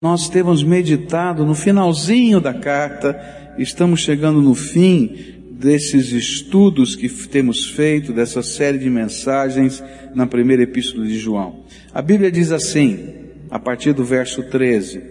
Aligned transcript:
Nós 0.00 0.28
temos 0.28 0.62
meditado 0.62 1.44
no 1.44 1.56
finalzinho 1.56 2.40
da 2.40 2.54
carta, 2.54 3.18
estamos 3.58 3.98
chegando 3.98 4.40
no 4.40 4.54
fim 4.54 5.10
desses 5.50 6.12
estudos 6.12 6.94
que 6.94 7.08
temos 7.08 7.70
feito, 7.70 8.12
dessa 8.12 8.40
série 8.40 8.78
de 8.78 8.88
mensagens 8.88 9.82
na 10.14 10.24
primeira 10.24 10.62
epístola 10.62 11.04
de 11.04 11.18
João. 11.18 11.64
A 11.92 12.00
Bíblia 12.00 12.30
diz 12.30 12.52
assim, 12.52 13.12
a 13.50 13.58
partir 13.58 13.92
do 13.92 14.04
verso 14.04 14.44
13: 14.44 15.02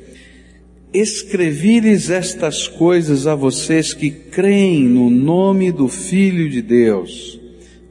Escrevi-lhes 0.94 2.10
estas 2.10 2.65
coisas 2.65 3.28
a 3.28 3.35
vocês 3.35 3.94
que 3.94 4.10
creem 4.10 4.83
no 4.83 5.10
nome 5.10 5.69
do 5.69 5.90
Filho 5.90 6.49
de 6.49 6.62
Deus, 6.62 7.38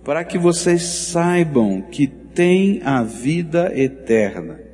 para 0.03 0.25
que 0.25 0.39
vocês 0.39 0.81
saibam 0.81 1.83
que 1.83 2.07
têm 2.07 2.81
a 2.83 3.03
vida 3.03 3.71
eterna. 3.79 4.66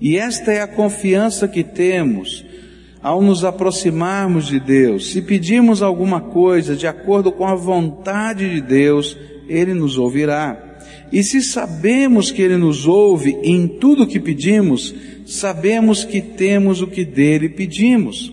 E 0.00 0.16
esta 0.16 0.52
é 0.52 0.62
a 0.62 0.66
confiança 0.66 1.46
que 1.46 1.62
temos 1.62 2.44
ao 3.02 3.22
nos 3.22 3.44
aproximarmos 3.44 4.46
de 4.46 4.60
Deus. 4.60 5.10
Se 5.12 5.22
pedirmos 5.22 5.82
alguma 5.82 6.20
coisa 6.20 6.76
de 6.76 6.86
acordo 6.86 7.32
com 7.32 7.46
a 7.46 7.54
vontade 7.54 8.50
de 8.50 8.60
Deus, 8.60 9.16
Ele 9.48 9.74
nos 9.74 9.98
ouvirá. 9.98 10.70
E 11.12 11.22
se 11.22 11.42
sabemos 11.42 12.30
que 12.30 12.40
Ele 12.40 12.56
nos 12.56 12.86
ouve 12.86 13.38
em 13.42 13.66
tudo 13.66 14.04
o 14.04 14.06
que 14.06 14.20
pedimos, 14.20 14.94
sabemos 15.26 16.04
que 16.04 16.20
temos 16.20 16.80
o 16.80 16.86
que 16.86 17.04
dele 17.04 17.48
pedimos. 17.48 18.32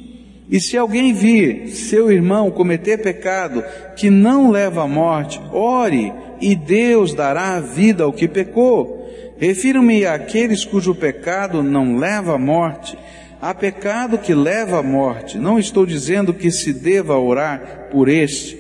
E 0.50 0.62
se 0.62 0.78
alguém 0.78 1.14
vir 1.14 1.68
seu 1.70 2.10
irmão 2.12 2.50
cometer 2.52 3.02
pecado 3.02 3.64
que 3.98 4.10
não 4.10 4.50
leva 4.50 4.84
à 4.84 4.88
morte, 4.88 5.42
ore 5.52 6.14
e 6.40 6.56
Deus 6.56 7.14
dará 7.14 7.60
vida 7.60 8.04
ao 8.04 8.14
que 8.14 8.28
pecou. 8.28 8.97
Refiro-me 9.40 10.06
àqueles 10.06 10.66
cujo 10.66 10.96
pecado 10.96 11.62
não 11.62 11.98
leva 11.98 12.36
à 12.36 12.38
morte. 12.38 12.98
Há 13.40 13.54
pecado 13.54 14.18
que 14.18 14.34
leva 14.34 14.80
à 14.80 14.84
morte. 14.84 15.38
Não 15.38 15.60
estou 15.60 15.86
dizendo 15.86 16.34
que 16.34 16.50
se 16.50 16.74
deva 16.74 17.18
orar 17.18 17.88
por 17.92 18.10
este. 18.10 18.58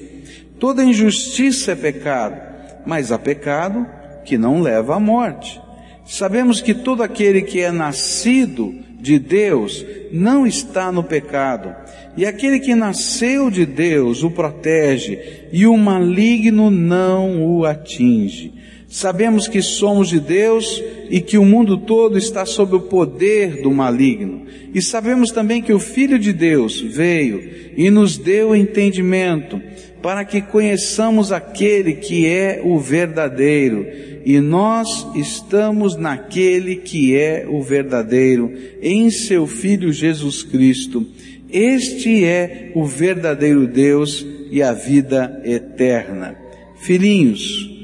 Toda 0.59 0.83
injustiça 0.83 1.71
é 1.71 1.75
pecado, 1.75 2.39
mas 2.85 3.11
há 3.11 3.17
pecado 3.17 3.85
que 4.23 4.37
não 4.37 4.61
leva 4.61 4.95
à 4.95 4.99
morte. 4.99 5.61
Sabemos 6.05 6.61
que 6.61 6.73
todo 6.73 7.03
aquele 7.03 7.41
que 7.41 7.59
é 7.59 7.71
nascido 7.71 8.73
de 8.99 9.19
Deus 9.19 9.85
não 10.11 10.47
está 10.47 10.91
no 10.91 11.03
pecado. 11.03 11.75
E 12.15 12.25
aquele 12.25 12.59
que 12.59 12.73
nasceu 12.73 13.51
de 13.51 13.65
Deus 13.65 14.23
o 14.23 14.31
protege, 14.31 15.47
e 15.51 15.67
o 15.67 15.77
maligno 15.77 16.71
não 16.71 17.45
o 17.45 17.65
atinge. 17.65 18.56
Sabemos 18.97 19.47
que 19.47 19.61
somos 19.61 20.09
de 20.09 20.19
Deus 20.19 20.83
e 21.07 21.21
que 21.21 21.37
o 21.37 21.45
mundo 21.45 21.77
todo 21.77 22.17
está 22.17 22.47
sob 22.47 22.77
o 22.77 22.79
poder 22.79 23.61
do 23.61 23.69
maligno. 23.69 24.47
E 24.73 24.81
sabemos 24.81 25.29
também 25.29 25.61
que 25.61 25.71
o 25.71 25.77
Filho 25.77 26.17
de 26.17 26.33
Deus 26.33 26.81
veio 26.81 27.47
e 27.77 27.91
nos 27.91 28.17
deu 28.17 28.55
entendimento 28.55 29.61
para 30.01 30.25
que 30.25 30.41
conheçamos 30.41 31.31
aquele 31.31 31.93
que 31.93 32.25
é 32.25 32.59
o 32.63 32.79
verdadeiro. 32.79 33.85
E 34.25 34.39
nós 34.39 35.07
estamos 35.15 35.95
naquele 35.95 36.77
que 36.77 37.15
é 37.15 37.45
o 37.47 37.61
verdadeiro, 37.61 38.51
em 38.81 39.11
seu 39.11 39.45
Filho 39.45 39.93
Jesus 39.93 40.41
Cristo. 40.41 41.05
Este 41.51 42.25
é 42.25 42.71
o 42.73 42.83
verdadeiro 42.83 43.67
Deus 43.67 44.25
e 44.49 44.63
a 44.63 44.73
vida 44.73 45.39
eterna. 45.45 46.35
Filhinhos, 46.79 47.76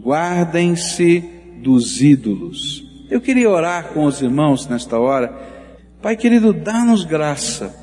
guardem-se 0.00 1.22
dos 1.62 2.00
ídolos. 2.00 2.84
Eu 3.10 3.20
queria 3.20 3.50
orar 3.50 3.88
com 3.88 4.04
os 4.04 4.22
irmãos 4.22 4.66
nesta 4.66 4.98
hora. 4.98 5.32
Pai 6.00 6.16
querido, 6.16 6.52
dá-nos 6.52 7.04
graça 7.04 7.74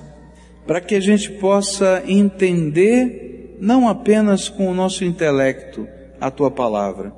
para 0.65 0.81
que 0.81 0.95
a 0.95 0.99
gente 0.99 1.31
possa 1.31 2.03
entender, 2.07 3.57
não 3.61 3.87
apenas 3.87 4.49
com 4.49 4.69
o 4.69 4.73
nosso 4.73 5.05
intelecto, 5.05 5.87
a 6.19 6.31
tua 6.31 6.49
palavra, 6.49 7.13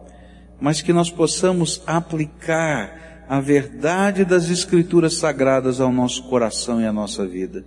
mas 0.59 0.81
que 0.81 0.91
nós 0.91 1.09
possamos 1.09 1.81
aplicar 1.88 3.25
a 3.29 3.39
verdade 3.39 4.25
das 4.25 4.49
Escrituras 4.49 5.15
sagradas 5.15 5.79
ao 5.79 5.91
nosso 5.91 6.23
coração 6.23 6.81
e 6.81 6.85
à 6.85 6.91
nossa 6.91 7.25
vida. 7.25 7.63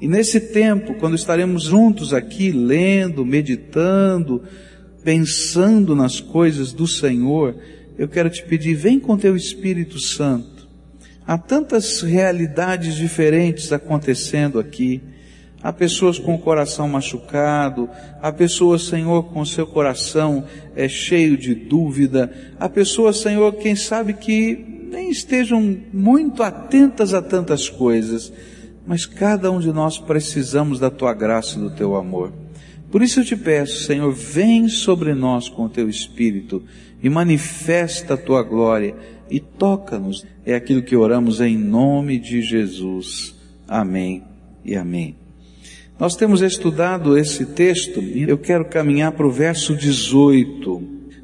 E 0.00 0.06
nesse 0.06 0.40
tempo, 0.52 0.94
quando 0.94 1.16
estaremos 1.16 1.64
juntos 1.64 2.12
aqui, 2.12 2.52
lendo, 2.52 3.24
meditando, 3.24 4.42
pensando 5.06 5.94
nas 5.94 6.18
coisas 6.18 6.72
do 6.72 6.84
Senhor, 6.84 7.54
eu 7.96 8.08
quero 8.08 8.28
te 8.28 8.42
pedir, 8.42 8.74
vem 8.74 8.98
com 8.98 9.16
teu 9.16 9.36
Espírito 9.36 10.00
Santo. 10.00 10.66
Há 11.24 11.38
tantas 11.38 12.02
realidades 12.02 12.96
diferentes 12.96 13.72
acontecendo 13.72 14.58
aqui. 14.58 15.00
Há 15.62 15.72
pessoas 15.72 16.18
com 16.18 16.34
o 16.34 16.38
coração 16.40 16.88
machucado, 16.88 17.88
há 18.20 18.32
pessoas, 18.32 18.86
Senhor, 18.86 19.32
com 19.32 19.44
seu 19.44 19.64
coração 19.64 20.42
é 20.74 20.88
cheio 20.88 21.36
de 21.36 21.54
dúvida, 21.54 22.32
há 22.58 22.68
pessoas, 22.68 23.18
Senhor, 23.18 23.52
quem 23.54 23.76
sabe 23.76 24.12
que 24.12 24.88
nem 24.90 25.08
estejam 25.08 25.78
muito 25.92 26.42
atentas 26.42 27.14
a 27.14 27.22
tantas 27.22 27.68
coisas, 27.68 28.32
mas 28.84 29.06
cada 29.06 29.52
um 29.52 29.60
de 29.60 29.72
nós 29.72 30.00
precisamos 30.00 30.80
da 30.80 30.90
tua 30.90 31.14
graça 31.14 31.56
e 31.56 31.62
do 31.62 31.70
teu 31.70 31.94
amor. 31.94 32.45
Por 32.90 33.02
isso 33.02 33.20
eu 33.20 33.24
te 33.24 33.36
peço, 33.36 33.84
Senhor, 33.84 34.12
vem 34.12 34.68
sobre 34.68 35.12
nós 35.12 35.48
com 35.48 35.64
o 35.64 35.68
teu 35.68 35.88
Espírito 35.88 36.62
e 37.02 37.10
manifesta 37.10 38.14
a 38.14 38.16
tua 38.16 38.42
glória 38.42 38.94
e 39.30 39.40
toca-nos. 39.40 40.24
É 40.44 40.54
aquilo 40.54 40.82
que 40.82 40.96
oramos 40.96 41.40
em 41.40 41.56
nome 41.56 42.18
de 42.18 42.40
Jesus. 42.40 43.34
Amém 43.66 44.22
e 44.64 44.76
amém. 44.76 45.16
Nós 45.98 46.14
temos 46.14 46.42
estudado 46.42 47.18
esse 47.18 47.44
texto 47.46 48.00
e 48.00 48.22
eu 48.28 48.38
quero 48.38 48.66
caminhar 48.66 49.12
para 49.12 49.26
o 49.26 49.32
verso 49.32 49.74
18, 49.74 50.82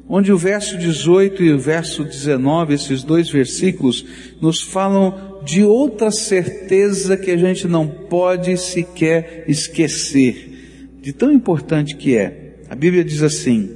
onde 0.09 0.33
o 0.33 0.37
verso 0.37 0.77
18 0.77 1.43
e 1.43 1.53
o 1.53 1.59
verso 1.59 2.03
19, 2.03 2.73
esses 2.73 3.03
dois 3.03 3.29
versículos, 3.29 4.05
nos 4.41 4.61
falam 4.61 5.39
de 5.45 5.63
outra 5.63 6.11
certeza 6.11 7.15
que 7.15 7.31
a 7.31 7.37
gente 7.37 7.67
não 7.67 7.87
pode 7.87 8.57
sequer 8.57 9.45
esquecer 9.47 10.52
de 11.03 11.11
tão 11.11 11.33
importante 11.33 11.97
que 11.97 12.15
é. 12.15 12.63
A 12.69 12.75
Bíblia 12.75 13.03
diz 13.03 13.21
assim: 13.21 13.69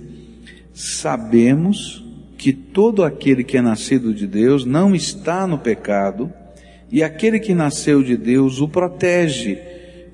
Sabemos 0.73 2.01
que 2.37 2.53
todo 2.53 3.03
aquele 3.03 3.43
que 3.43 3.57
é 3.57 3.61
nascido 3.61 4.13
de 4.13 4.25
Deus 4.25 4.63
não 4.63 4.95
está 4.95 5.45
no 5.45 5.59
pecado, 5.59 6.31
e 6.89 7.03
aquele 7.03 7.37
que 7.37 7.53
nasceu 7.53 8.01
de 8.01 8.15
Deus 8.15 8.61
o 8.61 8.69
protege, 8.69 9.59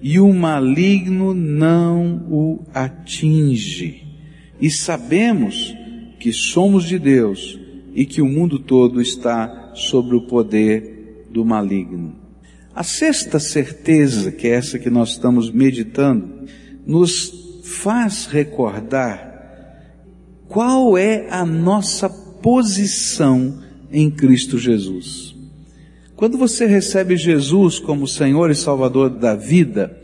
e 0.02 0.20
o 0.20 0.34
maligno 0.34 1.36
não 1.36 2.26
o 2.32 2.64
atinge. 2.74 4.08
E 4.60 4.72
sabemos 4.72 5.72
que 6.20 6.34
somos 6.34 6.84
de 6.86 6.98
Deus 6.98 7.60
e 7.94 8.08
que 8.08 8.24
o 8.24 8.28
mundo 8.28 8.58
todo 8.58 9.00
está 9.00 9.72
sobre 9.76 10.16
o 10.16 10.22
poder 10.22 11.28
do 11.30 11.46
maligno. 11.46 12.16
A 12.74 12.82
sexta 12.82 13.40
certeza, 13.40 14.32
que 14.32 14.48
é 14.48 14.56
essa 14.56 14.80
que 14.80 14.90
nós 14.90 15.10
estamos 15.10 15.52
meditando, 15.52 16.44
nos 16.86 17.62
faz 17.64 18.26
recordar 18.26 19.32
qual 20.48 20.98
é 20.98 21.28
a 21.30 21.46
nossa 21.46 22.10
posição 22.10 23.62
em 23.92 24.10
Cristo 24.12 24.58
Jesus. 24.58 25.34
Quando 26.16 26.38
você 26.38 26.66
recebe 26.66 27.18
Jesus 27.18 27.80
como 27.80 28.08
Senhor 28.08 28.52
e 28.52 28.56
Salvador 28.56 29.10
da 29.10 29.36
vida, 29.36 29.98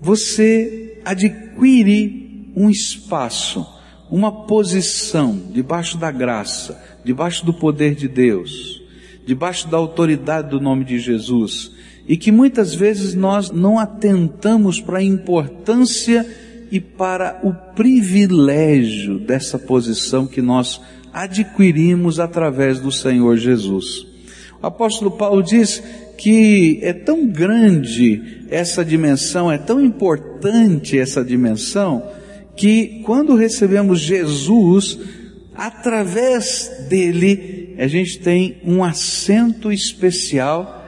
você 0.00 1.00
adquire 1.04 2.50
um 2.54 2.68
espaço, 2.68 3.66
uma 4.10 4.46
posição 4.46 5.40
debaixo 5.52 5.96
da 5.96 6.10
graça, 6.10 6.80
debaixo 7.04 7.44
do 7.44 7.54
poder 7.54 7.94
de 7.94 8.08
Deus, 8.08 8.82
debaixo 9.26 9.68
da 9.68 9.76
autoridade 9.76 10.50
do 10.50 10.60
nome 10.60 10.84
de 10.84 10.98
Jesus 10.98 11.72
e 12.10 12.16
que 12.16 12.32
muitas 12.32 12.74
vezes 12.74 13.14
nós 13.14 13.52
não 13.52 13.78
atentamos 13.78 14.80
para 14.80 14.98
a 14.98 15.02
importância 15.02 16.26
e 16.68 16.80
para 16.80 17.38
o 17.44 17.52
privilégio 17.72 19.20
dessa 19.20 19.56
posição 19.56 20.26
que 20.26 20.42
nós 20.42 20.80
adquirimos 21.12 22.18
através 22.18 22.80
do 22.80 22.90
Senhor 22.90 23.36
Jesus. 23.36 24.04
O 24.60 24.66
apóstolo 24.66 25.12
Paulo 25.12 25.40
diz 25.40 25.80
que 26.18 26.80
é 26.82 26.92
tão 26.92 27.28
grande 27.28 28.44
essa 28.50 28.84
dimensão, 28.84 29.48
é 29.50 29.56
tão 29.56 29.80
importante 29.80 30.98
essa 30.98 31.24
dimensão, 31.24 32.02
que 32.56 33.02
quando 33.04 33.36
recebemos 33.36 34.00
Jesus, 34.00 34.98
através 35.54 36.86
dele, 36.88 37.76
a 37.78 37.86
gente 37.86 38.18
tem 38.18 38.56
um 38.64 38.82
assento 38.82 39.70
especial 39.70 40.79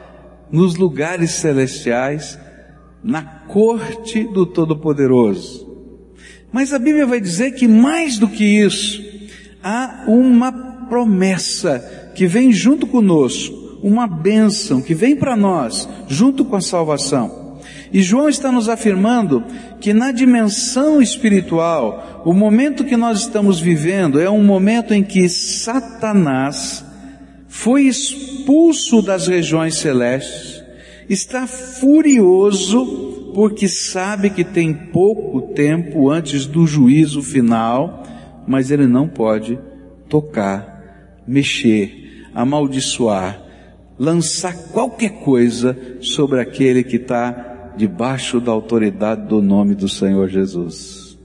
nos 0.52 0.76
lugares 0.76 1.31
celestiais, 1.32 2.38
na 3.02 3.22
corte 3.22 4.22
do 4.25 4.44
Todo-Poderoso. 4.44 5.66
Mas 6.52 6.72
a 6.75 6.78
Bíblia 6.78 7.06
vai 7.06 7.20
dizer 7.20 7.52
que 7.52 7.66
mais 7.66 8.19
do 8.19 8.28
que 8.28 8.44
isso, 8.44 9.02
há 9.64 10.04
uma 10.06 10.52
promessa 10.88 12.12
que 12.14 12.26
vem 12.26 12.52
junto 12.52 12.87
conosco, 12.87 13.78
uma 13.82 14.06
bênção 14.06 14.82
que 14.82 14.94
vem 14.94 15.16
para 15.16 15.34
nós, 15.34 15.88
junto 16.06 16.44
com 16.44 16.54
a 16.54 16.60
salvação. 16.60 17.58
E 17.93 18.02
João 18.02 18.28
está 18.28 18.52
nos 18.52 18.69
afirmando 18.69 19.43
que 19.81 19.93
na 19.93 20.12
dimensão 20.12 21.00
espiritual, 21.00 22.22
o 22.25 22.32
momento 22.32 22.84
que 22.84 22.96
nós 22.96 23.20
estamos 23.20 23.58
vivendo 23.58 24.20
é 24.20 24.31
um 24.31 24.44
momento 24.44 24.94
em 24.94 25.02
que 25.02 25.28
Satanás 25.28 26.84
foi 27.52 27.82
expulso 27.82 29.02
das 29.02 29.26
regiões 29.26 29.75
celestes, 29.75 30.64
está 31.06 31.46
furioso 31.46 33.31
porque 33.34 33.69
sabe 33.69 34.31
que 34.31 34.43
tem 34.43 34.72
pouco 34.72 35.52
tempo 35.52 36.08
antes 36.08 36.46
do 36.46 36.66
juízo 36.66 37.22
final, 37.22 38.04
mas 38.49 38.70
ele 38.70 38.87
não 38.87 39.06
pode 39.06 39.58
tocar, 40.08 41.20
mexer, 41.28 42.25
amaldiçoar, 42.34 43.43
lançar 43.99 44.56
qualquer 44.72 45.20
coisa 45.20 45.76
sobre 46.00 46.40
aquele 46.40 46.82
que 46.82 46.96
está 46.96 47.75
debaixo 47.76 48.40
da 48.40 48.50
autoridade 48.50 49.28
do 49.28 49.43
nome 49.43 49.75
do 49.75 49.90
Senhor 49.90 50.26
Jesus. 50.26 51.19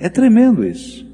É 0.00 0.08
tremendo 0.08 0.66
isso. 0.66 1.05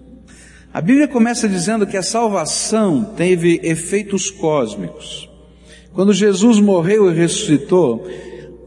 A 0.75 0.81
Bíblia 0.81 1.07
começa 1.07 1.47
dizendo 1.47 1.87
que 1.87 1.99
a 1.99 2.03
salvação 2.03 3.05
teve 3.15 3.61
efeitos 3.63 4.31
cósmicos. 4.31 5.29
Quando 5.93 6.15
Jesus 6.15 6.59
morreu 6.59 7.11
e 7.11 7.15
ressuscitou, 7.15 8.09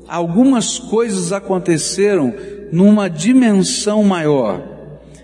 algumas 0.08 0.78
coisas 0.78 1.34
aconteceram 1.34 2.32
numa 2.72 3.10
dimensão 3.10 4.04
maior 4.04 4.64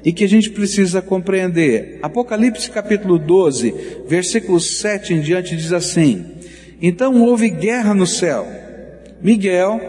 e 0.03 0.11
que 0.11 0.23
a 0.23 0.27
gente 0.27 0.49
precisa 0.49 1.03
compreender. 1.03 1.99
Apocalipse 2.01 2.71
capítulo 2.71 3.19
12, 3.19 3.75
versículo 4.07 4.59
7 4.59 5.13
em 5.13 5.21
diante 5.21 5.55
diz 5.55 5.71
assim: 5.71 6.25
Então 6.81 7.21
houve 7.21 7.47
guerra 7.51 7.93
no 7.93 8.07
céu. 8.07 8.47
Miguel 9.21 9.79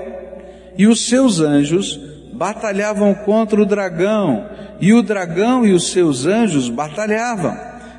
e 0.77 0.87
os 0.87 1.09
seus 1.09 1.41
anjos 1.41 1.99
batalhavam 2.35 3.15
contra 3.15 3.62
o 3.62 3.65
dragão 3.65 4.47
e 4.82 4.93
o 4.93 5.00
dragão 5.00 5.64
e 5.64 5.73
os 5.73 5.93
seus 5.93 6.26
anjos 6.26 6.69
batalhavam, 6.69 7.56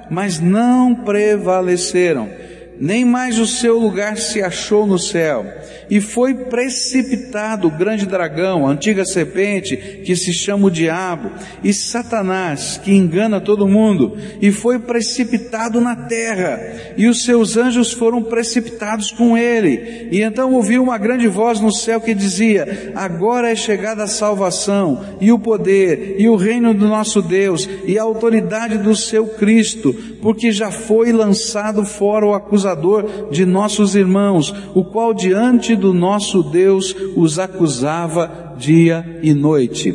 mas 0.09 0.41
não 0.41 0.93
prevaleceram. 0.93 2.27
Nem 2.79 3.05
mais 3.05 3.37
o 3.37 3.45
seu 3.45 3.77
lugar 3.77 4.17
se 4.17 4.41
achou 4.41 4.87
no 4.87 4.97
céu. 4.97 5.45
E 5.89 6.01
foi 6.01 6.33
precipitado 6.33 7.67
o 7.67 7.71
grande 7.71 8.05
dragão, 8.05 8.65
a 8.65 8.71
antiga 8.71 9.05
serpente, 9.05 9.77
que 9.77 10.15
se 10.15 10.33
chama 10.33 10.67
o 10.67 10.71
diabo, 10.71 11.29
e 11.63 11.71
Satanás, 11.73 12.79
que 12.83 12.91
engana 12.91 13.39
todo 13.39 13.67
mundo, 13.67 14.17
e 14.41 14.51
foi 14.51 14.79
precipitado 14.79 15.79
na 15.79 15.95
terra, 15.95 16.59
e 16.97 17.07
os 17.07 17.23
seus 17.23 17.57
anjos 17.57 17.91
foram 17.91 18.23
precipitados 18.23 19.11
com 19.11 19.37
ele. 19.37 20.07
E 20.11 20.21
então 20.21 20.53
ouviu 20.53 20.81
uma 20.81 20.97
grande 20.97 21.27
voz 21.27 21.59
no 21.59 21.71
céu 21.71 22.01
que 22.01 22.13
dizia: 22.13 22.91
Agora 22.95 23.51
é 23.51 23.55
chegada 23.55 24.03
a 24.03 24.07
salvação, 24.07 25.17
e 25.21 25.31
o 25.31 25.39
poder, 25.39 26.15
e 26.17 26.27
o 26.27 26.35
reino 26.35 26.73
do 26.73 26.87
nosso 26.87 27.21
Deus, 27.21 27.69
e 27.85 27.99
a 27.99 28.03
autoridade 28.03 28.77
do 28.77 28.95
seu 28.95 29.27
Cristo, 29.27 29.93
porque 30.21 30.51
já 30.51 30.71
foi 30.71 31.11
lançado 31.11 31.85
fora 31.85 32.25
o 32.25 32.33
acusador 32.33 32.62
de 33.31 33.45
nossos 33.45 33.95
irmãos, 33.95 34.53
o 34.73 34.83
qual 34.83 35.13
diante 35.13 35.75
do 35.75 35.93
nosso 35.93 36.43
Deus 36.43 36.95
os 37.15 37.39
acusava 37.39 38.55
dia 38.57 39.19
e 39.21 39.33
noite. 39.33 39.93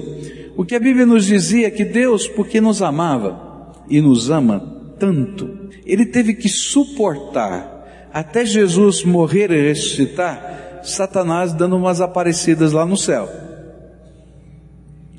O 0.57 0.65
que 0.65 0.75
a 0.75 0.81
Bíblia 0.81 1.07
nos 1.07 1.25
dizia 1.25 1.69
é 1.69 1.71
que 1.71 1.85
Deus, 1.85 2.27
porque 2.27 2.61
nos 2.61 2.83
amava 2.83 3.73
e 3.89 4.01
nos 4.01 4.31
ama 4.31 4.61
tanto, 4.99 5.49
Ele 5.87 6.05
teve 6.05 6.35
que 6.35 6.49
suportar 6.49 8.09
até 8.13 8.45
Jesus 8.45 9.05
morrer 9.05 9.51
e 9.51 9.69
ressuscitar, 9.69 10.81
Satanás 10.83 11.53
dando 11.53 11.77
umas 11.77 12.01
aparecidas 12.01 12.73
lá 12.73 12.85
no 12.85 12.97
céu. 12.97 13.29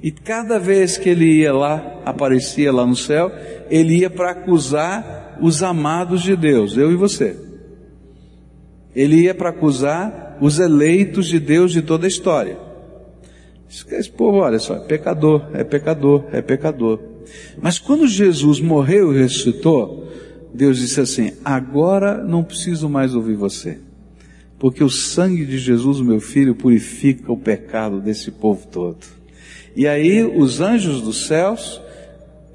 E 0.01 0.11
cada 0.11 0.57
vez 0.57 0.97
que 0.97 1.09
ele 1.09 1.39
ia 1.39 1.53
lá, 1.53 2.01
aparecia 2.05 2.71
lá 2.71 2.85
no 2.85 2.95
céu, 2.95 3.31
ele 3.69 3.97
ia 3.97 4.09
para 4.09 4.31
acusar 4.31 5.18
os 5.41 5.63
amados 5.63 6.21
de 6.21 6.35
Deus, 6.35 6.77
eu 6.77 6.91
e 6.91 6.95
você. 6.95 7.35
Ele 8.95 9.21
ia 9.23 9.35
para 9.35 9.49
acusar 9.49 10.37
os 10.41 10.59
eleitos 10.59 11.27
de 11.27 11.39
Deus 11.39 11.71
de 11.71 11.81
toda 11.81 12.05
a 12.05 12.07
história. 12.07 12.57
Esse 13.69 14.09
povo, 14.09 14.37
olha 14.39 14.57
só, 14.57 14.75
é 14.75 14.79
pecador, 14.79 15.49
é 15.53 15.63
pecador, 15.63 16.25
é 16.31 16.41
pecador. 16.41 16.99
Mas 17.61 17.77
quando 17.77 18.07
Jesus 18.07 18.59
morreu 18.59 19.13
e 19.13 19.19
ressuscitou, 19.19 20.07
Deus 20.53 20.79
disse 20.79 20.99
assim: 20.99 21.33
agora 21.45 22.23
não 22.23 22.43
preciso 22.43 22.89
mais 22.89 23.13
ouvir 23.13 23.35
você, 23.35 23.77
porque 24.57 24.83
o 24.83 24.89
sangue 24.89 25.45
de 25.45 25.59
Jesus, 25.59 26.01
meu 26.01 26.19
filho, 26.19 26.55
purifica 26.55 27.31
o 27.31 27.37
pecado 27.37 28.01
desse 28.01 28.31
povo 28.31 28.65
todo. 28.67 29.05
E 29.75 29.87
aí 29.87 30.23
os 30.23 30.59
anjos 30.59 31.01
dos 31.01 31.27
céus 31.27 31.79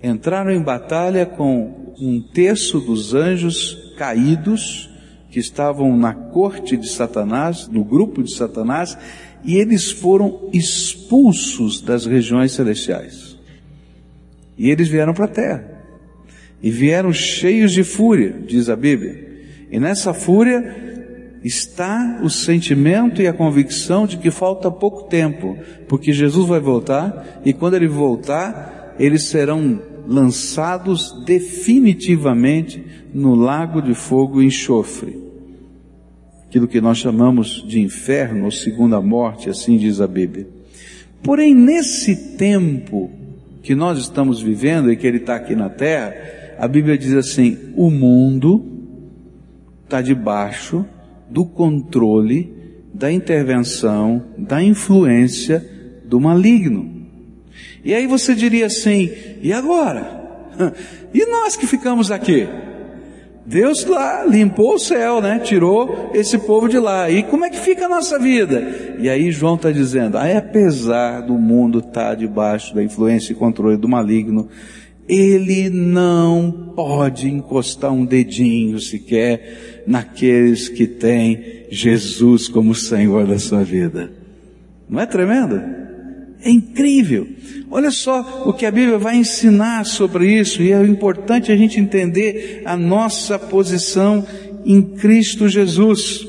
entraram 0.03 0.51
em 0.51 0.61
batalha 0.61 1.25
com 1.25 1.84
um 2.01 2.21
terço 2.21 2.81
dos 2.81 3.15
anjos 3.15 3.93
caídos, 3.97 4.91
que 5.31 5.39
estavam 5.39 5.97
na 5.97 6.15
corte 6.15 6.77
de 6.77 6.89
Satanás, 6.89 7.69
no 7.69 7.85
grupo 7.85 8.23
de 8.23 8.35
Satanás, 8.35 8.97
e 9.45 9.57
eles 9.57 9.91
foram 9.91 10.49
expulsos 10.53 11.81
das 11.81 12.07
regiões 12.07 12.53
celestiais. 12.53 13.37
E 14.57 14.71
eles 14.71 14.89
vieram 14.89 15.13
para 15.13 15.25
a 15.25 15.29
terra. 15.29 15.71
E 16.63 16.71
vieram 16.71 17.13
cheios 17.13 17.73
de 17.73 17.83
fúria, 17.83 18.35
diz 18.47 18.69
a 18.69 18.77
Bíblia. 18.77 19.25
E 19.71 19.79
nessa 19.79 20.15
fúria 20.15 20.63
está 21.43 22.21
o 22.23 22.31
sentimento 22.31 23.21
e 23.21 23.27
a 23.27 23.33
convicção 23.33 24.07
de 24.07 24.17
que 24.17 24.31
falta 24.31 24.71
pouco 24.71 25.09
tempo, 25.09 25.59
porque 25.87 26.13
Jesus 26.13 26.49
vai 26.49 26.61
voltar, 26.61 27.43
e 27.45 27.53
quando 27.53 27.75
ele 27.75 27.87
voltar, 27.87 28.95
eles 28.99 29.25
serão 29.25 29.83
lançados 30.07 31.25
definitivamente 31.25 32.85
no 33.13 33.35
lago 33.35 33.81
de 33.81 33.95
fogo 33.95 34.43
e 34.43 34.47
enxofre 34.47 35.25
aquilo 36.55 36.69
que 36.69 36.81
nós 36.81 36.99
chamamos 36.99 37.65
de 37.67 37.81
inferno 37.81 38.45
ou 38.45 38.51
segunda 38.53 39.01
morte, 39.01 39.51
assim 39.51 39.77
diz 39.77 40.01
a 40.01 40.07
Bíblia. 40.07 40.47
Porém, 41.21 41.53
nesse 41.53 42.37
tempo 42.37 43.11
que 43.61 43.75
nós 43.75 43.99
estamos 43.99 44.41
vivendo 44.41 44.93
e 44.93 44.97
que 44.97 45.05
ele 45.05 45.17
está 45.17 45.35
aqui 45.35 45.57
na 45.57 45.69
terra, 45.69 46.15
a 46.57 46.69
Bíblia 46.69 46.97
diz 46.97 47.13
assim: 47.13 47.59
o 47.75 47.91
mundo 47.91 48.65
está 49.83 50.01
debaixo 50.01 50.87
do 51.29 51.45
controle, 51.45 52.55
da 52.95 53.11
intervenção, 53.11 54.23
da 54.39 54.63
influência 54.63 55.69
do 56.05 56.21
maligno. 56.21 56.94
E 57.85 57.95
aí 57.95 58.07
você 58.07 58.35
diria 58.35 58.67
assim: 58.67 59.11
e 59.43 59.53
agora? 59.53 60.23
E 61.15 61.25
nós 61.27 61.55
que 61.55 61.65
ficamos 61.65 62.11
aqui? 62.11 62.49
Deus 63.47 63.85
lá 63.85 64.25
limpou 64.25 64.75
o 64.75 64.79
céu, 64.81 65.21
né? 65.21 65.39
Tirou 65.39 66.11
esse 66.13 66.39
povo 66.39 66.69
de 66.69 66.77
lá. 66.77 67.09
E 67.09 67.23
como 67.23 67.45
é 67.45 67.51
que 67.51 67.59
fica 67.61 67.87
a 67.87 67.89
nossa 67.89 68.19
vida? 68.19 68.97
E 68.99 69.09
aí 69.09 69.31
João 69.31 69.55
está 69.55 69.71
dizendo, 69.71 70.19
ah, 70.19 70.39
apesar 70.39 71.21
do 71.21 71.35
mundo 71.35 71.79
estar 71.79 72.09
tá 72.09 72.15
debaixo 72.15 72.75
da 72.75 72.83
influência 72.83 73.33
e 73.33 73.37
controle 73.37 73.77
do 73.77 73.89
maligno, 73.89 74.49
ele 75.07 75.69
não 75.69 76.73
pode 76.75 77.29
encostar 77.29 77.93
um 77.93 78.05
dedinho 78.05 78.81
sequer 78.81 79.85
naqueles 79.87 80.69
que 80.69 80.87
têm 80.87 81.67
Jesus 81.71 82.49
como 82.49 82.75
Senhor 82.75 83.27
da 83.27 83.39
sua 83.39 83.63
vida. 83.63 84.11
Não 84.89 85.01
é 85.01 85.07
tremendo? 85.07 85.84
É 86.45 86.51
incrível. 86.51 87.27
Olha 87.71 87.91
só 87.91 88.45
o 88.47 88.53
que 88.53 88.67
a 88.67 88.71
Bíblia 88.71 88.99
vai 88.99 89.17
ensinar 89.17 89.87
sobre 89.87 90.39
isso, 90.39 90.63
e 90.63 90.73
é 90.73 90.85
importante 90.85 91.51
a 91.51 91.57
gente 91.57 91.81
entender 91.81 92.63
a 92.67 92.77
nossa 92.77 93.39
posição 93.39 94.25
em 94.65 94.83
Cristo 94.83 95.49
Jesus. 95.49 96.27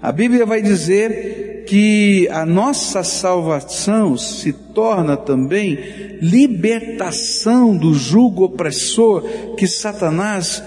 A 0.00 0.12
Bíblia 0.12 0.46
vai 0.46 0.62
dizer 0.62 1.64
que 1.66 2.28
a 2.30 2.46
nossa 2.46 3.02
salvação 3.02 4.16
se 4.16 4.52
torna 4.52 5.16
também 5.16 5.78
libertação 6.22 7.76
do 7.76 7.92
jugo 7.92 8.44
opressor 8.44 9.22
que 9.56 9.66
Satanás 9.66 10.62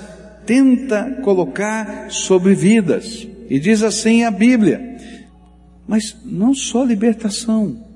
tenta 0.45 1.19
colocar 1.23 2.11
sobre 2.11 2.53
vidas. 2.53 3.25
E 3.49 3.59
diz 3.59 3.81
assim 3.81 4.23
a 4.23 4.31
Bíblia. 4.31 4.97
Mas 5.87 6.15
não 6.25 6.53
só 6.53 6.83
libertação, 6.83 7.92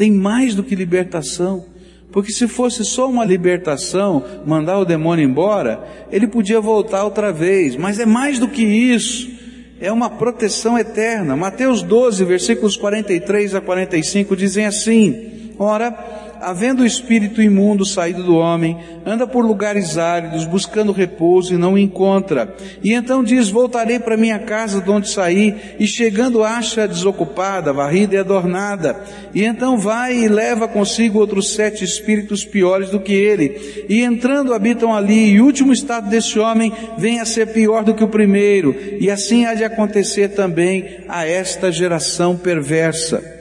tem 0.00 0.10
mais 0.10 0.54
do 0.54 0.64
que 0.64 0.74
libertação. 0.74 1.66
Porque 2.10 2.32
se 2.32 2.48
fosse 2.48 2.86
só 2.86 3.06
uma 3.06 3.22
libertação, 3.22 4.24
mandar 4.46 4.78
o 4.78 4.84
demônio 4.86 5.28
embora, 5.28 5.86
ele 6.10 6.26
podia 6.26 6.58
voltar 6.58 7.04
outra 7.04 7.30
vez. 7.30 7.76
Mas 7.76 8.00
é 8.00 8.06
mais 8.06 8.38
do 8.38 8.48
que 8.48 8.62
isso. 8.62 9.30
É 9.78 9.92
uma 9.92 10.08
proteção 10.08 10.78
eterna. 10.78 11.36
Mateus 11.36 11.82
12, 11.82 12.24
versículos 12.24 12.78
43 12.78 13.54
a 13.54 13.60
45 13.60 14.34
dizem 14.34 14.64
assim: 14.64 15.39
Ora, 15.62 15.94
havendo 16.40 16.82
o 16.82 16.86
espírito 16.86 17.42
imundo 17.42 17.84
saído 17.84 18.22
do 18.22 18.34
homem, 18.34 18.78
anda 19.04 19.26
por 19.26 19.44
lugares 19.44 19.98
áridos, 19.98 20.46
buscando 20.46 20.90
repouso 20.90 21.52
e 21.52 21.58
não 21.58 21.74
o 21.74 21.78
encontra. 21.78 22.56
E 22.82 22.94
então 22.94 23.22
diz: 23.22 23.50
Voltarei 23.50 23.98
para 23.98 24.16
minha 24.16 24.38
casa 24.38 24.80
de 24.80 24.90
onde 24.90 25.10
saí, 25.10 25.54
e 25.78 25.86
chegando 25.86 26.42
acha 26.42 26.88
desocupada, 26.88 27.74
varrida 27.74 28.14
e 28.14 28.18
adornada. 28.18 29.04
E 29.34 29.44
então 29.44 29.76
vai 29.76 30.16
e 30.16 30.28
leva 30.28 30.66
consigo 30.66 31.18
outros 31.18 31.52
sete 31.52 31.84
espíritos 31.84 32.42
piores 32.42 32.88
do 32.88 32.98
que 32.98 33.12
ele. 33.12 33.84
E 33.86 34.00
entrando 34.00 34.54
habitam 34.54 34.96
ali, 34.96 35.32
e 35.32 35.42
o 35.42 35.44
último 35.44 35.74
estado 35.74 36.08
desse 36.08 36.38
homem 36.38 36.72
vem 36.96 37.20
a 37.20 37.26
ser 37.26 37.52
pior 37.52 37.84
do 37.84 37.92
que 37.92 38.02
o 38.02 38.08
primeiro. 38.08 38.74
E 38.98 39.10
assim 39.10 39.44
há 39.44 39.52
de 39.52 39.62
acontecer 39.62 40.28
também 40.28 41.04
a 41.06 41.26
esta 41.26 41.70
geração 41.70 42.34
perversa. 42.34 43.39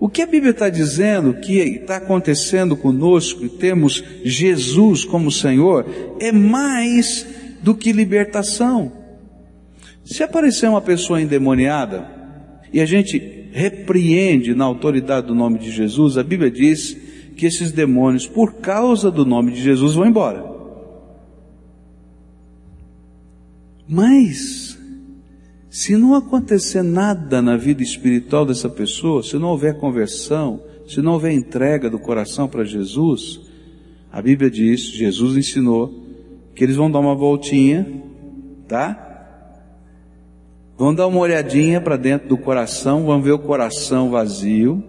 O 0.00 0.08
que 0.08 0.22
a 0.22 0.26
Bíblia 0.26 0.52
está 0.52 0.70
dizendo 0.70 1.34
que 1.34 1.58
está 1.58 1.98
acontecendo 1.98 2.74
conosco 2.74 3.44
e 3.44 3.50
temos 3.50 4.02
Jesus 4.24 5.04
como 5.04 5.30
Senhor 5.30 5.84
é 6.18 6.32
mais 6.32 7.26
do 7.62 7.74
que 7.74 7.92
libertação. 7.92 8.90
Se 10.02 10.22
aparecer 10.22 10.70
uma 10.70 10.80
pessoa 10.80 11.20
endemoniada 11.20 12.10
e 12.72 12.80
a 12.80 12.86
gente 12.86 13.50
repreende 13.52 14.54
na 14.54 14.64
autoridade 14.64 15.26
do 15.26 15.34
nome 15.34 15.58
de 15.58 15.70
Jesus, 15.70 16.16
a 16.16 16.22
Bíblia 16.22 16.50
diz 16.50 16.96
que 17.36 17.44
esses 17.44 17.70
demônios, 17.70 18.26
por 18.26 18.54
causa 18.54 19.10
do 19.10 19.26
nome 19.26 19.52
de 19.52 19.62
Jesus, 19.62 19.94
vão 19.94 20.06
embora. 20.06 20.42
Mas 23.86 24.69
se 25.80 25.96
não 25.96 26.14
acontecer 26.14 26.82
nada 26.82 27.40
na 27.40 27.56
vida 27.56 27.82
espiritual 27.82 28.44
dessa 28.44 28.68
pessoa, 28.68 29.22
se 29.22 29.38
não 29.38 29.48
houver 29.48 29.78
conversão, 29.78 30.62
se 30.86 31.00
não 31.00 31.14
houver 31.14 31.32
entrega 31.32 31.88
do 31.88 31.98
coração 31.98 32.46
para 32.46 32.64
Jesus, 32.64 33.40
a 34.12 34.20
Bíblia 34.20 34.50
diz, 34.50 34.82
Jesus 34.82 35.38
ensinou, 35.38 36.04
que 36.54 36.62
eles 36.62 36.76
vão 36.76 36.90
dar 36.90 36.98
uma 36.98 37.14
voltinha, 37.14 37.86
tá? 38.68 39.56
Vão 40.76 40.94
dar 40.94 41.06
uma 41.06 41.18
olhadinha 41.18 41.80
para 41.80 41.96
dentro 41.96 42.28
do 42.28 42.36
coração, 42.36 43.06
vão 43.06 43.22
ver 43.22 43.32
o 43.32 43.38
coração 43.38 44.10
vazio, 44.10 44.84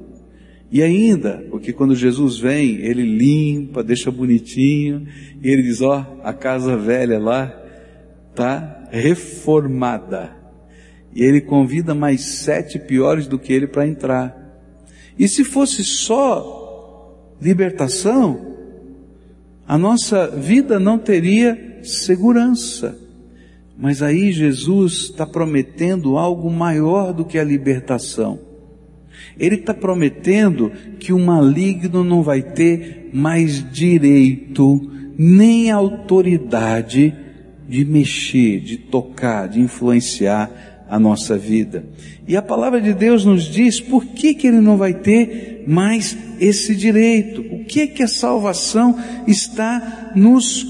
e 0.70 0.84
ainda, 0.84 1.42
porque 1.50 1.72
quando 1.72 1.96
Jesus 1.96 2.38
vem, 2.38 2.76
ele 2.82 3.04
limpa, 3.04 3.82
deixa 3.82 4.12
bonitinho, 4.12 5.08
e 5.42 5.50
ele 5.50 5.62
diz, 5.62 5.82
ó, 5.82 6.06
a 6.22 6.34
casa 6.34 6.76
velha 6.76 7.18
lá 7.18 7.48
tá 8.36 8.90
reformada 8.92 10.41
e 11.14 11.24
ele 11.24 11.42
convida 11.42 11.94
mais 11.94 12.22
sete 12.22 12.80
piores 12.80 13.28
do 13.28 13.38
que 13.38 13.52
ele 13.52 13.68
para 13.68 13.88
entrar. 13.88 14.38
E 15.18 15.28
se 15.28 15.44
fosse 15.44 15.84
só 15.84 17.38
libertação, 17.42 18.56
a 19.68 19.78
nossa 19.78 20.28
vida 20.28 20.80
não 20.80 20.98
teria 20.98 21.80
segurança. 21.84 22.98
Mas 23.78 24.02
aí 24.02 24.32
Jesus 24.32 25.10
está 25.12 25.26
prometendo 25.26 26.18
algo 26.18 26.50
maior 26.52 27.14
do 27.14 27.26
que 27.26 27.38
a 27.38 27.44
libertação. 27.44 28.40
Ele 29.40 29.56
está 29.56 29.74
prometendo 29.74 30.72
que 31.00 31.12
o 31.12 31.20
maligno 31.20 32.04
não 32.04 32.22
vai 32.22 32.42
ter 32.42 33.10
mais 33.14 33.72
direito 33.72 34.90
nem 35.18 35.72
autoridade 35.72 37.14
de 37.68 37.86
mexer, 37.86 38.60
de 38.60 38.78
tocar, 38.78 39.48
de 39.48 39.60
influenciar 39.60 40.71
a 40.92 41.00
nossa 41.00 41.38
vida. 41.38 41.86
E 42.28 42.36
a 42.36 42.42
palavra 42.42 42.82
de 42.82 42.94
Deus 42.94 43.24
nos 43.24 43.46
diz 43.46 43.80
por 43.80 44.08
que, 44.08 44.34
que 44.34 44.46
ele 44.46 44.60
não 44.60 44.76
vai 44.76 44.94
ter 44.94 45.64
mais 45.66 46.18
esse 46.38 46.76
direito. 46.76 47.40
O 47.50 47.64
que 47.64 47.88
que 47.88 48.04
a 48.04 48.10
salvação 48.10 49.00
está 49.26 50.12
nos 50.14 50.68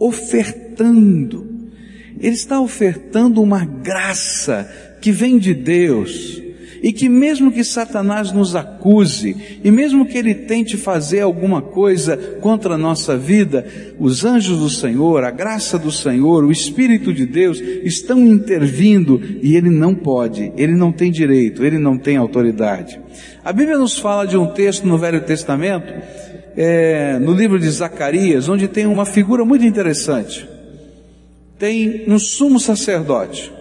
ofertando? 0.00 1.46
Ele 2.18 2.34
está 2.34 2.60
ofertando 2.60 3.40
uma 3.40 3.64
graça 3.64 4.68
que 5.00 5.12
vem 5.12 5.38
de 5.38 5.54
Deus 5.54 6.42
e 6.82 6.92
que 6.92 7.08
mesmo 7.08 7.50
que 7.50 7.64
Satanás 7.64 8.32
nos 8.32 8.54
acuse, 8.54 9.60
e 9.62 9.70
mesmo 9.70 10.06
que 10.06 10.18
ele 10.18 10.34
tente 10.34 10.76
fazer 10.76 11.20
alguma 11.20 11.62
coisa 11.62 12.16
contra 12.40 12.74
a 12.74 12.78
nossa 12.78 13.16
vida, 13.16 13.66
os 13.98 14.24
anjos 14.24 14.58
do 14.58 14.70
Senhor, 14.70 15.24
a 15.24 15.30
graça 15.30 15.78
do 15.78 15.90
Senhor, 15.90 16.44
o 16.44 16.52
Espírito 16.52 17.12
de 17.12 17.26
Deus 17.26 17.60
estão 17.60 18.18
intervindo 18.26 19.20
e 19.42 19.56
ele 19.56 19.70
não 19.70 19.94
pode, 19.94 20.52
ele 20.56 20.72
não 20.72 20.92
tem 20.92 21.10
direito, 21.10 21.64
ele 21.64 21.78
não 21.78 21.96
tem 21.98 22.16
autoridade. 22.16 23.00
A 23.44 23.52
Bíblia 23.52 23.78
nos 23.78 23.98
fala 23.98 24.26
de 24.26 24.36
um 24.36 24.46
texto 24.46 24.86
no 24.86 24.98
Velho 24.98 25.20
Testamento, 25.20 25.92
é, 26.56 27.18
no 27.18 27.32
livro 27.32 27.58
de 27.58 27.68
Zacarias, 27.68 28.48
onde 28.48 28.68
tem 28.68 28.86
uma 28.86 29.04
figura 29.04 29.44
muito 29.44 29.64
interessante. 29.64 30.48
Tem 31.58 32.04
um 32.08 32.18
sumo 32.18 32.58
sacerdote. 32.58 33.52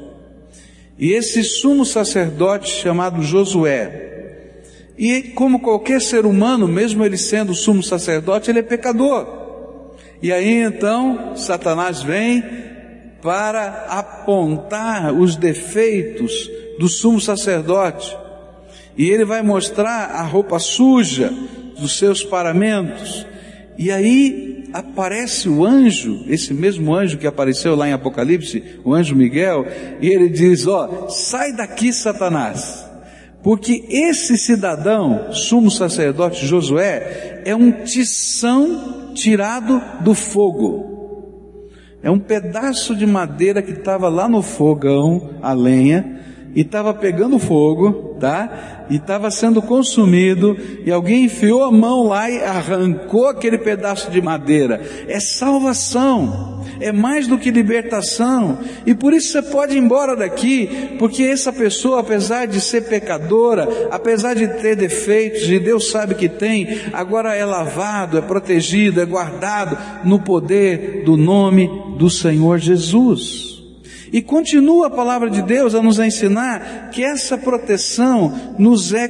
E 1.03 1.12
esse 1.12 1.43
sumo 1.43 1.86
sacerdote 1.86 2.69
chamado 2.69 3.22
Josué, 3.22 4.53
e 4.98 5.22
como 5.36 5.60
qualquer 5.60 6.00
ser 6.00 6.25
humano, 6.25 6.65
mesmo 6.65 7.03
ele 7.03 7.17
sendo 7.17 7.53
sumo 7.53 7.83
sacerdote, 7.83 8.50
ele 8.50 8.60
é 8.60 8.63
pecador. 8.63 9.27
E 10.22 10.31
aí 10.31 10.63
então 10.63 11.36
Satanás 11.36 12.01
vem 12.01 12.41
para 13.22 13.86
apontar 13.89 15.13
os 15.13 15.36
defeitos 15.36 16.50
do 16.79 16.88
sumo 16.88 17.19
sacerdote. 17.19 18.17
E 18.98 19.10
ele 19.10 19.25
vai 19.25 19.41
mostrar 19.41 20.05
a 20.05 20.24
roupa 20.24 20.57
suja 20.57 21.33
dos 21.77 21.98
seus 21.98 22.24
paramentos. 22.24 23.27
E 23.77 23.91
aí 23.91 24.62
aparece 24.74 25.48
o 25.48 25.63
anjo, 25.63 26.25
esse 26.27 26.53
mesmo 26.53 26.94
anjo 26.96 27.18
que 27.18 27.27
apareceu 27.27 27.75
lá 27.75 27.88
em 27.88 27.94
Apocalipse, 27.94 28.63
o 28.84 28.94
anjo 28.94 29.15
Miguel, 29.15 29.65
e 30.01 30.08
ele 30.08 30.27
diz: 30.27 30.65
Ó, 30.65 31.08
sai 31.10 31.53
daqui, 31.53 31.94
Satanás, 31.94 32.84
porque 33.44 33.86
esse 33.88 34.38
cidadão, 34.38 35.32
sumo 35.32 35.70
sacerdote 35.70 36.46
Josué, 36.48 37.44
é 37.46 37.56
um 37.56 37.72
tição 37.72 39.13
tirado 39.13 39.80
do 40.01 40.15
fogo. 40.15 40.92
É 42.01 42.12
um 42.12 42.20
pedaço 42.20 42.96
de 42.96 43.06
madeira 43.06 43.62
que 43.62 43.72
estava 43.72 44.10
lá 44.10 44.27
no 44.27 44.42
fogão, 44.42 45.36
a 45.42 45.53
lenha, 45.53 46.20
e 46.55 46.62
estava 46.62 46.93
pegando 46.93 47.39
fogo, 47.39 48.15
tá? 48.19 48.86
E 48.89 48.98
estava 48.98 49.31
sendo 49.31 49.62
consumido, 49.62 50.57
e 50.86 50.91
alguém 50.91 51.25
enfiou 51.25 51.63
a 51.63 51.72
mão 51.72 52.07
lá 52.07 52.29
e 52.29 52.43
arrancou 52.43 53.27
aquele 53.27 53.57
pedaço 53.57 54.12
de 54.12 54.22
madeira. 54.22 54.81
É 55.07 55.19
salvação, 55.19 56.63
é 56.79 56.91
mais 56.91 57.27
do 57.27 57.38
que 57.38 57.50
libertação, 57.50 58.60
e 58.86 58.93
por 58.93 59.13
isso 59.13 59.31
você 59.31 59.41
pode 59.41 59.75
ir 59.75 59.79
embora 59.79 60.15
daqui, 60.15 60.95
porque 61.00 61.24
essa 61.24 61.51
pessoa, 61.51 62.01
apesar 62.01 62.45
de 62.45 62.62
ser 62.62 62.81
pecadora, 62.81 63.67
apesar 63.89 64.36
de 64.36 64.48
ter 64.48 64.75
defeitos, 64.75 65.50
e 65.50 65.60
Deus 65.60 65.89
sabe 65.89 66.15
que 66.15 66.29
tem, 66.29 66.67
agora 66.91 67.36
é 67.36 67.45
lavado, 67.45 68.17
é 68.17 68.22
protegido, 68.22 69.01
é 69.01 69.05
guardado 69.05 69.77
no 70.03 70.19
poder 70.19 71.03
do 71.03 71.17
nome 71.17 71.69
do 71.98 72.10
Senhor 72.10 72.60
Jesus. 72.60 73.52
E 74.13 74.22
continua 74.22 74.88
a 74.88 74.91
palavra 74.91 75.27
de 75.27 75.41
Deus 75.41 75.74
a 75.74 75.82
nos 75.82 75.98
ensinar 75.98 76.91
que 76.91 77.03
essa 77.03 77.36
proteção 77.36 78.53
nos 78.60 78.93
é 78.93 79.08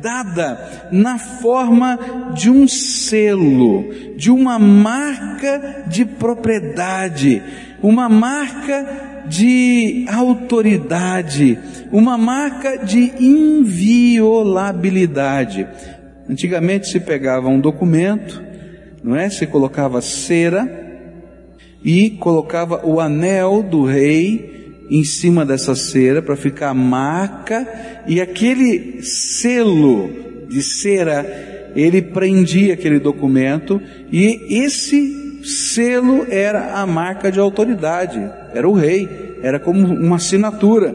dada 0.00 0.88
na 0.90 1.18
forma 1.18 2.32
de 2.34 2.48
um 2.48 2.66
selo, 2.66 3.92
de 4.16 4.30
uma 4.30 4.58
marca 4.58 5.84
de 5.86 6.06
propriedade, 6.06 7.42
uma 7.82 8.08
marca 8.08 9.26
de 9.28 10.06
autoridade, 10.08 11.58
uma 11.92 12.16
marca 12.16 12.78
de 12.78 13.12
inviolabilidade. 13.20 15.68
Antigamente 16.28 16.88
se 16.88 16.98
pegava 16.98 17.48
um 17.48 17.60
documento, 17.60 18.42
não 19.04 19.14
é? 19.14 19.28
Se 19.28 19.46
colocava 19.46 20.00
cera, 20.00 20.81
e 21.84 22.10
colocava 22.10 22.86
o 22.86 23.00
anel 23.00 23.62
do 23.62 23.84
rei 23.84 24.86
em 24.90 25.04
cima 25.04 25.44
dessa 25.44 25.74
cera 25.74 26.20
para 26.20 26.36
ficar 26.36 26.70
a 26.70 26.74
marca 26.74 27.66
e 28.06 28.20
aquele 28.20 29.02
selo 29.02 30.10
de 30.48 30.62
cera 30.62 31.70
ele 31.74 32.02
prendia 32.02 32.74
aquele 32.74 32.98
documento 32.98 33.80
e 34.10 34.62
esse 34.62 35.40
selo 35.44 36.26
era 36.28 36.74
a 36.74 36.86
marca 36.86 37.32
de 37.32 37.40
autoridade, 37.40 38.18
era 38.54 38.68
o 38.68 38.74
rei, 38.74 39.38
era 39.42 39.58
como 39.58 39.86
uma 39.86 40.16
assinatura. 40.16 40.94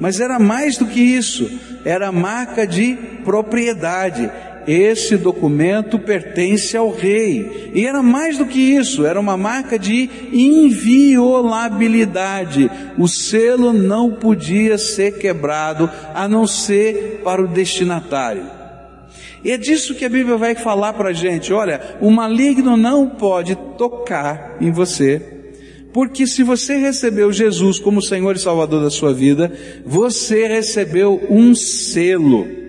Mas 0.00 0.20
era 0.20 0.38
mais 0.38 0.76
do 0.76 0.86
que 0.86 1.00
isso, 1.00 1.48
era 1.84 2.08
a 2.08 2.12
marca 2.12 2.66
de 2.66 2.96
propriedade 3.24 4.30
esse 4.66 5.16
documento 5.16 5.96
pertence 5.98 6.76
ao 6.76 6.90
rei. 6.90 7.70
E 7.74 7.86
era 7.86 8.02
mais 8.02 8.36
do 8.38 8.46
que 8.46 8.58
isso, 8.58 9.06
era 9.06 9.20
uma 9.20 9.36
marca 9.36 9.78
de 9.78 10.08
inviolabilidade. 10.32 12.70
O 12.98 13.06
selo 13.08 13.72
não 13.72 14.12
podia 14.12 14.76
ser 14.78 15.18
quebrado 15.18 15.90
a 16.14 16.28
não 16.28 16.46
ser 16.46 17.20
para 17.24 17.42
o 17.42 17.48
destinatário. 17.48 18.54
E 19.44 19.50
é 19.50 19.58
disso 19.58 19.94
que 19.94 20.06
a 20.06 20.08
Bíblia 20.08 20.38
vai 20.38 20.54
falar 20.54 20.94
para 20.94 21.10
a 21.10 21.12
gente. 21.12 21.52
Olha, 21.52 21.98
o 22.00 22.10
maligno 22.10 22.78
não 22.78 23.10
pode 23.10 23.54
tocar 23.76 24.56
em 24.58 24.70
você, 24.70 25.20
porque 25.92 26.26
se 26.26 26.42
você 26.42 26.76
recebeu 26.76 27.30
Jesus 27.30 27.78
como 27.78 28.00
Senhor 28.00 28.34
e 28.34 28.38
Salvador 28.38 28.82
da 28.82 28.90
sua 28.90 29.12
vida, 29.12 29.52
você 29.84 30.48
recebeu 30.48 31.22
um 31.28 31.54
selo. 31.54 32.63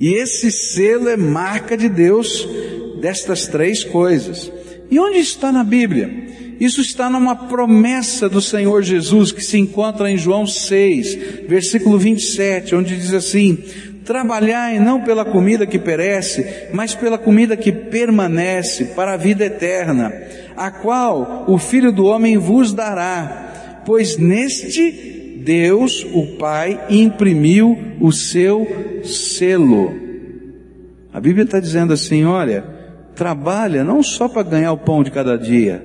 E 0.00 0.14
esse 0.14 0.50
selo 0.50 1.10
é 1.10 1.16
marca 1.16 1.76
de 1.76 1.86
Deus 1.86 2.48
destas 3.02 3.46
três 3.46 3.84
coisas. 3.84 4.50
E 4.90 4.98
onde 4.98 5.18
está 5.18 5.52
na 5.52 5.62
Bíblia? 5.62 6.10
Isso 6.58 6.80
está 6.80 7.10
numa 7.10 7.36
promessa 7.36 8.28
do 8.28 8.40
Senhor 8.40 8.82
Jesus 8.82 9.30
que 9.30 9.44
se 9.44 9.58
encontra 9.58 10.10
em 10.10 10.16
João 10.16 10.46
6, 10.46 11.46
versículo 11.46 11.98
27, 11.98 12.74
onde 12.74 12.96
diz 12.96 13.12
assim: 13.12 13.58
Trabalhai 14.04 14.80
não 14.80 15.02
pela 15.02 15.24
comida 15.24 15.66
que 15.66 15.78
perece, 15.78 16.68
mas 16.72 16.94
pela 16.94 17.18
comida 17.18 17.56
que 17.56 17.70
permanece 17.70 18.86
para 18.86 19.12
a 19.12 19.16
vida 19.18 19.44
eterna, 19.44 20.12
a 20.56 20.70
qual 20.70 21.44
o 21.46 21.58
Filho 21.58 21.92
do 21.92 22.06
Homem 22.06 22.38
vos 22.38 22.72
dará, 22.72 23.82
pois 23.84 24.16
neste 24.16 25.19
Deus, 25.44 26.06
o 26.12 26.36
Pai, 26.38 26.86
imprimiu 26.88 27.78
o 28.00 28.12
seu 28.12 29.02
selo. 29.02 29.94
A 31.12 31.20
Bíblia 31.20 31.44
está 31.44 31.58
dizendo 31.58 31.92
assim: 31.92 32.24
olha, 32.24 32.64
trabalha 33.14 33.82
não 33.82 34.02
só 34.02 34.28
para 34.28 34.42
ganhar 34.42 34.72
o 34.72 34.78
pão 34.78 35.02
de 35.02 35.10
cada 35.10 35.36
dia, 35.36 35.82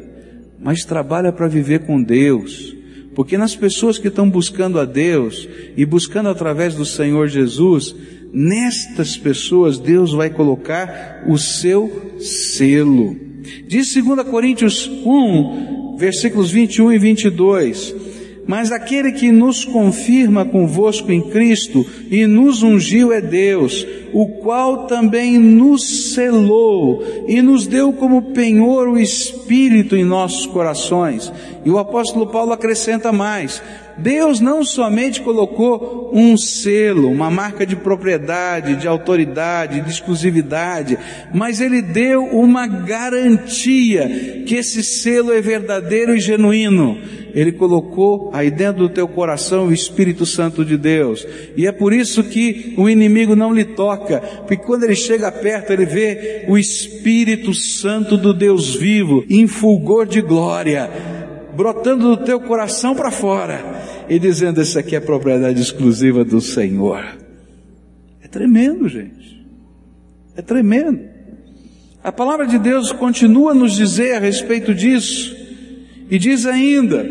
mas 0.59 0.85
trabalha 0.85 1.31
para 1.31 1.47
viver 1.47 1.79
com 1.79 2.01
Deus. 2.01 2.75
Porque 3.15 3.37
nas 3.37 3.55
pessoas 3.55 3.97
que 3.97 4.09
estão 4.09 4.29
buscando 4.29 4.79
a 4.79 4.85
Deus 4.85 5.47
e 5.77 5.85
buscando 5.85 6.27
através 6.27 6.75
do 6.75 6.85
Senhor 6.85 7.27
Jesus, 7.27 7.95
nestas 8.33 9.15
pessoas 9.15 9.79
Deus 9.79 10.11
vai 10.11 10.29
colocar 10.29 11.23
o 11.27 11.37
seu 11.37 12.17
selo. 12.19 13.15
Diz 13.67 13.93
2 13.93 14.27
Coríntios 14.27 14.87
1, 14.87 15.95
versículos 15.97 16.51
21 16.51 16.91
e 16.91 16.97
22. 16.97 17.95
Mas 18.47 18.71
aquele 18.71 19.11
que 19.11 19.31
nos 19.31 19.65
confirma 19.65 20.45
convosco 20.45 21.11
em 21.11 21.21
Cristo 21.21 21.85
e 22.11 22.27
nos 22.27 22.61
ungiu 22.61 23.11
é 23.11 23.19
Deus, 23.19 23.85
o 24.13 24.27
qual 24.27 24.85
também 24.85 25.39
nos 25.39 26.13
selou 26.13 27.03
e 27.27 27.41
nos 27.41 27.65
deu 27.65 27.91
como 27.91 28.33
penhor 28.33 28.87
o 28.87 28.99
Espírito 28.99 29.95
em 29.95 30.05
nossos 30.05 30.45
corações. 30.45 31.33
E 31.65 31.69
o 31.71 31.79
apóstolo 31.79 32.27
Paulo 32.27 32.53
acrescenta 32.53 33.11
mais: 33.11 33.61
Deus 33.97 34.39
não 34.39 34.63
somente 34.63 35.21
colocou 35.21 36.11
um 36.13 36.37
selo, 36.37 37.09
uma 37.09 37.31
marca 37.31 37.65
de 37.65 37.75
propriedade, 37.75 38.75
de 38.75 38.87
autoridade, 38.87 39.81
de 39.81 39.89
exclusividade, 39.89 40.97
mas 41.33 41.61
Ele 41.61 41.81
deu 41.81 42.23
uma 42.25 42.67
garantia 42.67 44.43
que 44.45 44.55
esse 44.55 44.83
selo 44.83 45.31
é 45.31 45.41
verdadeiro 45.41 46.15
e 46.15 46.19
genuíno. 46.19 46.97
Ele 47.35 47.51
colocou 47.51 48.29
aí 48.33 48.49
dentro 48.49 48.83
do 48.83 48.89
teu 48.89 49.09
coração 49.09 49.67
o 49.67 49.73
Espírito 49.73 50.25
Santo 50.25 50.63
de 50.63 50.77
Deus. 50.77 51.27
E 51.57 51.67
é 51.67 51.71
por 51.71 51.91
isso 51.91 52.23
que 52.23 52.73
o 52.77 52.89
inimigo 52.89 53.35
não 53.35 53.53
lhe 53.53 53.65
toca, 53.65 54.19
porque 54.47 54.63
quando 54.63 54.85
ele 54.85 54.95
chega 54.95 55.29
perto, 55.29 55.73
ele 55.73 55.85
vê 55.85 56.45
o 56.47 56.57
Espírito 56.57 57.53
Santo 57.53 58.15
do 58.17 58.33
Deus 58.33 58.73
vivo 58.73 59.25
em 59.29 59.47
fulgor 59.47 60.05
de 60.05 60.21
glória, 60.21 60.89
brotando 61.55 62.15
do 62.15 62.23
teu 62.23 62.39
coração 62.39 62.95
para 62.95 63.11
fora 63.11 63.63
e 64.09 64.19
dizendo: 64.19 64.61
Isso 64.61 64.77
aqui 64.77 64.95
é 64.95 64.99
propriedade 64.99 65.61
exclusiva 65.61 66.23
do 66.23 66.41
Senhor. 66.41 67.03
É 68.21 68.27
tremendo, 68.27 68.87
gente. 68.87 69.45
É 70.35 70.41
tremendo. 70.41 70.99
A 72.03 72.11
palavra 72.11 72.45
de 72.45 72.59
Deus 72.59 72.91
continua 72.91 73.51
a 73.51 73.55
nos 73.55 73.73
dizer 73.73 74.15
a 74.15 74.19
respeito 74.19 74.75
disso, 74.75 75.35
e 76.09 76.19
diz 76.19 76.45
ainda: 76.45 77.05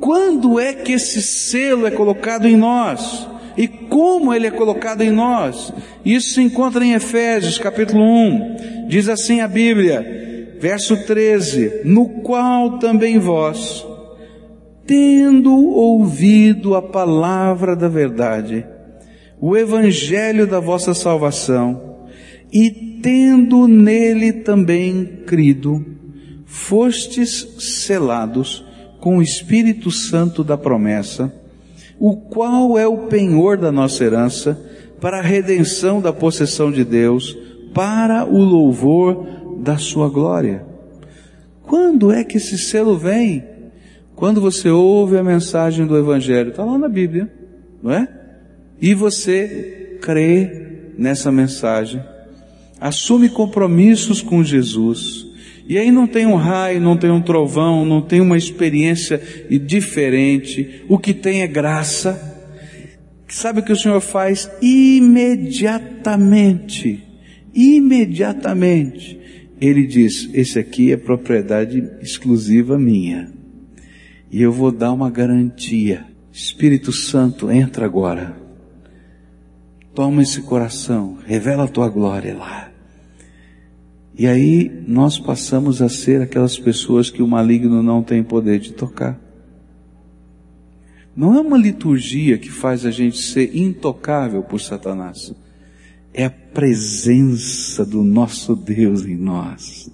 quando 0.00 0.58
é 0.58 0.72
que 0.72 0.92
esse 0.92 1.20
selo 1.22 1.86
é 1.86 1.90
colocado 1.90 2.48
em 2.48 2.56
nós? 2.56 3.28
E 3.56 3.68
como 3.68 4.32
ele 4.32 4.46
é 4.46 4.50
colocado 4.50 5.02
em 5.02 5.10
nós? 5.10 5.72
Isso 6.04 6.34
se 6.34 6.40
encontra 6.40 6.84
em 6.84 6.94
Efésios 6.94 7.58
capítulo 7.58 8.02
1. 8.02 8.88
Diz 8.88 9.08
assim 9.08 9.40
a 9.40 9.48
Bíblia, 9.48 10.29
verso 10.60 11.04
13: 11.04 11.80
No 11.84 12.06
qual 12.22 12.78
também 12.78 13.18
vós, 13.18 13.86
tendo 14.86 15.52
ouvido 15.52 16.74
a 16.74 16.82
palavra 16.82 17.74
da 17.74 17.88
verdade, 17.88 18.64
o 19.40 19.56
evangelho 19.56 20.46
da 20.46 20.60
vossa 20.60 20.92
salvação, 20.92 21.98
e 22.52 22.70
tendo 23.02 23.66
nele 23.66 24.32
também 24.32 25.22
crido, 25.26 25.84
fostes 26.44 27.56
selados 27.58 28.64
com 29.00 29.18
o 29.18 29.22
Espírito 29.22 29.90
Santo 29.90 30.44
da 30.44 30.58
promessa, 30.58 31.32
o 31.98 32.16
qual 32.16 32.78
é 32.78 32.86
o 32.86 33.06
penhor 33.06 33.56
da 33.56 33.72
nossa 33.72 34.04
herança, 34.04 34.60
para 35.00 35.20
a 35.20 35.22
redenção 35.22 36.00
da 36.00 36.12
possessão 36.12 36.70
de 36.70 36.84
Deus, 36.84 37.36
para 37.72 38.26
o 38.26 38.38
louvor 38.38 39.39
da 39.60 39.78
sua 39.78 40.08
glória. 40.08 40.66
Quando 41.62 42.10
é 42.10 42.24
que 42.24 42.38
esse 42.38 42.58
selo 42.58 42.98
vem? 42.98 43.44
Quando 44.16 44.40
você 44.40 44.68
ouve 44.68 45.16
a 45.16 45.22
mensagem 45.22 45.86
do 45.86 45.96
Evangelho, 45.96 46.50
está 46.50 46.64
lá 46.64 46.76
na 46.76 46.88
Bíblia, 46.88 47.32
não 47.82 47.92
é? 47.92 48.08
E 48.80 48.94
você 48.94 49.98
crê 50.00 50.88
nessa 50.98 51.30
mensagem, 51.30 52.02
assume 52.80 53.28
compromissos 53.28 54.20
com 54.20 54.42
Jesus, 54.42 55.28
e 55.66 55.78
aí 55.78 55.90
não 55.90 56.06
tem 56.06 56.26
um 56.26 56.34
raio, 56.34 56.80
não 56.80 56.96
tem 56.96 57.10
um 57.10 57.22
trovão, 57.22 57.84
não 57.84 58.02
tem 58.02 58.20
uma 58.20 58.36
experiência 58.36 59.22
diferente, 59.64 60.84
o 60.88 60.98
que 60.98 61.14
tem 61.14 61.42
é 61.42 61.46
graça. 61.46 62.28
Sabe 63.28 63.60
o 63.60 63.62
que 63.62 63.72
o 63.72 63.76
Senhor 63.76 64.00
faz? 64.00 64.50
Imediatamente, 64.60 67.06
imediatamente, 67.54 69.20
Ele 69.60 69.86
diz: 69.86 70.30
Esse 70.32 70.58
aqui 70.58 70.92
é 70.92 70.96
propriedade 70.96 71.86
exclusiva 72.00 72.78
minha. 72.78 73.30
E 74.30 74.40
eu 74.40 74.52
vou 74.52 74.72
dar 74.72 74.92
uma 74.92 75.10
garantia. 75.10 76.06
Espírito 76.32 76.92
Santo, 76.92 77.50
entra 77.50 77.84
agora. 77.84 78.36
Toma 79.92 80.22
esse 80.22 80.40
coração, 80.42 81.18
revela 81.26 81.64
a 81.64 81.68
tua 81.68 81.88
glória 81.88 82.36
lá. 82.36 82.70
E 84.16 84.26
aí 84.26 84.70
nós 84.86 85.18
passamos 85.18 85.82
a 85.82 85.88
ser 85.88 86.22
aquelas 86.22 86.58
pessoas 86.58 87.10
que 87.10 87.22
o 87.22 87.26
maligno 87.26 87.82
não 87.82 88.02
tem 88.02 88.22
poder 88.22 88.60
de 88.60 88.72
tocar. 88.72 89.18
Não 91.16 91.34
é 91.34 91.40
uma 91.40 91.58
liturgia 91.58 92.38
que 92.38 92.50
faz 92.50 92.86
a 92.86 92.90
gente 92.90 93.18
ser 93.18 93.56
intocável 93.56 94.42
por 94.42 94.60
Satanás. 94.60 95.34
É 96.12 96.24
a 96.24 96.30
presença 96.30 97.84
do 97.84 98.02
nosso 98.02 98.56
Deus 98.56 99.04
em 99.04 99.16
nós. 99.16 99.90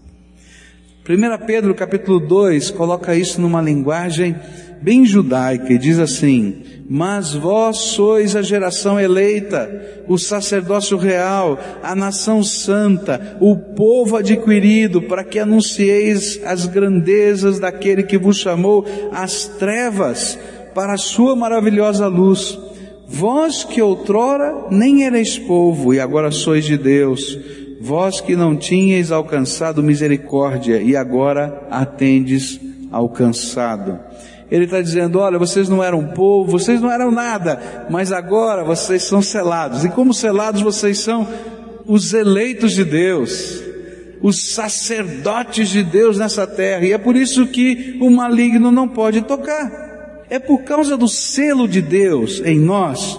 1 1.09 1.47
Pedro 1.47 1.75
capítulo 1.75 2.19
2 2.19 2.71
coloca 2.71 3.15
isso 3.15 3.41
numa 3.41 3.61
linguagem 3.61 4.35
bem 4.81 5.05
judaica 5.05 5.73
e 5.73 5.79
diz 5.79 5.99
assim: 5.99 6.63
Mas 6.89 7.35
vós 7.35 7.77
sois 7.77 8.35
a 8.35 8.43
geração 8.43 8.99
eleita, 8.99 10.05
o 10.09 10.19
sacerdócio 10.19 10.97
real, 10.97 11.59
a 11.83 11.95
nação 11.95 12.43
santa, 12.43 13.37
o 13.41 13.57
povo 13.57 14.17
adquirido, 14.17 15.03
para 15.03 15.23
que 15.23 15.39
anuncieis 15.39 16.41
as 16.45 16.67
grandezas 16.67 17.61
daquele 17.61 18.03
que 18.03 18.19
vos 18.19 18.39
chamou 18.39 18.87
às 19.13 19.47
trevas 19.47 20.39
para 20.75 20.95
a 20.95 20.99
sua 20.99 21.37
maravilhosa 21.37 22.07
luz. 22.07 22.66
Vós 23.09 23.65
que 23.65 23.81
outrora 23.81 24.67
nem 24.71 25.03
erais 25.05 25.39
povo 25.39 25.95
e 25.95 26.01
agora 26.01 26.31
sois 26.31 26.65
de 26.65 26.77
Deus 26.77 27.39
vós 27.81 28.21
que 28.21 28.35
não 28.35 28.57
tinhais 28.57 29.13
alcançado 29.13 29.83
misericórdia 29.83 30.81
e 30.81 30.97
agora 30.97 31.67
a 31.71 31.85
tendes 31.85 32.61
alcançado. 32.91 33.99
Ele 34.51 34.65
está 34.65 34.81
dizendo: 34.81 35.19
olha, 35.19 35.39
vocês 35.39 35.69
não 35.69 35.83
eram 35.83 36.09
povo, 36.09 36.59
vocês 36.59 36.81
não 36.81 36.91
eram 36.91 37.11
nada, 37.11 37.87
mas 37.91 38.13
agora 38.13 38.65
vocês 38.65 39.03
são 39.03 39.21
selados. 39.21 39.85
E 39.85 39.89
como 39.89 40.15
selados 40.15 40.63
vocês 40.63 40.99
são 40.99 41.27
os 41.87 42.13
eleitos 42.13 42.73
de 42.73 42.85
Deus, 42.85 43.63
os 44.23 44.55
sacerdotes 44.55 45.69
de 45.69 45.83
Deus 45.83 46.19
nessa 46.19 46.47
terra. 46.47 46.85
E 46.85 46.93
é 46.93 46.99
por 46.99 47.17
isso 47.17 47.47
que 47.47 47.99
o 48.01 48.11
maligno 48.11 48.71
não 48.71 48.89
pode 48.89 49.23
tocar. 49.23 49.87
É 50.29 50.39
por 50.39 50.65
causa 50.65 50.97
do 50.97 51.09
selo 51.09 51.69
de 51.69 51.81
Deus 51.81 52.43
em 52.45 52.59
nós 52.59 53.19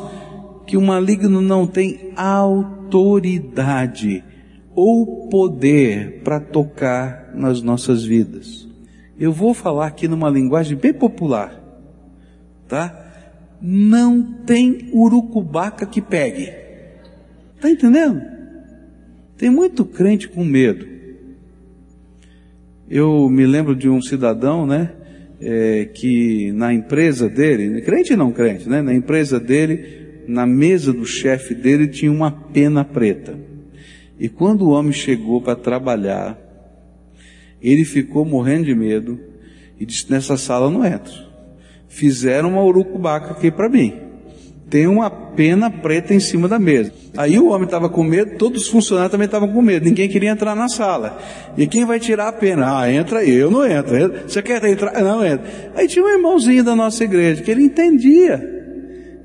que 0.65 0.76
o 0.76 0.82
maligno 0.82 1.41
não 1.41 1.65
tem 1.65 2.12
autoridade 2.15 4.24
ou 4.76 5.30
poder 5.30 6.22
para 6.24 6.39
tocar 6.39 7.32
nas 7.34 7.62
nossas 7.62 8.04
vidas. 8.04 8.67
Eu 9.17 9.32
vou 9.32 9.54
falar 9.54 9.88
aqui 9.88 10.08
numa 10.08 10.30
linguagem 10.30 10.78
bem 10.78 10.93
popular, 10.93 11.60
tá? 12.67 13.06
Não 13.60 14.22
tem 14.46 14.91
urucubaca 14.93 15.86
que 15.86 16.02
pegue. 16.02 16.54
Tá 17.60 17.72
entendendo? 17.72 18.22
Tem 19.36 19.50
muito 19.50 19.84
crente 19.84 20.28
com 20.28 20.43
medo. 20.43 20.86
Eu 22.89 23.28
me 23.30 23.46
lembro 23.46 23.76
de 23.76 23.89
um 23.89 24.02
cidadão, 24.02 24.67
né, 24.67 24.91
é, 25.41 25.86
que 25.86 26.52
na 26.52 26.73
empresa 26.73 27.30
dele, 27.30 27.82
crente 27.82 28.15
não 28.15 28.32
crente, 28.32 28.67
né, 28.67 28.82
na 28.82 28.93
empresa 28.93 29.39
dele, 29.39 30.23
na 30.28 30.45
mesa 30.45 30.91
do 30.91 31.06
chefe 31.06 31.54
dele 31.54 31.88
tinha 31.88 32.12
uma 32.12 32.32
pena 32.32 32.84
preta. 32.84 33.38
E 34.19 34.28
quando 34.28 34.63
o 34.63 34.71
homem 34.71 34.91
chegou 34.91 35.41
para 35.41 35.56
trabalhar, 35.56 36.38
ele 37.62 37.86
ficou 37.86 38.26
morrendo 38.26 38.65
de 38.65 38.76
medo 38.76 39.19
e 39.80 39.86
disse: 39.86 40.12
Nessa 40.12 40.38
sala 40.38 40.67
eu 40.67 40.71
não 40.71 40.86
entro. 40.86 41.13
Fizeram 41.88 42.50
uma 42.50 42.63
urucubaca 42.63 43.32
aqui 43.32 43.52
para 43.52 43.69
mim. 43.69 44.07
Tem 44.69 44.86
uma 44.86 45.10
pena 45.10 45.69
preta 45.69 46.13
em 46.13 46.19
cima 46.19 46.47
da 46.47 46.60
mesa. 46.60 46.91
Aí 47.15 47.39
o 47.39 47.47
homem 47.49 47.63
estava 47.63 47.88
com 47.88 48.03
medo, 48.03 48.38
todos 48.38 48.63
os 48.63 48.67
funcionários 48.69 49.12
também 49.12 49.25
estavam 49.25 49.47
com 49.47 49.62
medo, 49.62 49.86
ninguém 49.86 50.10
queria 50.10 50.30
entrar 50.30 50.56
na 50.56 50.67
sala. 50.67 51.17
E 51.58 51.65
quem 51.65 51.86
vai 51.86 51.99
tirar 51.99 52.27
a 52.27 52.34
pena? 52.34 52.80
Ah, 52.80 52.91
entra 52.91 53.19
aí, 53.19 53.34
eu 53.34 53.49
não 53.49 53.65
entro. 53.65 53.95
Você 54.27 54.41
quer 54.41 54.63
entrar? 54.65 55.01
Não, 55.01 55.25
entra. 55.25 55.45
Aí 55.73 55.88
tinha 55.88 56.03
um 56.03 56.10
irmãozinho 56.10 56.63
da 56.63 56.75
nossa 56.75 57.03
igreja 57.03 57.41
que 57.41 57.49
ele 57.49 57.63
entendia. 57.63 58.56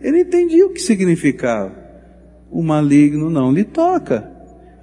Ele 0.00 0.20
entendia 0.20 0.64
o 0.64 0.70
que 0.70 0.80
significava. 0.80 1.72
O 2.50 2.62
maligno 2.62 3.28
não 3.28 3.52
lhe 3.52 3.64
toca. 3.64 4.30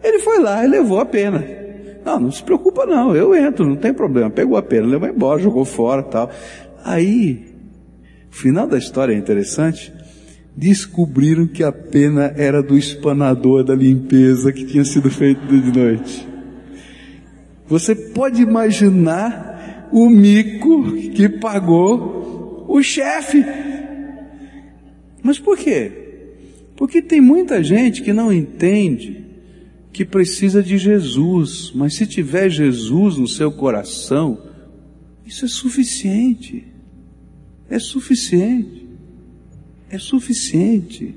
Ele 0.04 0.20
foi 0.20 0.40
lá 0.40 0.64
e 0.66 0.68
levou 0.68 1.00
a 1.00 1.06
pena. 1.06 1.44
Não, 2.06 2.20
não 2.20 2.32
se 2.32 2.44
preocupa 2.44 2.86
não, 2.86 3.16
eu 3.16 3.36
entro, 3.36 3.66
não 3.66 3.76
tem 3.76 3.94
problema. 3.94 4.30
Pegou 4.30 4.58
a 4.58 4.62
pena, 4.62 4.88
levou 4.88 5.08
embora, 5.08 5.42
jogou 5.42 5.64
fora 5.64 6.04
tal. 6.04 6.30
Aí, 6.84 7.46
o 8.32 8.36
final 8.36 8.68
da 8.68 8.78
história 8.78 9.14
é 9.14 9.18
interessante. 9.18 9.94
Descobriram 10.60 11.48
que 11.48 11.64
a 11.64 11.72
pena 11.72 12.34
era 12.36 12.62
do 12.62 12.78
espanador 12.78 13.64
da 13.64 13.74
limpeza 13.74 14.52
que 14.52 14.66
tinha 14.66 14.84
sido 14.84 15.10
feito 15.10 15.40
de 15.48 15.72
noite. 15.72 16.28
Você 17.66 17.96
pode 17.96 18.42
imaginar 18.42 19.88
o 19.90 20.10
mico 20.10 20.92
que 21.16 21.30
pagou 21.30 22.66
o 22.68 22.84
chefe. 22.84 23.42
Mas 25.24 25.40
por 25.40 25.58
quê? 25.58 25.94
Porque 26.76 27.02
tem 27.02 27.22
muita 27.22 27.64
gente 27.64 28.02
que 28.02 28.12
não 28.12 28.32
entende 28.34 29.24
que 29.94 30.04
precisa 30.04 30.62
de 30.62 30.78
Jesus, 30.78 31.72
mas 31.74 31.94
se 31.94 32.06
tiver 32.06 32.50
Jesus 32.50 33.16
no 33.16 33.30
seu 33.30 33.50
coração, 33.50 34.42
isso 35.26 35.46
é 35.46 35.48
suficiente. 35.48 36.66
É 37.70 37.80
suficiente. 37.80 38.79
É 39.90 39.98
suficiente. 39.98 41.16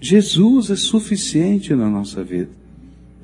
Jesus 0.00 0.70
é 0.70 0.76
suficiente 0.76 1.74
na 1.74 1.88
nossa 1.88 2.22
vida. 2.22 2.50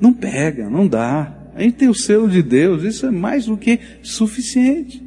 Não 0.00 0.12
pega, 0.12 0.70
não 0.70 0.86
dá. 0.86 1.34
A 1.54 1.62
gente 1.62 1.74
tem 1.74 1.88
o 1.88 1.94
selo 1.94 2.28
de 2.28 2.42
Deus, 2.42 2.82
isso 2.84 3.06
é 3.06 3.10
mais 3.10 3.46
do 3.46 3.56
que 3.56 3.78
suficiente. 4.02 5.02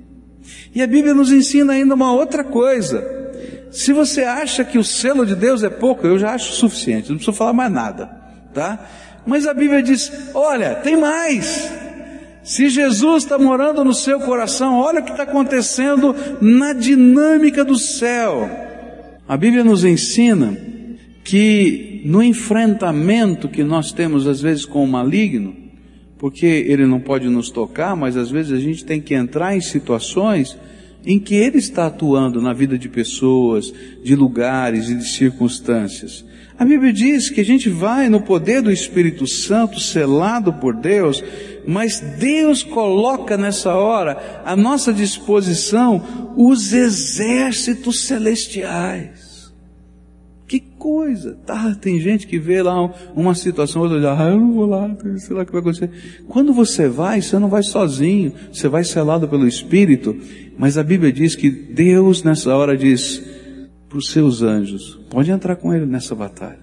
E 0.75 0.81
a 0.81 0.87
Bíblia 0.87 1.13
nos 1.13 1.31
ensina 1.31 1.73
ainda 1.73 1.95
uma 1.95 2.13
outra 2.13 2.43
coisa. 2.43 3.03
Se 3.71 3.91
você 3.91 4.23
acha 4.23 4.63
que 4.63 4.77
o 4.77 4.83
selo 4.83 5.25
de 5.25 5.35
Deus 5.35 5.63
é 5.63 5.69
pouco, 5.69 6.05
eu 6.05 6.19
já 6.19 6.33
acho 6.33 6.53
suficiente, 6.53 7.09
não 7.09 7.15
preciso 7.15 7.35
falar 7.35 7.53
mais 7.53 7.71
nada, 7.71 8.05
tá? 8.53 8.87
Mas 9.25 9.47
a 9.47 9.53
Bíblia 9.53 9.81
diz: 9.81 10.11
olha, 10.33 10.75
tem 10.75 10.95
mais. 10.95 11.71
Se 12.43 12.69
Jesus 12.69 13.23
está 13.23 13.39
morando 13.39 13.83
no 13.83 13.93
seu 13.93 14.19
coração, 14.19 14.75
olha 14.75 14.99
o 14.99 15.03
que 15.03 15.11
está 15.11 15.23
acontecendo 15.23 16.13
na 16.41 16.73
dinâmica 16.73 17.63
do 17.63 17.77
céu. 17.77 18.49
A 19.27 19.37
Bíblia 19.37 19.63
nos 19.63 19.85
ensina 19.85 20.57
que 21.23 22.01
no 22.05 22.21
enfrentamento 22.21 23.47
que 23.47 23.63
nós 23.63 23.93
temos 23.93 24.27
às 24.27 24.41
vezes 24.41 24.65
com 24.65 24.83
o 24.83 24.87
maligno, 24.87 25.55
porque 26.17 26.45
ele 26.45 26.85
não 26.85 26.99
pode 26.99 27.29
nos 27.29 27.49
tocar, 27.49 27.95
mas 27.95 28.17
às 28.17 28.29
vezes 28.29 28.51
a 28.51 28.59
gente 28.59 28.83
tem 28.83 28.99
que 28.99 29.13
entrar 29.13 29.55
em 29.55 29.61
situações 29.61 30.57
em 31.05 31.19
que 31.19 31.35
ele 31.35 31.57
está 31.57 31.87
atuando 31.87 32.41
na 32.41 32.53
vida 32.53 32.77
de 32.77 32.87
pessoas, 32.87 33.73
de 34.03 34.15
lugares 34.15 34.89
e 34.89 34.95
de 34.95 35.07
circunstâncias. 35.07 36.25
A 36.57 36.65
Bíblia 36.65 36.93
diz 36.93 37.29
que 37.29 37.41
a 37.41 37.45
gente 37.45 37.69
vai 37.69 38.09
no 38.09 38.21
poder 38.21 38.61
do 38.61 38.71
Espírito 38.71 39.25
Santo, 39.25 39.79
selado 39.79 40.53
por 40.53 40.75
Deus, 40.75 41.23
mas 41.67 41.99
Deus 41.99 42.63
coloca 42.63 43.35
nessa 43.35 43.73
hora 43.73 44.41
à 44.45 44.55
nossa 44.55 44.93
disposição 44.93 46.33
os 46.37 46.71
exércitos 46.71 48.01
celestiais. 48.01 49.22
Que 50.47 50.59
coisa! 50.59 51.37
Tá, 51.45 51.73
tem 51.75 51.99
gente 51.99 52.27
que 52.27 52.37
vê 52.37 52.61
lá 52.61 52.93
uma 53.15 53.33
situação, 53.33 53.81
outra 53.81 53.97
diz, 53.97 54.05
ah, 54.05 54.29
eu 54.29 54.39
não 54.39 54.53
vou 54.53 54.65
lá, 54.65 54.95
sei 55.17 55.35
lá 55.35 55.43
o 55.43 55.45
que 55.45 55.51
vai 55.51 55.61
acontecer. 55.61 55.89
Quando 56.27 56.53
você 56.53 56.87
vai, 56.87 57.21
você 57.21 57.39
não 57.39 57.49
vai 57.49 57.63
sozinho, 57.63 58.33
você 58.51 58.67
vai 58.67 58.83
selado 58.83 59.27
pelo 59.27 59.47
Espírito, 59.47 60.15
mas 60.57 60.77
a 60.77 60.83
Bíblia 60.83 61.11
diz 61.11 61.35
que 61.35 61.49
Deus 61.49 62.23
nessa 62.23 62.55
hora 62.55 62.77
diz, 62.77 63.23
para 63.93 63.99
os 63.99 64.09
seus 64.09 64.41
anjos. 64.41 64.99
Pode 65.09 65.29
entrar 65.29 65.55
com 65.55 65.73
ele 65.73 65.85
nessa 65.85 66.15
batalha. 66.15 66.59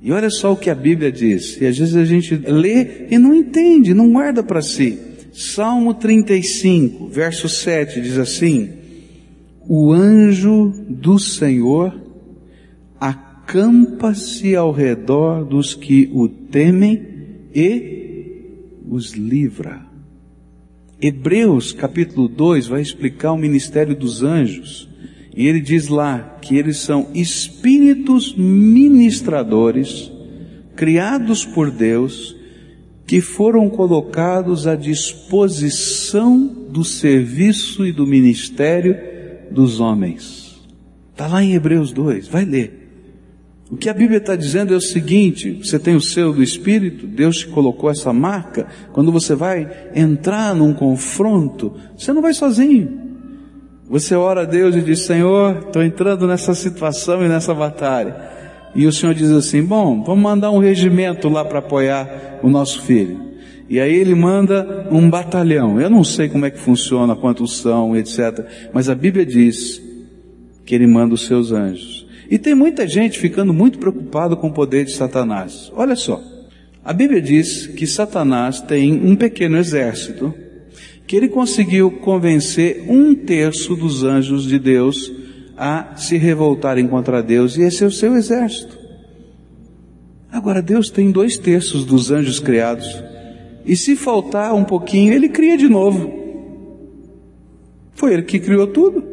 E 0.00 0.12
olha 0.12 0.30
só 0.30 0.52
o 0.52 0.56
que 0.56 0.70
a 0.70 0.74
Bíblia 0.74 1.10
diz. 1.10 1.60
E 1.60 1.66
às 1.66 1.76
vezes 1.76 1.96
a 1.96 2.04
gente 2.04 2.34
lê 2.36 3.08
e 3.10 3.18
não 3.18 3.34
entende, 3.34 3.92
não 3.92 4.12
guarda 4.12 4.42
para 4.42 4.62
si. 4.62 4.98
Salmo 5.32 5.92
35, 5.92 7.08
verso 7.08 7.48
7 7.48 8.00
diz 8.00 8.18
assim: 8.18 8.70
O 9.68 9.92
anjo 9.92 10.72
do 10.88 11.18
Senhor 11.18 11.94
acampa-se 13.50 14.54
ao 14.54 14.70
redor 14.70 15.44
dos 15.44 15.74
que 15.74 16.08
o 16.12 16.28
temem 16.28 17.02
e 17.52 18.78
os 18.88 19.12
livra. 19.14 19.84
Hebreus 21.02 21.72
capítulo 21.72 22.28
2 22.28 22.68
vai 22.68 22.80
explicar 22.80 23.32
o 23.32 23.36
ministério 23.36 23.96
dos 23.96 24.22
anjos. 24.22 24.88
E 25.36 25.48
ele 25.48 25.60
diz 25.60 25.88
lá 25.88 26.38
que 26.40 26.56
eles 26.56 26.78
são 26.78 27.08
espíritos 27.12 28.36
ministradores, 28.36 30.12
criados 30.76 31.44
por 31.44 31.72
Deus, 31.72 32.36
que 33.04 33.20
foram 33.20 33.68
colocados 33.68 34.68
à 34.68 34.76
disposição 34.76 36.46
do 36.70 36.84
serviço 36.84 37.84
e 37.84 37.90
do 37.90 38.06
ministério 38.06 38.96
dos 39.50 39.80
homens. 39.80 40.60
Está 41.10 41.26
lá 41.26 41.42
em 41.42 41.54
Hebreus 41.54 41.92
2, 41.92 42.28
vai 42.28 42.44
ler. 42.44 42.79
O 43.70 43.76
que 43.76 43.88
a 43.88 43.94
Bíblia 43.94 44.18
está 44.18 44.34
dizendo 44.34 44.74
é 44.74 44.76
o 44.76 44.80
seguinte: 44.80 45.60
você 45.62 45.78
tem 45.78 45.94
o 45.94 46.00
selo 46.00 46.32
do 46.32 46.42
Espírito, 46.42 47.06
Deus 47.06 47.38
te 47.38 47.46
colocou 47.46 47.88
essa 47.88 48.12
marca. 48.12 48.66
Quando 48.92 49.12
você 49.12 49.34
vai 49.34 49.90
entrar 49.94 50.54
num 50.54 50.74
confronto, 50.74 51.74
você 51.96 52.12
não 52.12 52.20
vai 52.20 52.34
sozinho. 52.34 52.98
Você 53.88 54.14
ora 54.14 54.42
a 54.42 54.44
Deus 54.44 54.74
e 54.74 54.80
diz: 54.80 55.00
Senhor, 55.00 55.66
estou 55.66 55.82
entrando 55.82 56.26
nessa 56.26 56.52
situação 56.52 57.24
e 57.24 57.28
nessa 57.28 57.54
batalha. 57.54 58.16
E 58.74 58.86
o 58.86 58.92
Senhor 58.92 59.14
diz 59.14 59.30
assim: 59.30 59.62
Bom, 59.62 60.02
vamos 60.02 60.22
mandar 60.22 60.50
um 60.50 60.58
regimento 60.58 61.28
lá 61.28 61.44
para 61.44 61.60
apoiar 61.60 62.40
o 62.42 62.48
nosso 62.48 62.82
filho. 62.82 63.30
E 63.68 63.78
aí 63.78 63.94
ele 63.94 64.16
manda 64.16 64.88
um 64.90 65.08
batalhão. 65.08 65.80
Eu 65.80 65.88
não 65.88 66.02
sei 66.02 66.28
como 66.28 66.44
é 66.44 66.50
que 66.50 66.58
funciona, 66.58 67.14
quantos 67.14 67.58
são, 67.58 67.96
etc. 67.96 68.44
Mas 68.72 68.88
a 68.88 68.96
Bíblia 68.96 69.24
diz 69.24 69.80
que 70.66 70.74
ele 70.74 70.88
manda 70.88 71.14
os 71.14 71.24
seus 71.24 71.52
anjos. 71.52 71.99
E 72.30 72.38
tem 72.38 72.54
muita 72.54 72.86
gente 72.86 73.18
ficando 73.18 73.52
muito 73.52 73.78
preocupado 73.78 74.36
com 74.36 74.46
o 74.46 74.52
poder 74.52 74.84
de 74.84 74.92
Satanás. 74.92 75.72
Olha 75.74 75.96
só. 75.96 76.22
A 76.84 76.92
Bíblia 76.92 77.20
diz 77.20 77.66
que 77.66 77.86
Satanás 77.86 78.60
tem 78.60 78.92
um 79.04 79.16
pequeno 79.16 79.58
exército 79.58 80.32
que 81.06 81.16
ele 81.16 81.28
conseguiu 81.28 81.90
convencer 81.90 82.84
um 82.88 83.12
terço 83.16 83.74
dos 83.74 84.04
anjos 84.04 84.44
de 84.44 84.60
Deus 84.60 85.12
a 85.56 85.96
se 85.96 86.16
revoltarem 86.16 86.86
contra 86.86 87.20
Deus, 87.20 87.56
e 87.56 87.62
esse 87.62 87.82
é 87.82 87.86
o 87.86 87.90
seu 87.90 88.14
exército. 88.14 88.78
Agora, 90.30 90.62
Deus 90.62 90.88
tem 90.88 91.10
dois 91.10 91.36
terços 91.36 91.84
dos 91.84 92.12
anjos 92.12 92.38
criados, 92.38 93.02
e 93.66 93.76
se 93.76 93.96
faltar 93.96 94.54
um 94.54 94.62
pouquinho, 94.62 95.12
ele 95.12 95.28
cria 95.28 95.56
de 95.56 95.68
novo. 95.68 96.14
Foi 97.92 98.14
ele 98.14 98.22
que 98.22 98.38
criou 98.38 98.68
tudo. 98.68 99.09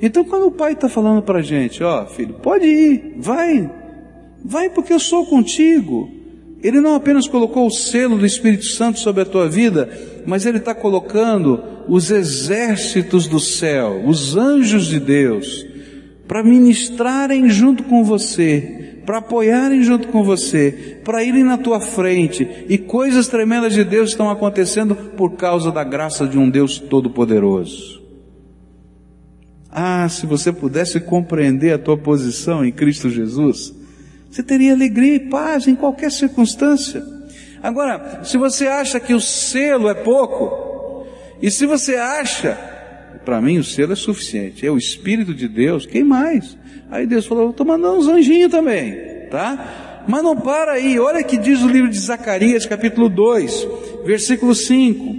Então, 0.00 0.24
quando 0.24 0.46
o 0.46 0.52
pai 0.52 0.72
está 0.72 0.88
falando 0.88 1.22
para 1.22 1.40
a 1.40 1.42
gente, 1.42 1.82
ó, 1.82 2.06
filho, 2.06 2.34
pode 2.34 2.66
ir, 2.66 3.14
vai, 3.18 3.70
vai 4.44 4.70
porque 4.70 4.92
eu 4.92 5.00
sou 5.00 5.26
contigo. 5.26 6.08
Ele 6.62 6.80
não 6.80 6.94
apenas 6.94 7.26
colocou 7.26 7.66
o 7.66 7.70
selo 7.70 8.16
do 8.16 8.26
Espírito 8.26 8.64
Santo 8.64 8.98
sobre 8.98 9.22
a 9.22 9.26
tua 9.26 9.48
vida, 9.48 9.88
mas 10.26 10.46
Ele 10.46 10.58
está 10.58 10.74
colocando 10.74 11.62
os 11.88 12.10
exércitos 12.10 13.26
do 13.26 13.40
céu, 13.40 14.02
os 14.06 14.36
anjos 14.36 14.86
de 14.86 15.00
Deus, 15.00 15.66
para 16.26 16.42
ministrarem 16.42 17.48
junto 17.48 17.84
com 17.84 18.04
você, 18.04 19.00
para 19.06 19.18
apoiarem 19.18 19.82
junto 19.82 20.08
com 20.08 20.22
você, 20.22 21.00
para 21.04 21.24
irem 21.24 21.44
na 21.44 21.56
tua 21.56 21.80
frente, 21.80 22.46
e 22.68 22.76
coisas 22.76 23.28
tremendas 23.28 23.72
de 23.72 23.84
Deus 23.84 24.10
estão 24.10 24.30
acontecendo 24.30 24.94
por 24.94 25.32
causa 25.32 25.72
da 25.72 25.82
graça 25.82 26.26
de 26.26 26.38
um 26.38 26.50
Deus 26.50 26.78
todo-poderoso. 26.78 27.97
Ah, 29.70 30.08
se 30.08 30.26
você 30.26 30.52
pudesse 30.52 30.98
compreender 31.00 31.72
a 31.72 31.78
tua 31.78 31.96
posição 31.96 32.64
em 32.64 32.72
Cristo 32.72 33.10
Jesus, 33.10 33.74
Você 34.30 34.42
teria 34.42 34.74
alegria 34.74 35.14
e 35.14 35.20
paz 35.20 35.66
em 35.66 35.74
qualquer 35.74 36.12
circunstância. 36.12 37.02
Agora, 37.62 38.20
se 38.24 38.36
você 38.36 38.66
acha 38.66 39.00
que 39.00 39.14
o 39.14 39.20
selo 39.20 39.88
é 39.88 39.94
pouco, 39.94 41.06
e 41.40 41.50
se 41.50 41.66
você 41.66 41.96
acha, 41.96 42.54
para 43.24 43.40
mim 43.40 43.58
o 43.58 43.64
selo 43.64 43.94
é 43.94 43.96
suficiente, 43.96 44.66
é 44.66 44.70
o 44.70 44.76
Espírito 44.76 45.34
de 45.34 45.48
Deus, 45.48 45.86
quem 45.86 46.04
mais? 46.04 46.56
Aí 46.90 47.06
Deus 47.06 47.26
falou, 47.26 47.50
estou 47.50 47.66
mandando 47.66 47.98
uns 47.98 48.06
anjinhos 48.06 48.50
também, 48.50 48.94
tá? 49.30 50.04
Mas 50.06 50.22
não 50.22 50.36
para 50.36 50.72
aí, 50.72 50.98
olha 50.98 51.22
que 51.22 51.36
diz 51.36 51.62
o 51.62 51.68
livro 51.68 51.90
de 51.90 51.98
Zacarias, 51.98 52.64
capítulo 52.64 53.08
2, 53.08 53.68
versículo 54.04 54.54
5: 54.54 55.16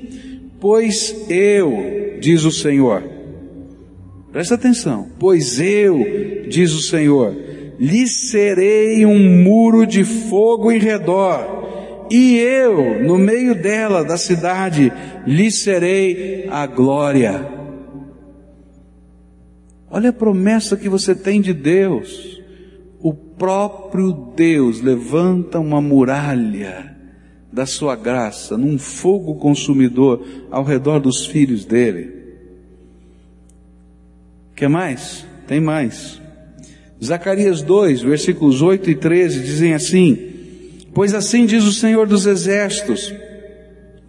Pois 0.59 1.29
eu, 1.29 2.17
diz 2.19 2.43
o 2.43 2.51
Senhor, 2.51 3.03
presta 4.31 4.55
atenção, 4.55 5.09
pois 5.19 5.59
eu, 5.59 6.45
diz 6.47 6.73
o 6.73 6.81
Senhor, 6.81 7.35
lhe 7.79 8.07
serei 8.07 9.05
um 9.05 9.43
muro 9.43 9.85
de 9.85 10.03
fogo 10.03 10.71
em 10.71 10.79
redor, 10.79 12.07
e 12.11 12.37
eu, 12.37 13.03
no 13.03 13.17
meio 13.17 13.55
dela, 13.55 14.03
da 14.03 14.17
cidade, 14.17 14.91
lhe 15.25 15.51
serei 15.51 16.47
a 16.49 16.65
glória. 16.65 17.59
Olha 19.91 20.09
a 20.09 20.13
promessa 20.13 20.77
que 20.77 20.89
você 20.89 21.15
tem 21.15 21.41
de 21.41 21.53
Deus. 21.53 22.39
O 22.99 23.13
próprio 23.13 24.11
Deus 24.35 24.81
levanta 24.81 25.59
uma 25.59 25.81
muralha 25.81 26.95
da 27.51 27.65
sua 27.65 27.95
graça, 27.95 28.57
num 28.57 28.77
fogo 28.77 29.35
consumidor 29.35 30.23
ao 30.51 30.63
redor 30.63 30.99
dos 30.99 31.25
filhos 31.25 31.65
dele. 31.65 32.18
Quer 34.59 34.67
mais? 34.67 35.25
Tem 35.47 35.61
mais. 35.61 36.19
Zacarias 37.01 37.61
2, 37.61 38.01
versículos 38.01 38.61
8 38.61 38.89
e 38.89 38.95
13 38.95 39.39
dizem 39.39 39.73
assim: 39.73 40.17
Pois 40.93 41.13
assim 41.13 41.45
diz 41.45 41.63
o 41.63 41.71
Senhor 41.71 42.05
dos 42.05 42.25
Exércitos, 42.25 43.13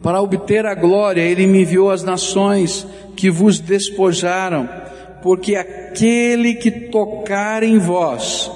para 0.02 0.20
obter 0.20 0.66
a 0.66 0.74
glória, 0.74 1.20
Ele 1.20 1.46
me 1.46 1.62
enviou 1.62 1.88
as 1.88 2.02
nações 2.02 2.84
que 3.14 3.30
vos 3.30 3.60
despojaram, 3.60 4.68
porque 5.22 5.54
aquele 5.54 6.54
que 6.54 6.72
tocar 6.90 7.62
em 7.62 7.78
vós, 7.78 8.50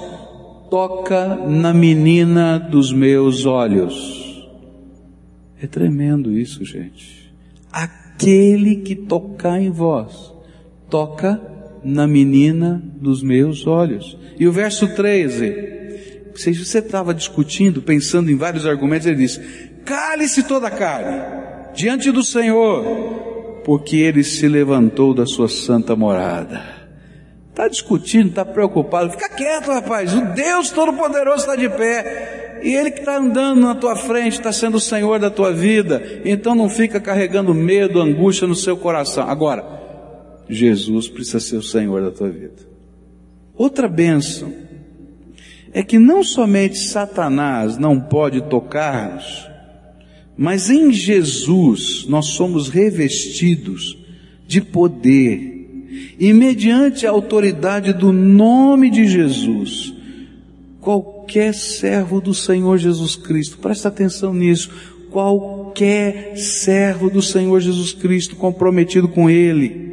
toca 0.69 1.33
na 1.47 1.73
menina 1.73 2.59
dos 2.59 2.91
meus 2.91 3.45
olhos. 3.45 4.45
É 5.61 5.65
tremendo 5.65 6.37
isso, 6.37 6.65
gente. 6.65 7.33
Aquele 7.71 8.75
que 8.81 8.95
tocar 8.95 9.61
em 9.61 9.69
vós, 9.69 10.33
toca 10.89 11.54
na 11.85 12.07
menina 12.07 12.81
dos 12.99 13.21
meus 13.21 13.67
olhos. 13.67 14.17
E 14.39 14.47
o 14.47 14.51
verso 14.51 14.87
13, 14.95 16.33
se 16.33 16.51
você 16.53 16.79
estava 16.79 17.13
discutindo, 17.13 17.79
pensando 17.79 18.31
em 18.31 18.35
vários 18.35 18.65
argumentos, 18.65 19.05
ele 19.05 19.17
diz: 19.17 19.39
Cale-se 19.85 20.43
toda 20.43 20.67
a 20.67 20.71
carne 20.71 21.21
diante 21.75 22.11
do 22.11 22.23
Senhor, 22.23 23.61
porque 23.63 23.97
ele 23.97 24.23
se 24.23 24.47
levantou 24.47 25.13
da 25.13 25.27
sua 25.27 25.47
santa 25.47 25.95
morada. 25.95 26.73
Está 27.51 27.67
discutindo, 27.67 28.29
está 28.29 28.43
preocupado, 28.43 29.11
fica 29.11 29.29
quieto, 29.29 29.71
rapaz. 29.71 30.13
O 30.13 30.21
Deus 30.33 30.71
Todo-Poderoso 30.71 31.41
está 31.41 31.55
de 31.55 31.69
pé. 31.69 32.59
E 32.63 32.73
Ele 32.73 32.89
que 32.91 32.99
está 32.99 33.17
andando 33.17 33.61
na 33.61 33.75
tua 33.75 33.95
frente, 33.95 34.33
está 34.33 34.51
sendo 34.51 34.75
o 34.75 34.79
Senhor 34.79 35.19
da 35.19 35.29
tua 35.29 35.53
vida. 35.53 36.01
Então 36.25 36.55
não 36.55 36.67
fica 36.67 36.99
carregando 36.99 37.53
medo, 37.53 38.01
angústia 38.01 38.47
no 38.47 38.55
seu 38.55 38.75
coração. 38.75 39.29
Agora, 39.29 39.84
Jesus 40.49 41.07
precisa 41.07 41.39
ser 41.39 41.57
o 41.57 41.63
Senhor 41.63 42.01
da 42.01 42.11
tua 42.11 42.29
vida. 42.29 42.75
Outra 43.55 43.87
bênção 43.87 44.53
é 45.71 45.83
que 45.83 45.99
não 45.99 46.23
somente 46.23 46.77
Satanás 46.77 47.77
não 47.77 47.99
pode 47.99 48.41
tocar-nos, 48.43 49.47
mas 50.37 50.69
em 50.69 50.91
Jesus 50.91 52.05
nós 52.07 52.27
somos 52.27 52.69
revestidos 52.69 53.97
de 54.47 54.61
poder 54.61 55.55
e 56.19 56.31
mediante 56.33 57.05
a 57.05 57.11
autoridade 57.11 57.93
do 57.93 58.11
nome 58.11 58.89
de 58.89 59.07
Jesus, 59.07 59.93
qualquer 60.79 61.53
servo 61.53 62.21
do 62.21 62.33
Senhor 62.33 62.77
Jesus 62.77 63.15
Cristo, 63.15 63.57
presta 63.57 63.89
atenção 63.89 64.33
nisso, 64.33 64.69
qualquer 65.09 66.37
servo 66.37 67.09
do 67.09 67.21
Senhor 67.21 67.59
Jesus 67.59 67.93
Cristo 67.93 68.35
comprometido 68.35 69.07
com 69.07 69.29
Ele, 69.29 69.84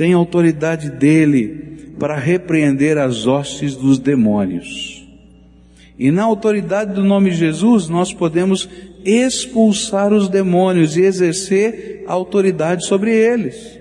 tem 0.00 0.14
autoridade 0.14 0.88
dele 0.88 1.92
para 1.98 2.16
repreender 2.16 2.96
as 2.96 3.26
hostes 3.26 3.76
dos 3.76 3.98
demônios. 3.98 5.06
E 5.98 6.10
na 6.10 6.22
autoridade 6.22 6.94
do 6.94 7.04
nome 7.04 7.28
de 7.28 7.36
Jesus, 7.36 7.86
nós 7.86 8.10
podemos 8.10 8.66
expulsar 9.04 10.10
os 10.10 10.26
demônios 10.26 10.96
e 10.96 11.02
exercer 11.02 12.02
autoridade 12.06 12.86
sobre 12.86 13.14
eles. 13.14 13.78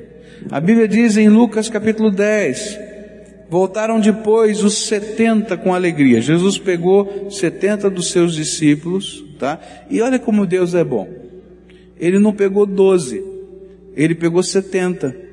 A 0.51 0.59
Bíblia 0.59 0.89
diz 0.89 1.15
em 1.15 1.29
Lucas 1.29 1.69
capítulo 1.69 2.11
10, 2.11 2.77
voltaram 3.49 3.97
depois 3.97 4.61
os 4.61 4.87
70 4.87 5.55
com 5.55 5.73
alegria. 5.73 6.19
Jesus 6.19 6.57
pegou 6.57 7.29
70 7.31 7.89
dos 7.89 8.11
seus 8.11 8.35
discípulos, 8.35 9.23
tá? 9.39 9.57
E 9.89 10.01
olha 10.01 10.19
como 10.19 10.45
Deus 10.45 10.75
é 10.75 10.83
bom. 10.83 11.07
Ele 11.97 12.19
não 12.19 12.33
pegou 12.33 12.65
12, 12.65 13.23
ele 13.95 14.15
pegou 14.15 14.43
70. 14.43 15.28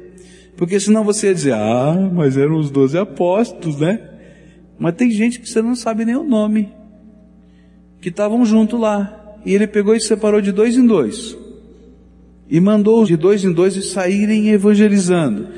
Porque 0.56 0.80
senão 0.80 1.04
você 1.04 1.28
ia 1.28 1.34
dizer, 1.34 1.54
ah, 1.54 2.10
mas 2.12 2.36
eram 2.36 2.56
os 2.56 2.70
12 2.70 2.96
apóstolos, 2.98 3.78
né? 3.78 4.00
Mas 4.78 4.94
tem 4.94 5.10
gente 5.10 5.40
que 5.40 5.48
você 5.48 5.60
não 5.60 5.74
sabe 5.74 6.04
nem 6.04 6.16
o 6.16 6.24
nome, 6.24 6.72
que 8.00 8.08
estavam 8.08 8.44
junto 8.44 8.76
lá. 8.76 9.36
E 9.44 9.54
ele 9.54 9.66
pegou 9.66 9.94
e 9.94 10.00
separou 10.00 10.40
de 10.40 10.52
dois 10.52 10.76
em 10.76 10.86
dois 10.86 11.36
e 12.48 12.60
mandou 12.60 13.04
de 13.04 13.16
dois 13.16 13.44
em 13.44 13.52
dois 13.52 13.74
saírem 13.90 14.48
evangelizando. 14.50 15.48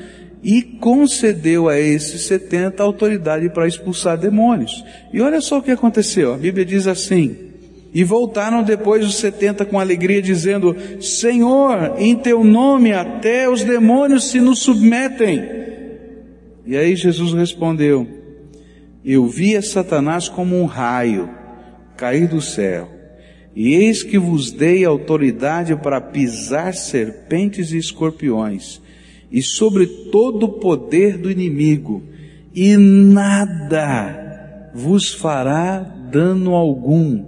E 0.41 0.61
concedeu 0.61 1.67
a 1.67 1.77
esses 1.77 2.21
setenta 2.21 2.81
autoridade 2.81 3.49
para 3.49 3.67
expulsar 3.67 4.17
demônios. 4.17 4.83
E 5.13 5.21
olha 5.21 5.41
só 5.41 5.57
o 5.57 5.61
que 5.61 5.71
aconteceu. 5.71 6.33
A 6.33 6.37
Bíblia 6.37 6.65
diz 6.65 6.87
assim: 6.87 7.48
E 7.93 8.03
voltaram 8.03 8.61
depois 8.61 9.03
os 9.05 9.15
setenta 9.15 9.65
com 9.65 9.79
alegria, 9.79 10.21
dizendo: 10.21 10.75
Senhor, 11.01 11.95
em 11.97 12.15
teu 12.15 12.43
nome 12.43 12.93
até 12.93 13.49
os 13.49 13.63
demônios 13.63 14.29
se 14.29 14.39
nos 14.39 14.59
submetem. 14.59 15.43
E 16.65 16.77
aí 16.77 16.95
Jesus 16.95 17.33
respondeu: 17.33 18.07
Eu 19.03 19.27
via 19.27 19.61
Satanás 19.61 20.29
como 20.29 20.55
um 20.55 20.65
raio 20.65 21.29
cair 21.97 22.27
do 22.27 22.41
céu. 22.41 22.89
E 23.55 23.75
eis 23.75 24.03
que 24.03 24.17
vos 24.17 24.51
dei 24.51 24.85
autoridade 24.85 25.75
para 25.75 25.99
pisar 25.99 26.73
serpentes 26.73 27.73
e 27.73 27.77
escorpiões, 27.77 28.79
e 29.31 29.41
sobre 29.41 29.85
todo 30.11 30.43
o 30.43 30.59
poder 30.59 31.17
do 31.17 31.29
inimigo, 31.29 32.03
e 32.55 32.77
nada 32.77 34.71
vos 34.73 35.11
fará 35.11 35.79
dano 35.79 36.53
algum. 36.55 37.25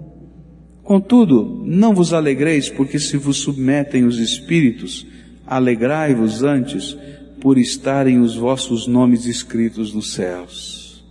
Contudo, 0.84 1.64
não 1.66 1.94
vos 1.94 2.14
alegreis, 2.14 2.70
porque 2.70 3.00
se 3.00 3.18
vos 3.18 3.38
submetem 3.38 4.04
os 4.04 4.18
espíritos, 4.20 5.06
alegrai-vos 5.46 6.44
antes 6.44 6.98
por 7.40 7.58
estarem 7.58 8.20
os 8.20 8.36
vossos 8.36 8.88
nomes 8.88 9.26
escritos 9.26 9.94
nos 9.94 10.14
céus. 10.14 11.04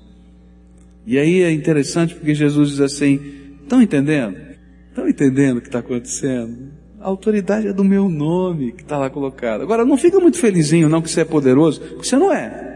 E 1.06 1.18
aí 1.18 1.42
é 1.42 1.50
interessante 1.50 2.14
porque 2.14 2.34
Jesus 2.34 2.70
diz 2.70 2.80
assim: 2.80 3.20
estão 3.62 3.82
entendendo? 3.82 4.36
Estão 4.88 5.08
entendendo 5.08 5.58
o 5.58 5.60
que 5.60 5.68
está 5.68 5.78
acontecendo? 5.80 6.70
A 7.00 7.08
autoridade 7.08 7.66
é 7.66 7.72
do 7.72 7.82
meu 7.82 8.08
nome 8.08 8.72
que 8.72 8.82
está 8.82 8.98
lá 8.98 9.08
colocado. 9.08 9.62
Agora, 9.62 9.84
não 9.84 9.96
fica 9.96 10.20
muito 10.20 10.36
felizinho 10.36 10.88
não 10.88 11.00
que 11.00 11.10
você 11.10 11.22
é 11.22 11.24
poderoso, 11.24 11.80
porque 11.80 12.06
você 12.06 12.16
não 12.16 12.32
é. 12.32 12.68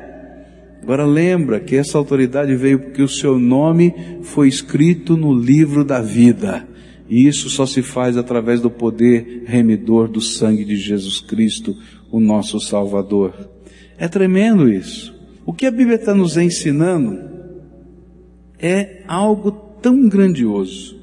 Agora 0.83 1.05
lembra 1.05 1.61
que 1.61 1.77
essa 1.77 1.99
autoridade 1.99 2.55
veio 2.57 2.79
porque 2.79 3.03
o 3.03 3.09
seu 3.09 3.39
nome 3.39 3.95
foi 4.23 4.49
escrito 4.49 5.17
no 5.17 5.35
livro 5.35 5.85
da 5.85 6.01
vida. 6.01 6.67
E 7.09 7.27
isso 7.27 7.51
só 7.51 7.67
se 7.67 7.83
faz 7.83 8.17
através 8.17 8.61
do 8.61 8.71
poder 8.71 9.45
remidor 9.47 10.09
do 10.09 10.21
sangue 10.21 10.65
de 10.65 10.77
Jesus 10.77 11.21
Cristo, 11.21 11.77
o 12.11 12.19
nosso 12.19 12.59
Salvador. 12.61 13.51
É 13.99 14.09
tremendo 14.09 14.69
isso. 14.69 15.15
O 15.45 15.53
que 15.53 15.67
a 15.67 15.71
Bíblia 15.71 15.97
está 15.97 16.15
nos 16.15 16.37
ensinando 16.37 17.19
é 18.59 19.03
algo 19.07 19.51
tão 19.83 20.09
grandioso. 20.09 20.95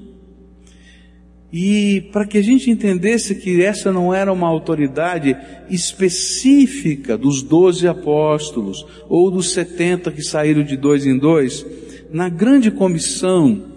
E 1.54 2.10
para 2.14 2.26
que 2.26 2.38
a 2.38 2.42
gente 2.42 2.72
entendesse 2.72 3.36
que 3.36 3.62
essa 3.62 3.92
não 3.92 4.14
era 4.14 4.32
uma 4.32 4.48
autoridade 4.48 5.36
específica 5.70 7.18
dos 7.18 7.44
doze 7.44 7.88
apóstolos 7.88 8.86
ou 9.10 9.30
dos 9.30 9.52
setenta 9.52 10.12
que 10.12 10.24
saíram 10.24 10.64
de 10.64 10.78
dois 10.78 11.06
em 11.06 11.18
dois, 11.18 11.66
na 12.10 12.30
grande 12.30 12.72
comissão 12.72 13.71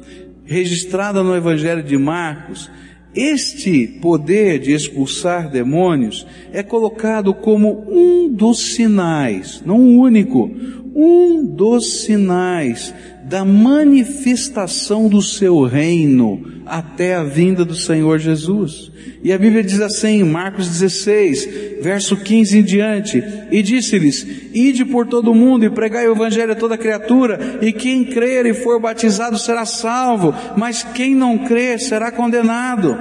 registrada 0.44 1.22
no 1.22 1.34
Evangelho 1.34 1.82
de 1.82 1.96
Marcos, 1.96 2.70
este 3.14 3.86
poder 3.86 4.58
de 4.58 4.72
expulsar 4.72 5.48
demônios 5.48 6.26
é 6.52 6.62
colocado 6.62 7.32
como 7.32 7.86
um 7.88 8.28
dos 8.28 8.74
sinais, 8.74 9.62
não 9.64 9.78
o 9.78 9.98
único, 10.00 10.50
um 10.94 11.44
dos 11.44 12.02
sinais 12.02 12.92
da 13.34 13.44
manifestação 13.44 15.08
do 15.08 15.20
seu 15.20 15.64
reino 15.64 16.62
até 16.64 17.16
a 17.16 17.24
vinda 17.24 17.64
do 17.64 17.74
Senhor 17.74 18.16
Jesus. 18.20 18.92
E 19.24 19.32
a 19.32 19.38
Bíblia 19.38 19.64
diz 19.64 19.80
assim, 19.80 20.20
em 20.20 20.24
Marcos 20.24 20.68
16, 20.68 21.82
verso 21.82 22.16
15 22.16 22.58
em 22.58 22.62
diante, 22.62 23.24
e 23.50 23.60
disse-lhes, 23.60 24.24
ide 24.54 24.84
por 24.84 25.08
todo 25.08 25.32
o 25.32 25.34
mundo 25.34 25.64
e 25.64 25.70
pregai 25.70 26.06
o 26.06 26.12
evangelho 26.12 26.52
a 26.52 26.54
toda 26.54 26.78
criatura, 26.78 27.58
e 27.60 27.72
quem 27.72 28.04
crer 28.04 28.46
e 28.46 28.54
for 28.54 28.80
batizado 28.80 29.36
será 29.36 29.66
salvo, 29.66 30.32
mas 30.56 30.84
quem 30.94 31.12
não 31.12 31.38
crer 31.38 31.80
será 31.80 32.12
condenado. 32.12 32.96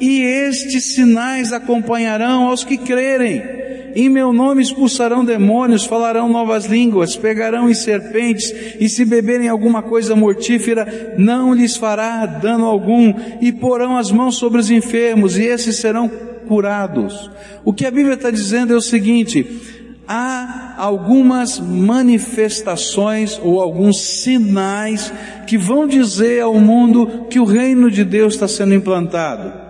E 0.00 0.20
estes 0.20 0.96
sinais 0.96 1.52
acompanharão 1.52 2.48
aos 2.48 2.64
que 2.64 2.76
crerem 2.76 3.55
em 3.96 4.10
meu 4.10 4.30
nome 4.30 4.60
expulsarão 4.60 5.24
demônios, 5.24 5.86
falarão 5.86 6.28
novas 6.28 6.66
línguas, 6.66 7.16
pegarão 7.16 7.70
em 7.70 7.72
serpentes, 7.72 8.52
e 8.78 8.90
se 8.90 9.06
beberem 9.06 9.48
alguma 9.48 9.82
coisa 9.82 10.14
mortífera, 10.14 11.14
não 11.16 11.54
lhes 11.54 11.78
fará 11.78 12.26
dano 12.26 12.66
algum, 12.66 13.14
e 13.40 13.50
porão 13.52 13.96
as 13.96 14.12
mãos 14.12 14.36
sobre 14.36 14.60
os 14.60 14.70
enfermos, 14.70 15.38
e 15.38 15.44
esses 15.44 15.76
serão 15.76 16.10
curados. 16.46 17.30
O 17.64 17.72
que 17.72 17.86
a 17.86 17.90
Bíblia 17.90 18.16
está 18.16 18.30
dizendo 18.30 18.74
é 18.74 18.76
o 18.76 18.82
seguinte, 18.82 19.62
há 20.06 20.74
algumas 20.76 21.58
manifestações 21.58 23.40
ou 23.42 23.62
alguns 23.62 24.02
sinais 24.02 25.10
que 25.46 25.56
vão 25.56 25.86
dizer 25.86 26.42
ao 26.42 26.60
mundo 26.60 27.26
que 27.30 27.40
o 27.40 27.44
reino 27.44 27.90
de 27.90 28.04
Deus 28.04 28.34
está 28.34 28.46
sendo 28.46 28.74
implantado. 28.74 29.65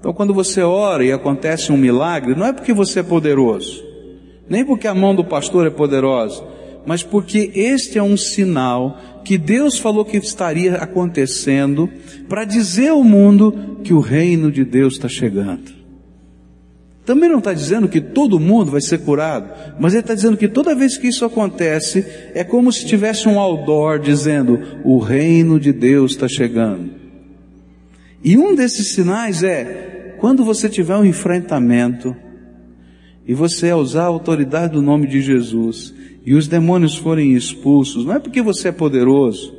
Então, 0.00 0.14
quando 0.14 0.32
você 0.32 0.62
ora 0.62 1.04
e 1.04 1.12
acontece 1.12 1.70
um 1.70 1.76
milagre, 1.76 2.34
não 2.34 2.46
é 2.46 2.52
porque 2.54 2.72
você 2.72 3.00
é 3.00 3.02
poderoso, 3.02 3.84
nem 4.48 4.64
porque 4.64 4.88
a 4.88 4.94
mão 4.94 5.14
do 5.14 5.22
pastor 5.22 5.66
é 5.66 5.70
poderosa, 5.70 6.42
mas 6.86 7.02
porque 7.02 7.52
este 7.54 7.98
é 7.98 8.02
um 8.02 8.16
sinal 8.16 8.98
que 9.22 9.36
Deus 9.36 9.78
falou 9.78 10.02
que 10.02 10.16
estaria 10.16 10.76
acontecendo 10.76 11.88
para 12.26 12.46
dizer 12.46 12.88
ao 12.88 13.04
mundo 13.04 13.78
que 13.84 13.92
o 13.92 14.00
reino 14.00 14.50
de 14.50 14.64
Deus 14.64 14.94
está 14.94 15.06
chegando. 15.06 15.78
Também 17.04 17.28
não 17.28 17.38
está 17.38 17.52
dizendo 17.52 17.88
que 17.88 18.00
todo 18.00 18.40
mundo 18.40 18.70
vai 18.70 18.80
ser 18.80 18.98
curado, 18.98 19.50
mas 19.78 19.92
ele 19.92 20.00
está 20.00 20.14
dizendo 20.14 20.36
que 20.36 20.48
toda 20.48 20.74
vez 20.74 20.96
que 20.96 21.08
isso 21.08 21.24
acontece, 21.24 22.06
é 22.34 22.42
como 22.42 22.72
se 22.72 22.86
tivesse 22.86 23.28
um 23.28 23.38
outdoor 23.38 23.98
dizendo: 23.98 24.60
o 24.84 24.98
reino 24.98 25.58
de 25.58 25.72
Deus 25.72 26.12
está 26.12 26.28
chegando. 26.28 26.99
E 28.22 28.36
um 28.36 28.54
desses 28.54 28.88
sinais 28.88 29.42
é 29.42 30.16
quando 30.18 30.44
você 30.44 30.68
tiver 30.68 30.96
um 30.96 31.04
enfrentamento 31.04 32.14
e 33.26 33.32
você 33.32 33.72
usar 33.72 34.02
a 34.02 34.06
autoridade 34.06 34.74
do 34.74 34.82
nome 34.82 35.06
de 35.06 35.22
Jesus 35.22 35.94
e 36.24 36.34
os 36.34 36.46
demônios 36.46 36.96
forem 36.96 37.34
expulsos, 37.34 38.04
não 38.04 38.14
é 38.14 38.18
porque 38.18 38.42
você 38.42 38.68
é 38.68 38.72
poderoso, 38.72 39.54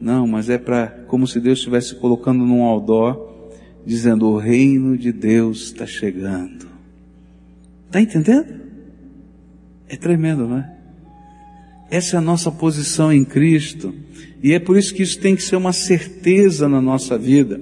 não, 0.00 0.26
mas 0.26 0.48
é 0.48 0.56
para 0.56 0.86
como 1.06 1.26
se 1.26 1.38
Deus 1.38 1.58
estivesse 1.58 1.94
colocando 1.94 2.44
num 2.44 2.62
outdoor, 2.62 3.28
dizendo: 3.84 4.28
o 4.28 4.38
reino 4.38 4.96
de 4.96 5.12
Deus 5.12 5.64
está 5.64 5.86
chegando. 5.86 6.66
Está 7.86 8.00
entendendo? 8.00 8.60
É 9.88 9.96
tremendo, 9.96 10.46
não 10.46 10.58
é? 10.58 10.72
Essa 11.90 12.16
é 12.16 12.18
a 12.18 12.22
nossa 12.22 12.50
posição 12.50 13.12
em 13.12 13.24
Cristo. 13.24 13.92
E 14.42 14.52
é 14.52 14.58
por 14.58 14.78
isso 14.78 14.94
que 14.94 15.02
isso 15.02 15.18
tem 15.18 15.36
que 15.36 15.42
ser 15.42 15.56
uma 15.56 15.72
certeza 15.72 16.68
na 16.68 16.80
nossa 16.80 17.18
vida. 17.18 17.60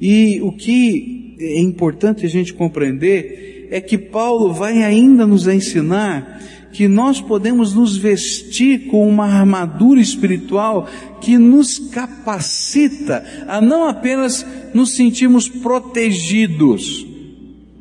E 0.00 0.40
o 0.42 0.52
que 0.52 1.36
é 1.38 1.60
importante 1.60 2.24
a 2.24 2.28
gente 2.28 2.54
compreender 2.54 3.68
é 3.70 3.80
que 3.80 3.98
Paulo 3.98 4.52
vai 4.52 4.82
ainda 4.82 5.26
nos 5.26 5.46
ensinar 5.46 6.40
que 6.72 6.86
nós 6.86 7.20
podemos 7.20 7.74
nos 7.74 7.96
vestir 7.96 8.86
com 8.86 9.08
uma 9.08 9.26
armadura 9.26 10.00
espiritual 10.00 10.88
que 11.20 11.36
nos 11.36 11.78
capacita 11.78 13.24
a 13.48 13.60
não 13.60 13.88
apenas 13.88 14.46
nos 14.72 14.94
sentirmos 14.94 15.48
protegidos, 15.48 17.06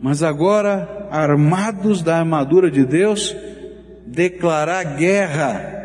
mas 0.02 0.24
agora 0.24 1.08
armados 1.12 2.02
da 2.02 2.18
armadura 2.18 2.72
de 2.72 2.84
Deus, 2.84 3.36
declarar 4.08 4.98
guerra 4.98 5.78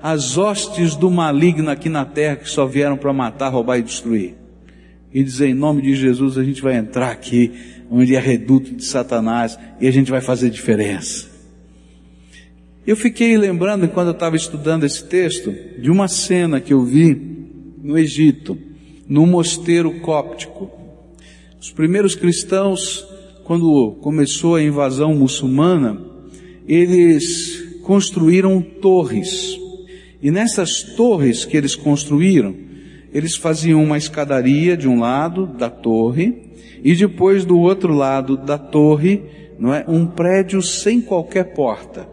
às 0.00 0.38
hostes 0.38 0.94
do 0.94 1.10
maligno 1.10 1.70
aqui 1.70 1.88
na 1.88 2.04
terra 2.04 2.36
que 2.36 2.48
só 2.48 2.64
vieram 2.64 2.96
para 2.96 3.12
matar, 3.12 3.48
roubar 3.48 3.78
e 3.78 3.82
destruir 3.82 4.40
e 5.12 5.22
dizer 5.22 5.48
em 5.48 5.54
nome 5.54 5.82
de 5.82 5.94
Jesus 5.94 6.38
a 6.38 6.44
gente 6.44 6.62
vai 6.62 6.76
entrar 6.76 7.10
aqui 7.10 7.52
onde 7.90 8.14
é 8.14 8.20
reduto 8.20 8.74
de 8.74 8.84
Satanás 8.84 9.58
e 9.80 9.86
a 9.86 9.90
gente 9.90 10.10
vai 10.10 10.20
fazer 10.20 10.50
diferença. 10.50 11.28
Eu 12.86 12.96
fiquei 12.96 13.36
lembrando 13.36 13.84
enquanto 13.84 14.08
eu 14.08 14.12
estava 14.12 14.36
estudando 14.36 14.84
esse 14.84 15.04
texto 15.04 15.54
de 15.78 15.90
uma 15.90 16.08
cena 16.08 16.60
que 16.60 16.72
eu 16.72 16.84
vi 16.84 17.14
no 17.82 17.98
Egito, 17.98 18.56
num 19.08 19.26
mosteiro 19.26 20.00
cóptico. 20.00 20.70
Os 21.60 21.70
primeiros 21.70 22.14
cristãos, 22.14 23.04
quando 23.44 23.98
começou 24.00 24.54
a 24.56 24.62
invasão 24.62 25.14
muçulmana, 25.14 26.00
eles 26.66 27.80
construíram 27.82 28.62
torres. 28.62 29.58
E 30.22 30.30
nessas 30.30 30.82
torres 30.82 31.44
que 31.44 31.56
eles 31.56 31.74
construíram, 31.74 32.54
eles 33.12 33.36
faziam 33.36 33.82
uma 33.82 33.98
escadaria 33.98 34.76
de 34.76 34.88
um 34.88 35.00
lado 35.00 35.46
da 35.46 35.68
torre 35.68 36.50
e 36.82 36.94
depois 36.94 37.44
do 37.44 37.58
outro 37.58 37.92
lado 37.92 38.36
da 38.36 38.56
torre, 38.56 39.22
não 39.58 39.74
é, 39.74 39.84
um 39.86 40.06
prédio 40.06 40.62
sem 40.62 41.00
qualquer 41.00 41.52
porta. 41.52 42.08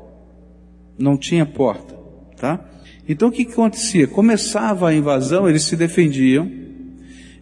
Não 0.98 1.16
tinha 1.16 1.46
porta, 1.46 1.96
tá? 2.36 2.66
Então 3.08 3.30
o 3.30 3.32
que, 3.32 3.46
que 3.46 3.54
acontecia? 3.54 4.08
Começava 4.08 4.90
a 4.90 4.94
invasão, 4.94 5.48
eles 5.48 5.64
se 5.64 5.76
defendiam. 5.76 6.52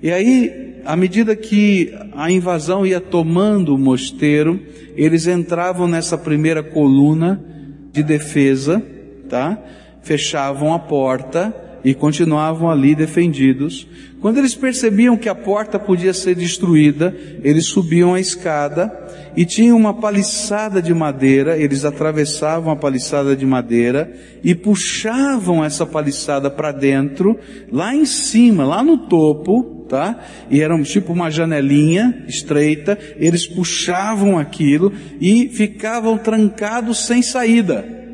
E 0.03 0.11
aí, 0.11 0.81
à 0.85 0.95
medida 0.95 1.35
que 1.35 1.91
a 2.13 2.29
invasão 2.29 2.85
ia 2.85 3.01
tomando 3.01 3.73
o 3.73 3.79
mosteiro, 3.79 4.59
eles 4.95 5.25
entravam 5.25 5.87
nessa 5.87 6.17
primeira 6.17 6.61
coluna 6.61 7.43
de 7.91 8.03
defesa, 8.03 8.83
tá? 9.27 9.57
Fechavam 10.03 10.73
a 10.73 10.79
porta 10.79 11.64
e 11.85 11.93
continuavam 11.93 12.69
ali 12.69 12.95
defendidos. 12.95 13.87
Quando 14.19 14.39
eles 14.39 14.55
percebiam 14.55 15.15
que 15.15 15.29
a 15.29 15.35
porta 15.35 15.77
podia 15.77 16.15
ser 16.15 16.33
destruída, 16.33 17.15
eles 17.43 17.67
subiam 17.67 18.15
a 18.15 18.19
escada 18.19 18.91
e 19.37 19.45
tinham 19.45 19.77
uma 19.77 19.93
paliçada 19.93 20.81
de 20.81 20.95
madeira, 20.95 21.55
eles 21.55 21.85
atravessavam 21.85 22.73
a 22.73 22.75
paliçada 22.75 23.35
de 23.35 23.45
madeira 23.45 24.11
e 24.43 24.55
puxavam 24.55 25.63
essa 25.63 25.85
paliçada 25.85 26.49
para 26.49 26.71
dentro, 26.71 27.37
lá 27.71 27.95
em 27.95 28.05
cima, 28.05 28.65
lá 28.65 28.81
no 28.81 28.97
topo, 29.07 29.85
tá? 29.87 30.19
E 30.49 30.61
era 30.61 30.75
tipo 30.81 31.13
uma 31.13 31.29
janelinha 31.29 32.25
estreita, 32.27 32.97
eles 33.17 33.45
puxavam 33.45 34.39
aquilo 34.39 34.91
e 35.21 35.49
ficavam 35.49 36.17
trancados 36.17 37.05
sem 37.05 37.21
saída. 37.21 38.04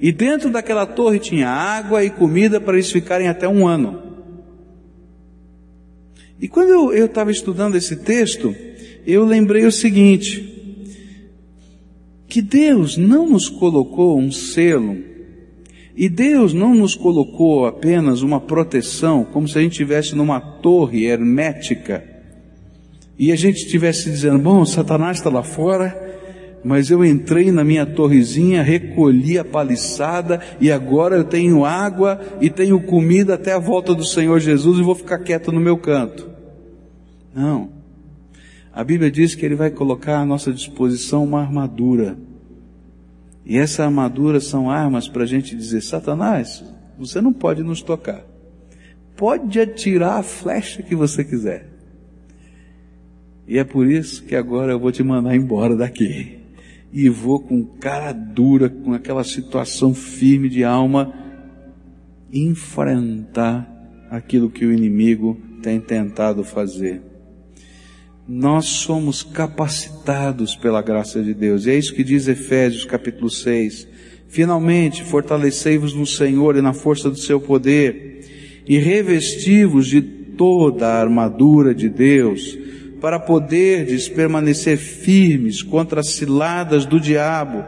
E 0.00 0.12
dentro 0.12 0.50
daquela 0.50 0.86
torre 0.86 1.18
tinha 1.18 1.48
água 1.48 2.04
e 2.04 2.10
comida 2.10 2.60
para 2.60 2.74
eles 2.74 2.90
ficarem 2.90 3.28
até 3.28 3.48
um 3.48 3.66
ano. 3.66 4.02
E 6.40 6.46
quando 6.46 6.92
eu 6.92 7.06
estava 7.06 7.30
estudando 7.30 7.74
esse 7.74 7.96
texto, 7.96 8.54
eu 9.04 9.24
lembrei 9.24 9.64
o 9.64 9.72
seguinte, 9.72 10.54
que 12.28 12.40
Deus 12.40 12.96
não 12.96 13.28
nos 13.28 13.48
colocou 13.48 14.18
um 14.18 14.30
selo, 14.30 14.96
e 15.96 16.08
Deus 16.08 16.54
não 16.54 16.76
nos 16.76 16.94
colocou 16.94 17.66
apenas 17.66 18.22
uma 18.22 18.40
proteção, 18.40 19.24
como 19.24 19.48
se 19.48 19.58
a 19.58 19.62
gente 19.62 19.72
estivesse 19.72 20.14
numa 20.14 20.40
torre 20.40 21.06
hermética, 21.06 22.04
e 23.18 23.32
a 23.32 23.36
gente 23.36 23.64
estivesse 23.64 24.08
dizendo, 24.08 24.38
bom, 24.38 24.64
Satanás 24.64 25.16
está 25.16 25.28
lá 25.28 25.42
fora, 25.42 26.17
mas 26.64 26.90
eu 26.90 27.04
entrei 27.04 27.52
na 27.52 27.62
minha 27.62 27.86
torrezinha, 27.86 28.62
recolhi 28.62 29.38
a 29.38 29.44
paliçada 29.44 30.40
e 30.60 30.70
agora 30.70 31.16
eu 31.16 31.24
tenho 31.24 31.64
água 31.64 32.20
e 32.40 32.50
tenho 32.50 32.80
comida 32.80 33.34
até 33.34 33.52
a 33.52 33.58
volta 33.58 33.94
do 33.94 34.04
Senhor 34.04 34.40
Jesus 34.40 34.78
e 34.78 34.82
vou 34.82 34.94
ficar 34.94 35.18
quieto 35.18 35.52
no 35.52 35.60
meu 35.60 35.76
canto. 35.76 36.28
Não. 37.34 37.70
A 38.72 38.82
Bíblia 38.82 39.10
diz 39.10 39.34
que 39.34 39.44
Ele 39.44 39.54
vai 39.54 39.70
colocar 39.70 40.18
à 40.18 40.24
nossa 40.24 40.52
disposição 40.52 41.24
uma 41.24 41.40
armadura. 41.40 42.16
E 43.44 43.56
essa 43.56 43.84
armadura 43.84 44.40
são 44.40 44.70
armas 44.70 45.08
para 45.08 45.22
a 45.22 45.26
gente 45.26 45.56
dizer: 45.56 45.80
Satanás, 45.80 46.62
você 46.98 47.20
não 47.20 47.32
pode 47.32 47.62
nos 47.62 47.82
tocar. 47.82 48.22
Pode 49.16 49.58
atirar 49.58 50.18
a 50.18 50.22
flecha 50.22 50.82
que 50.82 50.94
você 50.94 51.24
quiser. 51.24 51.66
E 53.46 53.58
é 53.58 53.64
por 53.64 53.86
isso 53.86 54.22
que 54.24 54.36
agora 54.36 54.72
eu 54.72 54.78
vou 54.78 54.92
te 54.92 55.02
mandar 55.02 55.34
embora 55.34 55.74
daqui 55.74 56.37
e 56.92 57.08
vou 57.08 57.40
com 57.40 57.64
cara 57.64 58.12
dura, 58.12 58.68
com 58.68 58.92
aquela 58.92 59.24
situação 59.24 59.94
firme 59.94 60.48
de 60.48 60.64
alma, 60.64 61.12
enfrentar 62.32 63.68
aquilo 64.10 64.50
que 64.50 64.64
o 64.64 64.72
inimigo 64.72 65.40
tem 65.62 65.80
tentado 65.80 66.44
fazer. 66.44 67.02
Nós 68.26 68.66
somos 68.66 69.22
capacitados 69.22 70.54
pela 70.54 70.82
graça 70.82 71.22
de 71.22 71.32
Deus, 71.32 71.66
e 71.66 71.70
é 71.70 71.78
isso 71.78 71.94
que 71.94 72.04
diz 72.04 72.28
Efésios 72.28 72.84
capítulo 72.84 73.30
6, 73.30 73.88
Finalmente, 74.28 75.02
fortalecei-vos 75.02 75.94
no 75.94 76.06
Senhor 76.06 76.54
e 76.54 76.60
na 76.60 76.74
força 76.74 77.08
do 77.08 77.16
seu 77.16 77.40
poder, 77.40 78.20
e 78.66 78.76
revesti-vos 78.76 79.86
de 79.86 80.02
toda 80.02 80.86
a 80.86 81.00
armadura 81.00 81.74
de 81.74 81.88
Deus, 81.88 82.56
para 83.00 83.18
poderdes 83.18 84.08
permanecer 84.08 84.76
firmes 84.76 85.62
contra 85.62 86.00
as 86.00 86.10
ciladas 86.10 86.84
do 86.84 86.98
diabo, 86.98 87.64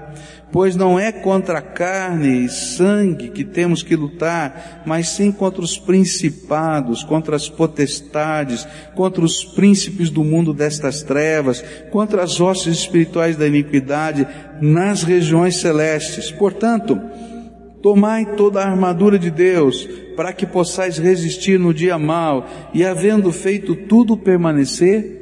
pois 0.52 0.74
não 0.74 0.98
é 0.98 1.12
contra 1.12 1.60
carne 1.60 2.44
e 2.44 2.48
sangue 2.48 3.28
que 3.28 3.44
temos 3.44 3.82
que 3.82 3.94
lutar, 3.94 4.82
mas 4.84 5.10
sim 5.10 5.30
contra 5.30 5.62
os 5.62 5.78
principados, 5.78 7.04
contra 7.04 7.36
as 7.36 7.48
potestades, 7.48 8.66
contra 8.94 9.24
os 9.24 9.44
príncipes 9.44 10.10
do 10.10 10.24
mundo 10.24 10.52
destas 10.52 11.02
trevas, 11.02 11.62
contra 11.90 12.22
as 12.22 12.40
hostes 12.40 12.78
espirituais 12.78 13.36
da 13.36 13.46
iniquidade 13.46 14.26
nas 14.60 15.04
regiões 15.04 15.56
celestes. 15.56 16.32
Portanto, 16.32 17.00
tomai 17.80 18.34
toda 18.34 18.60
a 18.60 18.68
armadura 18.68 19.18
de 19.18 19.30
Deus, 19.30 19.88
para 20.16 20.32
que 20.32 20.44
possais 20.44 20.98
resistir 20.98 21.58
no 21.58 21.72
dia 21.72 21.96
mau 21.96 22.46
e 22.74 22.84
havendo 22.84 23.32
feito 23.32 23.74
tudo 23.74 24.16
permanecer 24.16 25.19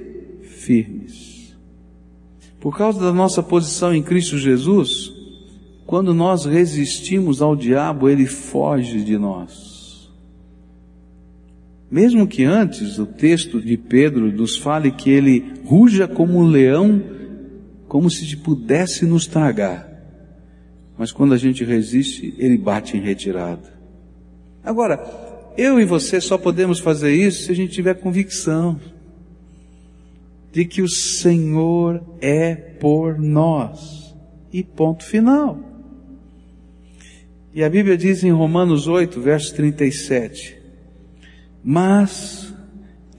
firmes. 0.68 1.56
Por 2.60 2.76
causa 2.76 3.00
da 3.00 3.10
nossa 3.10 3.42
posição 3.42 3.94
em 3.94 4.02
Cristo 4.02 4.36
Jesus, 4.36 5.10
quando 5.86 6.12
nós 6.12 6.44
resistimos 6.44 7.40
ao 7.40 7.56
diabo, 7.56 8.06
ele 8.06 8.26
foge 8.26 9.02
de 9.02 9.16
nós. 9.16 10.10
Mesmo 11.90 12.26
que 12.26 12.44
antes 12.44 12.98
o 12.98 13.06
texto 13.06 13.62
de 13.62 13.78
Pedro 13.78 14.30
nos 14.30 14.58
fale 14.58 14.90
que 14.90 15.08
ele 15.08 15.54
ruja 15.64 16.06
como 16.06 16.38
um 16.38 16.46
leão, 16.46 17.02
como 17.88 18.10
se 18.10 18.36
pudesse 18.36 19.06
nos 19.06 19.26
tragar. 19.26 19.88
Mas 20.98 21.10
quando 21.10 21.32
a 21.32 21.38
gente 21.38 21.64
resiste, 21.64 22.34
ele 22.36 22.58
bate 22.58 22.94
em 22.94 23.00
retirada. 23.00 23.72
Agora, 24.62 25.02
eu 25.56 25.80
e 25.80 25.86
você 25.86 26.20
só 26.20 26.36
podemos 26.36 26.78
fazer 26.78 27.14
isso 27.14 27.44
se 27.44 27.52
a 27.52 27.54
gente 27.54 27.72
tiver 27.72 27.94
convicção 27.94 28.78
de 30.58 30.64
que 30.64 30.82
o 30.82 30.88
Senhor 30.88 32.02
é 32.20 32.52
por 32.52 33.16
nós. 33.16 34.12
E 34.52 34.64
ponto 34.64 35.04
final. 35.04 35.56
E 37.54 37.62
a 37.62 37.70
Bíblia 37.70 37.96
diz 37.96 38.24
em 38.24 38.32
Romanos 38.32 38.88
8, 38.88 39.20
verso 39.20 39.54
37, 39.54 40.60
mas 41.62 42.52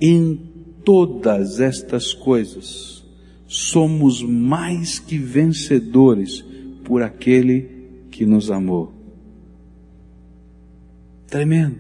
em 0.02 0.36
todas 0.84 1.62
estas 1.62 2.14
coisas 2.14 3.06
somos 3.48 4.22
mais 4.22 5.00
que 5.00 5.18
vencedores 5.18 6.44
por 6.84 7.02
aquele 7.02 7.70
que 8.12 8.26
nos 8.26 8.52
amou. 8.52 8.92
Tremendo. 11.26 11.78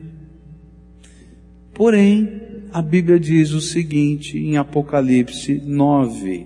Porém, 1.73 2.38
a 2.71 2.81
Bíblia 2.81 3.19
diz 3.19 3.51
o 3.51 3.61
seguinte 3.61 4.37
em 4.37 4.57
Apocalipse 4.57 5.61
9. 5.65 6.45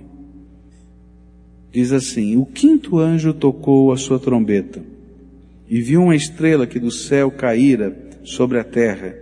Diz 1.72 1.92
assim: 1.92 2.38
O 2.38 2.46
quinto 2.46 2.98
anjo 2.98 3.34
tocou 3.34 3.92
a 3.92 3.98
sua 3.98 4.20
trombeta 4.20 4.82
e 5.70 5.82
viu 5.82 6.04
uma 6.04 6.16
estrela 6.16 6.66
que 6.66 6.80
do 6.80 6.92
céu 6.92 7.30
caíra 7.30 7.98
sobre 8.24 8.58
a 8.58 8.64
terra, 8.64 9.16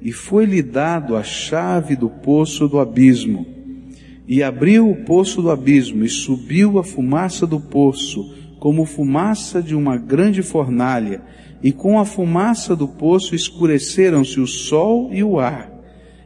e 0.00 0.10
foi-lhe 0.10 0.62
dado 0.62 1.16
a 1.16 1.22
chave 1.22 1.94
do 1.94 2.08
poço 2.08 2.66
do 2.66 2.78
abismo. 2.78 3.46
E 4.26 4.42
abriu 4.42 4.90
o 4.90 4.96
poço 5.04 5.40
do 5.40 5.50
abismo, 5.50 6.04
e 6.04 6.08
subiu 6.08 6.78
a 6.78 6.84
fumaça 6.84 7.46
do 7.46 7.60
poço, 7.60 8.34
como 8.58 8.84
fumaça 8.84 9.62
de 9.62 9.74
uma 9.74 9.96
grande 9.96 10.42
fornalha, 10.42 11.22
e 11.62 11.72
com 11.72 11.98
a 11.98 12.04
fumaça 12.04 12.74
do 12.74 12.88
poço 12.88 13.34
escureceram-se 13.34 14.40
o 14.40 14.46
sol 14.46 15.10
e 15.12 15.22
o 15.22 15.38
ar. 15.38 15.77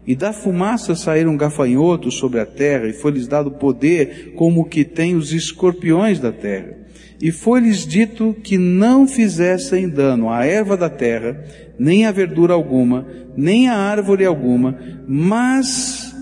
E 0.07 0.17
da 0.17 0.33
fumaça 0.33 0.95
saíram 0.95 1.37
gafanhotos 1.37 2.15
sobre 2.15 2.41
a 2.41 2.47
terra, 2.47 2.89
e 2.89 2.93
foi-lhes 2.93 3.29
dado 3.29 3.53
poder 3.53 4.35
como 4.35 4.63
o 4.63 4.65
que 4.65 4.85
tem 4.85 5.15
os 5.15 5.33
escorpiões 5.33 6.19
da 6.19 6.33
terra. 6.33 6.77
E 7.21 7.31
foi-lhes 7.31 7.87
dito 7.87 8.35
que 8.43 8.59
não 8.59 9.07
fizessem 9.07 9.89
dano 9.89 10.29
à 10.29 10.45
erva 10.45 10.77
da 10.77 10.91
terra, 10.91 11.45
nem 11.79 12.05
à 12.05 12.11
verdura 12.11 12.53
alguma, 12.53 13.07
nem 13.37 13.69
à 13.69 13.77
árvore 13.77 14.25
alguma, 14.25 14.77
mas 15.07 16.13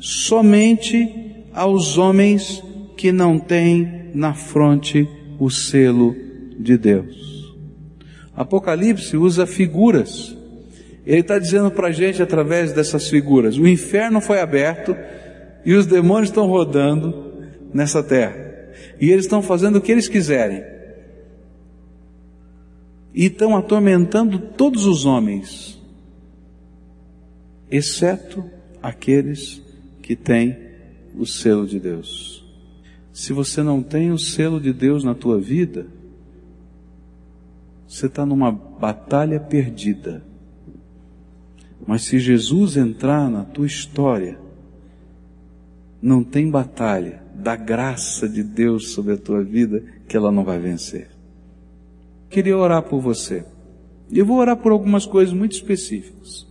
somente 0.00 1.08
aos 1.52 1.96
homens 1.96 2.62
que 2.96 3.12
não 3.12 3.38
têm 3.38 4.10
na 4.14 4.34
fronte 4.34 5.08
o 5.38 5.48
selo 5.48 6.16
de 6.58 6.76
Deus. 6.76 7.54
Apocalipse 8.34 9.16
usa 9.16 9.46
figuras. 9.46 10.37
Ele 11.08 11.20
está 11.20 11.38
dizendo 11.38 11.70
para 11.70 11.88
a 11.88 11.90
gente 11.90 12.22
através 12.22 12.74
dessas 12.74 13.08
figuras: 13.08 13.56
o 13.56 13.66
inferno 13.66 14.20
foi 14.20 14.40
aberto 14.40 14.94
e 15.64 15.72
os 15.72 15.86
demônios 15.86 16.28
estão 16.28 16.46
rodando 16.46 17.32
nessa 17.72 18.02
terra. 18.02 18.36
E 19.00 19.10
eles 19.10 19.24
estão 19.24 19.40
fazendo 19.40 19.76
o 19.76 19.80
que 19.80 19.90
eles 19.90 20.06
quiserem. 20.06 20.62
E 23.14 23.24
estão 23.24 23.56
atormentando 23.56 24.38
todos 24.38 24.84
os 24.84 25.06
homens, 25.06 25.82
exceto 27.70 28.44
aqueles 28.82 29.62
que 30.02 30.14
têm 30.14 30.58
o 31.16 31.24
selo 31.24 31.66
de 31.66 31.80
Deus. 31.80 32.44
Se 33.14 33.32
você 33.32 33.62
não 33.62 33.82
tem 33.82 34.10
o 34.10 34.18
selo 34.18 34.60
de 34.60 34.74
Deus 34.74 35.02
na 35.04 35.14
tua 35.14 35.40
vida, 35.40 35.86
você 37.88 38.06
está 38.06 38.26
numa 38.26 38.52
batalha 38.52 39.40
perdida. 39.40 40.27
Mas 41.88 42.02
se 42.02 42.18
Jesus 42.18 42.76
entrar 42.76 43.30
na 43.30 43.44
tua 43.44 43.66
história, 43.66 44.38
não 46.02 46.22
tem 46.22 46.50
batalha 46.50 47.22
da 47.34 47.56
graça 47.56 48.28
de 48.28 48.42
Deus 48.42 48.90
sobre 48.90 49.14
a 49.14 49.16
tua 49.16 49.42
vida 49.42 49.82
que 50.06 50.14
ela 50.14 50.30
não 50.30 50.44
vai 50.44 50.58
vencer. 50.58 51.08
Queria 52.28 52.58
orar 52.58 52.82
por 52.82 53.00
você. 53.00 53.42
Eu 54.12 54.26
vou 54.26 54.36
orar 54.36 54.58
por 54.58 54.70
algumas 54.70 55.06
coisas 55.06 55.32
muito 55.32 55.52
específicas. 55.52 56.46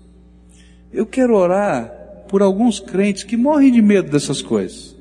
Eu 0.92 1.06
quero 1.06 1.36
orar 1.36 2.26
por 2.28 2.42
alguns 2.42 2.80
crentes 2.80 3.24
que 3.24 3.38
morrem 3.38 3.72
de 3.72 3.80
medo 3.80 4.10
dessas 4.10 4.42
coisas. 4.42 4.96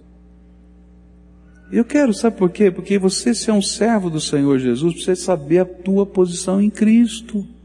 Eu 1.72 1.82
quero, 1.82 2.12
sabe 2.12 2.36
por 2.36 2.50
quê? 2.50 2.70
Porque 2.70 2.98
você, 2.98 3.34
se 3.34 3.48
é 3.48 3.54
um 3.54 3.62
servo 3.62 4.10
do 4.10 4.20
Senhor 4.20 4.58
Jesus, 4.58 4.92
precisa 4.92 5.16
saber 5.16 5.60
a 5.60 5.64
tua 5.64 6.04
posição 6.04 6.60
em 6.60 6.68
Cristo. 6.68 7.55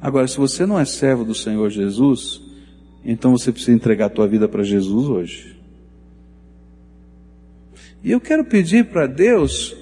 Agora, 0.00 0.28
se 0.28 0.36
você 0.36 0.64
não 0.64 0.78
é 0.78 0.84
servo 0.84 1.24
do 1.24 1.34
Senhor 1.34 1.68
Jesus, 1.70 2.40
então 3.04 3.36
você 3.36 3.50
precisa 3.50 3.72
entregar 3.72 4.06
a 4.06 4.10
tua 4.10 4.28
vida 4.28 4.48
para 4.48 4.62
Jesus 4.62 5.08
hoje. 5.08 5.56
E 8.02 8.12
eu 8.12 8.20
quero 8.20 8.44
pedir 8.44 8.86
para 8.86 9.06
Deus 9.06 9.76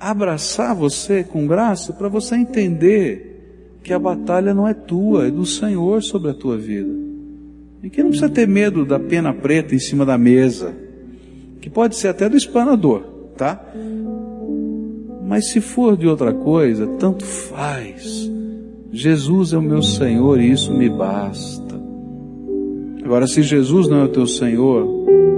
abraçar 0.00 0.74
você 0.74 1.22
com 1.22 1.46
graça 1.46 1.92
para 1.92 2.08
você 2.08 2.34
entender 2.34 3.78
que 3.82 3.92
a 3.92 3.98
batalha 3.98 4.52
não 4.52 4.66
é 4.66 4.74
tua, 4.74 5.26
é 5.26 5.30
do 5.30 5.44
Senhor 5.44 6.02
sobre 6.02 6.30
a 6.30 6.34
tua 6.34 6.56
vida. 6.56 6.92
E 7.82 7.90
que 7.90 8.02
não 8.02 8.10
precisa 8.10 8.28
ter 8.30 8.48
medo 8.48 8.84
da 8.84 8.98
pena 8.98 9.32
preta 9.32 9.74
em 9.74 9.78
cima 9.78 10.04
da 10.04 10.18
mesa, 10.18 10.74
que 11.60 11.70
pode 11.70 11.96
ser 11.96 12.08
até 12.08 12.28
do 12.28 12.36
espanador, 12.36 13.02
tá? 13.36 13.64
Mas 15.22 15.50
se 15.50 15.60
for 15.60 15.96
de 15.96 16.06
outra 16.06 16.32
coisa, 16.32 16.86
tanto 16.98 17.24
faz. 17.24 18.35
Jesus 18.96 19.52
é 19.52 19.58
o 19.58 19.62
meu 19.62 19.82
Senhor 19.82 20.40
e 20.40 20.50
isso 20.50 20.72
me 20.72 20.88
basta. 20.88 21.78
Agora, 23.04 23.26
se 23.26 23.42
Jesus 23.42 23.88
não 23.88 23.98
é 23.98 24.04
o 24.04 24.08
teu 24.08 24.26
Senhor, 24.26 24.88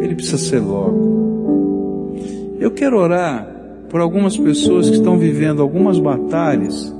ele 0.00 0.14
precisa 0.14 0.38
ser 0.38 0.60
logo. 0.60 2.14
Eu 2.60 2.70
quero 2.70 2.96
orar 2.96 3.52
por 3.90 4.00
algumas 4.00 4.36
pessoas 4.36 4.88
que 4.88 4.94
estão 4.94 5.18
vivendo 5.18 5.60
algumas 5.60 5.98
batalhas 5.98 6.94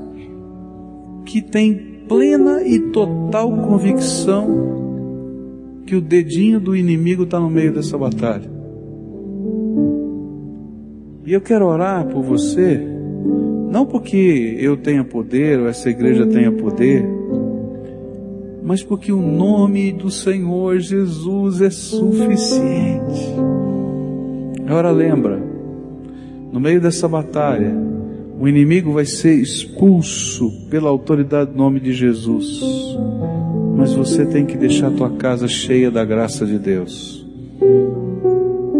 que 1.25 1.41
têm 1.41 2.03
plena 2.09 2.61
e 2.67 2.77
total 2.91 3.49
convicção 3.49 4.49
que 5.85 5.95
o 5.95 6.01
dedinho 6.01 6.59
do 6.59 6.75
inimigo 6.75 7.23
está 7.23 7.39
no 7.39 7.49
meio 7.49 7.71
dessa 7.71 7.97
batalha. 7.97 8.51
E 11.25 11.31
eu 11.31 11.39
quero 11.39 11.65
orar 11.65 12.05
por 12.07 12.21
você, 12.21 12.85
não 13.69 13.85
porque 13.85 14.57
eu 14.59 14.75
tenha 14.75 15.03
poder 15.03 15.59
ou 15.59 15.67
essa 15.67 15.89
igreja 15.89 16.25
tenha 16.25 16.51
poder, 16.51 17.05
mas 18.63 18.81
porque 18.83 19.11
o 19.11 19.21
nome 19.21 19.91
do 19.91 20.09
Senhor 20.09 20.79
Jesus 20.79 21.61
é 21.61 21.69
suficiente. 21.69 23.35
Agora 24.65 24.91
lembra, 24.91 25.41
no 26.51 26.59
meio 26.59 26.81
dessa 26.81 27.07
batalha, 27.07 27.75
o 28.39 28.47
inimigo 28.47 28.91
vai 28.91 29.05
ser 29.05 29.35
expulso 29.35 30.51
pela 30.69 30.89
autoridade 30.89 31.51
do 31.51 31.57
nome 31.57 31.79
de 31.79 31.93
Jesus. 31.93 32.61
Mas 33.75 33.93
você 33.93 34.25
tem 34.25 34.45
que 34.45 34.57
deixar 34.57 34.87
a 34.87 34.91
tua 34.91 35.09
casa 35.11 35.47
cheia 35.47 35.91
da 35.91 36.03
graça 36.03 36.45
de 36.45 36.57
Deus. 36.57 37.25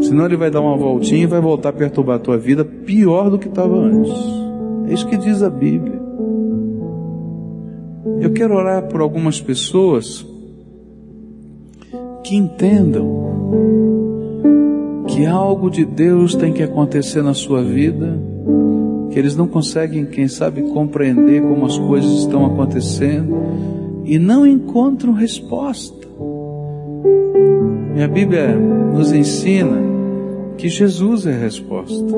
Senão 0.01 0.25
ele 0.25 0.37
vai 0.37 0.49
dar 0.49 0.61
uma 0.61 0.77
voltinha 0.77 1.23
e 1.23 1.27
vai 1.27 1.41
voltar 1.41 1.69
a 1.69 1.73
perturbar 1.73 2.15
a 2.15 2.19
tua 2.19 2.37
vida 2.37 2.63
pior 2.63 3.29
do 3.29 3.37
que 3.37 3.47
estava 3.47 3.75
antes. 3.75 4.38
É 4.89 4.93
isso 4.93 5.05
que 5.07 5.17
diz 5.17 5.43
a 5.43 5.49
Bíblia. 5.51 5.99
Eu 8.19 8.33
quero 8.33 8.55
orar 8.55 8.87
por 8.87 9.01
algumas 9.01 9.39
pessoas 9.39 10.25
que 12.23 12.35
entendam 12.35 13.07
que 15.07 15.27
algo 15.27 15.69
de 15.69 15.85
Deus 15.85 16.33
tem 16.33 16.51
que 16.51 16.63
acontecer 16.63 17.21
na 17.21 17.35
sua 17.35 17.61
vida, 17.61 18.19
que 19.11 19.19
eles 19.19 19.35
não 19.35 19.47
conseguem, 19.47 20.05
quem 20.05 20.27
sabe, 20.27 20.63
compreender 20.63 21.41
como 21.41 21.67
as 21.67 21.77
coisas 21.77 22.11
estão 22.21 22.45
acontecendo 22.47 23.37
e 24.05 24.17
não 24.17 24.45
encontram 24.45 25.13
resposta. 25.13 26.07
E 27.95 28.01
a 28.01 28.07
Bíblia 28.07 28.55
nos 28.55 29.11
ensina 29.11 29.77
que 30.57 30.67
Jesus 30.67 31.27
é 31.27 31.33
a 31.33 31.37
resposta. 31.37 32.15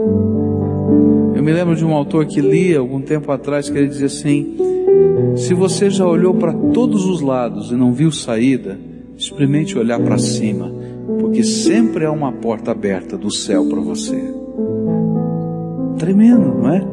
Eu 1.42 1.46
me 1.46 1.54
lembro 1.54 1.76
de 1.76 1.84
um 1.84 1.96
autor 1.96 2.28
que 2.28 2.40
lia 2.40 2.78
algum 2.78 3.02
tempo 3.02 3.32
atrás 3.32 3.68
que 3.68 3.76
ele 3.76 3.88
dizia 3.88 4.06
assim: 4.06 4.56
se 5.36 5.56
você 5.56 5.90
já 5.90 6.06
olhou 6.06 6.36
para 6.36 6.54
todos 6.54 7.08
os 7.08 7.20
lados 7.20 7.72
e 7.72 7.74
não 7.74 7.92
viu 7.92 8.12
saída, 8.12 8.80
experimente 9.18 9.76
olhar 9.76 10.00
para 10.00 10.20
cima, 10.20 10.72
porque 11.20 11.44
sempre 11.44 12.06
há 12.06 12.12
uma 12.12 12.32
porta 12.32 12.70
aberta 12.70 13.18
do 13.18 13.34
céu 13.34 13.66
para 13.66 13.82
você. 13.82 14.22
Tremendo, 15.98 16.60
não 16.60 16.72
é? 16.72 16.88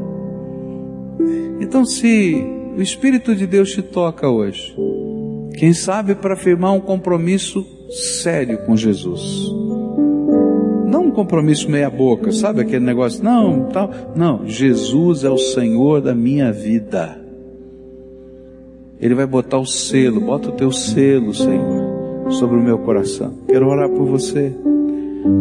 Então, 1.61 1.85
se 1.85 2.43
o 2.75 2.81
Espírito 2.81 3.37
de 3.37 3.47
Deus 3.47 3.71
te 3.71 3.83
toca 3.83 4.31
hoje, 4.31 4.75
quem 5.59 5.75
sabe 5.75 6.15
para 6.15 6.35
firmar 6.35 6.73
um 6.73 6.81
compromisso 6.81 7.67
sério 7.91 8.57
com 8.65 8.75
Jesus. 8.75 9.68
Compromisso 11.19 11.69
meia 11.69 11.91
boca, 11.91 12.31
sabe 12.31 12.61
aquele 12.61 12.85
negócio? 12.85 13.25
Não, 13.25 13.65
tal. 13.73 13.91
Não, 14.15 14.47
Jesus 14.47 15.25
é 15.25 15.29
o 15.29 15.37
Senhor 15.37 16.01
da 16.01 16.15
minha 16.15 16.53
vida. 16.53 17.21
Ele 19.01 19.17
vai 19.17 19.27
botar 19.27 19.59
o 19.59 19.67
selo, 19.67 20.21
bota 20.21 20.51
o 20.51 20.53
teu 20.53 20.71
selo, 20.71 21.35
Senhor, 21.35 22.31
sobre 22.31 22.57
o 22.57 22.63
meu 22.63 22.79
coração. 22.79 23.35
Quero 23.49 23.67
orar 23.67 23.89
por 23.89 24.07
você. 24.07 24.55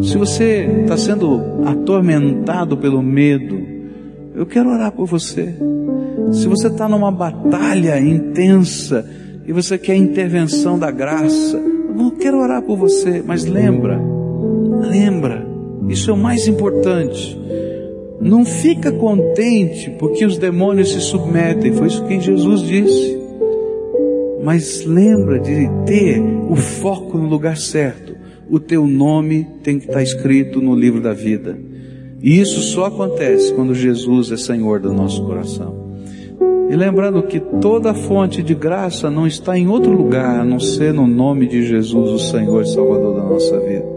Se 0.01 0.17
você 0.17 0.67
está 0.81 0.97
sendo 0.97 1.61
atormentado 1.63 2.75
pelo 2.75 3.03
medo, 3.03 3.61
eu 4.33 4.47
quero 4.47 4.71
orar 4.71 4.91
por 4.91 5.05
você. 5.05 5.53
Se 6.31 6.47
você 6.47 6.69
está 6.69 6.89
numa 6.89 7.11
batalha 7.11 8.01
intensa 8.01 9.07
e 9.45 9.53
você 9.53 9.77
quer 9.77 9.95
intervenção 9.95 10.79
da 10.79 10.89
graça, 10.89 11.55
eu 11.55 12.09
quero 12.19 12.39
orar 12.39 12.63
por 12.63 12.77
você, 12.77 13.23
mas 13.23 13.45
lembra, 13.45 14.01
lembra, 14.81 15.46
isso 15.89 16.09
é 16.11 16.13
o 16.13 16.17
mais 16.17 16.47
importante. 16.47 17.37
Não 18.19 18.43
fica 18.43 18.91
contente 18.91 19.91
porque 19.99 20.25
os 20.25 20.37
demônios 20.37 20.91
se 20.91 21.01
submetem, 21.01 21.73
foi 21.73 21.87
isso 21.87 22.03
que 22.05 22.19
Jesus 22.19 22.61
disse 22.61 23.17
mas 24.47 24.85
lembra 24.85 25.39
de 25.41 25.69
ter 25.85 26.21
o 26.49 26.55
foco 26.55 27.17
no 27.17 27.27
lugar 27.27 27.57
certo. 27.57 28.15
O 28.49 28.61
teu 28.61 28.87
nome 28.87 29.45
tem 29.61 29.77
que 29.77 29.87
estar 29.87 30.01
escrito 30.01 30.61
no 30.61 30.73
livro 30.73 31.01
da 31.01 31.11
vida. 31.11 31.59
E 32.23 32.39
isso 32.39 32.61
só 32.61 32.85
acontece 32.85 33.53
quando 33.53 33.75
Jesus 33.75 34.31
é 34.31 34.37
Senhor 34.37 34.79
do 34.79 34.93
nosso 34.93 35.21
coração. 35.25 35.75
E 36.69 36.75
lembrando 36.77 37.23
que 37.23 37.41
toda 37.41 37.93
fonte 37.93 38.41
de 38.41 38.55
graça 38.55 39.11
não 39.11 39.27
está 39.27 39.57
em 39.57 39.67
outro 39.67 39.91
lugar 39.91 40.39
a 40.39 40.45
não 40.45 40.61
ser 40.61 40.93
no 40.93 41.05
nome 41.05 41.45
de 41.45 41.67
Jesus, 41.67 42.09
o 42.09 42.17
Senhor 42.17 42.61
e 42.61 42.67
Salvador 42.67 43.15
da 43.17 43.23
nossa 43.23 43.59
vida. 43.59 43.96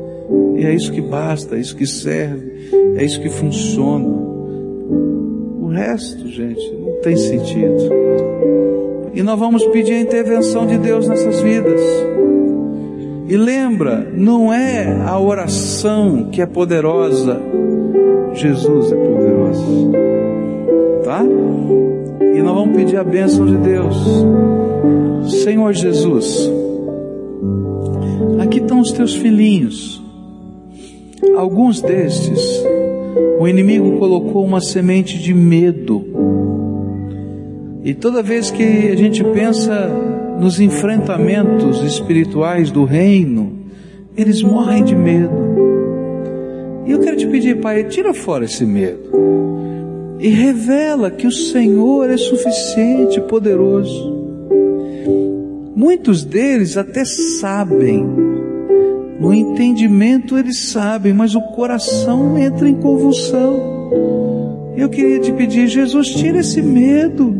E 0.57 0.65
é 0.65 0.75
isso 0.75 0.93
que 0.93 1.01
basta, 1.01 1.57
é 1.57 1.61
isso 1.61 1.75
que 1.75 1.87
serve, 1.87 2.71
é 2.97 3.05
isso 3.05 3.21
que 3.21 3.31
funciona. 3.31 4.07
O 4.07 5.69
resto, 5.69 6.29
gente, 6.29 6.73
não 6.75 7.01
tem 7.01 7.17
sentido. 7.17 7.91
E 9.15 9.23
nós 9.23 9.39
vamos 9.39 9.65
pedir 9.67 9.95
a 9.95 10.01
intervenção 10.01 10.67
de 10.67 10.79
Deus 10.79 11.09
nessas 11.09 11.41
vidas. 11.41 11.81
E 13.29 13.37
lembra, 13.37 14.11
não 14.13 14.53
é 14.53 15.03
a 15.07 15.19
oração 15.19 16.31
que 16.31 16.43
é 16.43 16.47
poderosa, 16.47 17.41
Jesus 18.35 18.93
é 18.93 18.97
poderoso. 18.97 19.93
Tá? 21.05 21.25
E 22.35 22.43
nós 22.43 22.55
vamos 22.55 22.77
pedir 22.77 22.97
a 22.97 23.05
bênção 23.05 23.47
de 23.47 23.57
Deus. 23.57 23.97
Senhor 25.43 25.73
Jesus, 25.73 26.51
aqui 28.41 28.59
estão 28.59 28.81
os 28.81 28.93
teus 28.93 29.15
filhinhos. 29.15 30.00
Alguns 31.37 31.81
destes, 31.83 32.65
o 33.39 33.47
inimigo 33.47 33.99
colocou 33.99 34.45
uma 34.45 34.61
semente 34.61 35.19
de 35.19 35.35
medo 35.35 36.11
e 37.83 37.95
toda 37.95 38.23
vez 38.23 38.51
que 38.51 38.63
a 38.63 38.97
gente 38.97 39.25
pensa 39.25 39.89
nos 40.39 40.61
enfrentamentos 40.61 41.83
espirituais 41.83 42.71
do 42.71 42.85
reino, 42.85 43.53
eles 44.15 44.43
morrem 44.43 44.85
de 44.85 44.95
medo. 44.95 45.33
E 46.87 46.91
eu 46.91 47.01
quero 47.01 47.17
te 47.17 47.27
pedir, 47.27 47.61
Pai, 47.61 47.85
tira 47.85 48.13
fora 48.13 48.45
esse 48.45 48.67
medo 48.67 49.11
e 50.19 50.29
revela 50.29 51.11
que 51.11 51.27
o 51.27 51.33
Senhor 51.33 52.11
é 52.11 52.19
suficiente, 52.19 53.19
poderoso. 53.23 54.19
Muitos 55.75 56.23
deles 56.23 56.77
até 56.77 57.03
sabem, 57.07 58.07
no 59.21 59.35
entendimento 59.35 60.39
eles 60.39 60.71
sabem, 60.71 61.13
mas 61.13 61.35
o 61.35 61.43
coração 61.53 62.39
entra 62.39 62.67
em 62.67 62.75
convulsão. 62.75 64.73
Eu 64.75 64.89
queria 64.89 65.21
te 65.21 65.31
pedir, 65.31 65.69
Jesus, 65.69 66.09
tira 66.09 66.39
esse 66.39 66.63
medo 66.63 67.35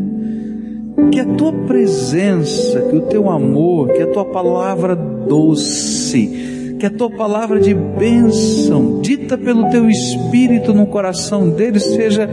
que 1.11 1.19
a 1.19 1.25
tua 1.25 1.51
presença, 1.51 2.81
que 2.81 2.95
o 2.95 3.01
teu 3.01 3.29
amor, 3.31 3.93
que 3.93 4.01
a 4.03 4.07
tua 4.07 4.25
palavra 4.25 4.95
doce, 4.95 6.75
que 6.79 6.85
a 6.85 6.89
tua 6.91 7.09
palavra 7.09 7.59
de 7.59 7.73
bênção, 7.73 9.01
dita 9.01 9.35
pelo 9.35 9.69
teu 9.71 9.89
espírito 9.89 10.73
no 10.73 10.85
coração 10.85 11.49
deles, 11.49 11.83
seja 11.83 12.29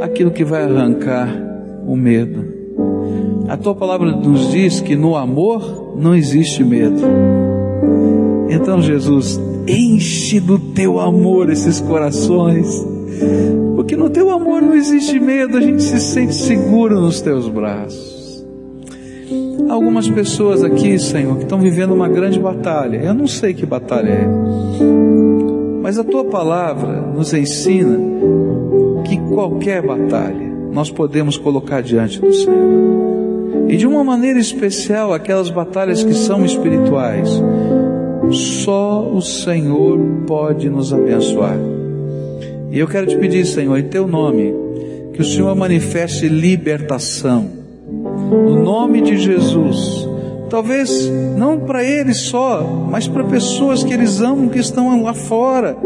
aquilo 0.00 0.30
que 0.30 0.44
vai 0.44 0.62
arrancar 0.62 1.28
o 1.84 1.96
medo. 1.96 2.44
A 3.48 3.56
tua 3.56 3.74
palavra 3.74 4.12
nos 4.12 4.52
diz 4.52 4.80
que 4.80 4.94
no 4.94 5.16
amor 5.16 5.96
não 5.98 6.14
existe 6.14 6.62
medo. 6.62 7.55
Então, 8.48 8.80
Jesus, 8.80 9.40
enche 9.66 10.40
do 10.40 10.58
teu 10.58 11.00
amor 11.00 11.50
esses 11.50 11.80
corações 11.80 12.84
porque 13.74 13.96
no 13.96 14.10
teu 14.10 14.30
amor 14.30 14.60
não 14.62 14.74
existe 14.74 15.18
medo, 15.20 15.56
a 15.56 15.60
gente 15.60 15.82
se 15.82 16.00
sente 16.00 16.34
seguro 16.34 17.00
nos 17.00 17.20
teus 17.20 17.48
braços. 17.48 18.44
Algumas 19.68 20.08
pessoas 20.08 20.62
aqui, 20.62 20.98
Senhor, 20.98 21.36
que 21.36 21.44
estão 21.44 21.60
vivendo 21.60 21.92
uma 21.92 22.08
grande 22.08 22.38
batalha. 22.38 22.98
Eu 22.98 23.14
não 23.14 23.26
sei 23.26 23.52
que 23.54 23.66
batalha 23.66 24.10
é. 24.10 24.28
Mas 25.82 25.98
a 25.98 26.04
tua 26.04 26.24
palavra 26.24 27.00
nos 27.00 27.32
ensina 27.32 27.98
que 29.04 29.16
qualquer 29.16 29.82
batalha 29.82 30.46
nós 30.72 30.90
podemos 30.90 31.36
colocar 31.36 31.80
diante 31.80 32.20
do 32.20 32.32
Senhor. 32.32 33.66
E 33.68 33.76
de 33.76 33.86
uma 33.86 34.04
maneira 34.04 34.38
especial, 34.38 35.12
aquelas 35.12 35.50
batalhas 35.50 36.02
que 36.02 36.14
são 36.14 36.44
espirituais, 36.44 37.28
só 38.30 39.08
o 39.08 39.20
Senhor 39.22 39.98
pode 40.26 40.68
nos 40.68 40.92
abençoar. 40.92 41.56
E 42.70 42.78
eu 42.78 42.86
quero 42.86 43.06
te 43.06 43.16
pedir, 43.16 43.46
Senhor, 43.46 43.76
em 43.78 43.88
teu 43.88 44.06
nome, 44.06 44.52
que 45.12 45.22
o 45.22 45.24
Senhor 45.24 45.54
manifeste 45.54 46.28
libertação. 46.28 47.48
No 48.30 48.62
nome 48.62 49.00
de 49.00 49.16
Jesus. 49.16 50.06
Talvez 50.50 51.10
não 51.36 51.60
para 51.60 51.82
eles 51.82 52.18
só, 52.18 52.62
mas 52.88 53.08
para 53.08 53.24
pessoas 53.24 53.82
que 53.82 53.92
eles 53.92 54.20
amam 54.20 54.48
que 54.48 54.58
estão 54.58 55.02
lá 55.02 55.12
fora, 55.12 55.76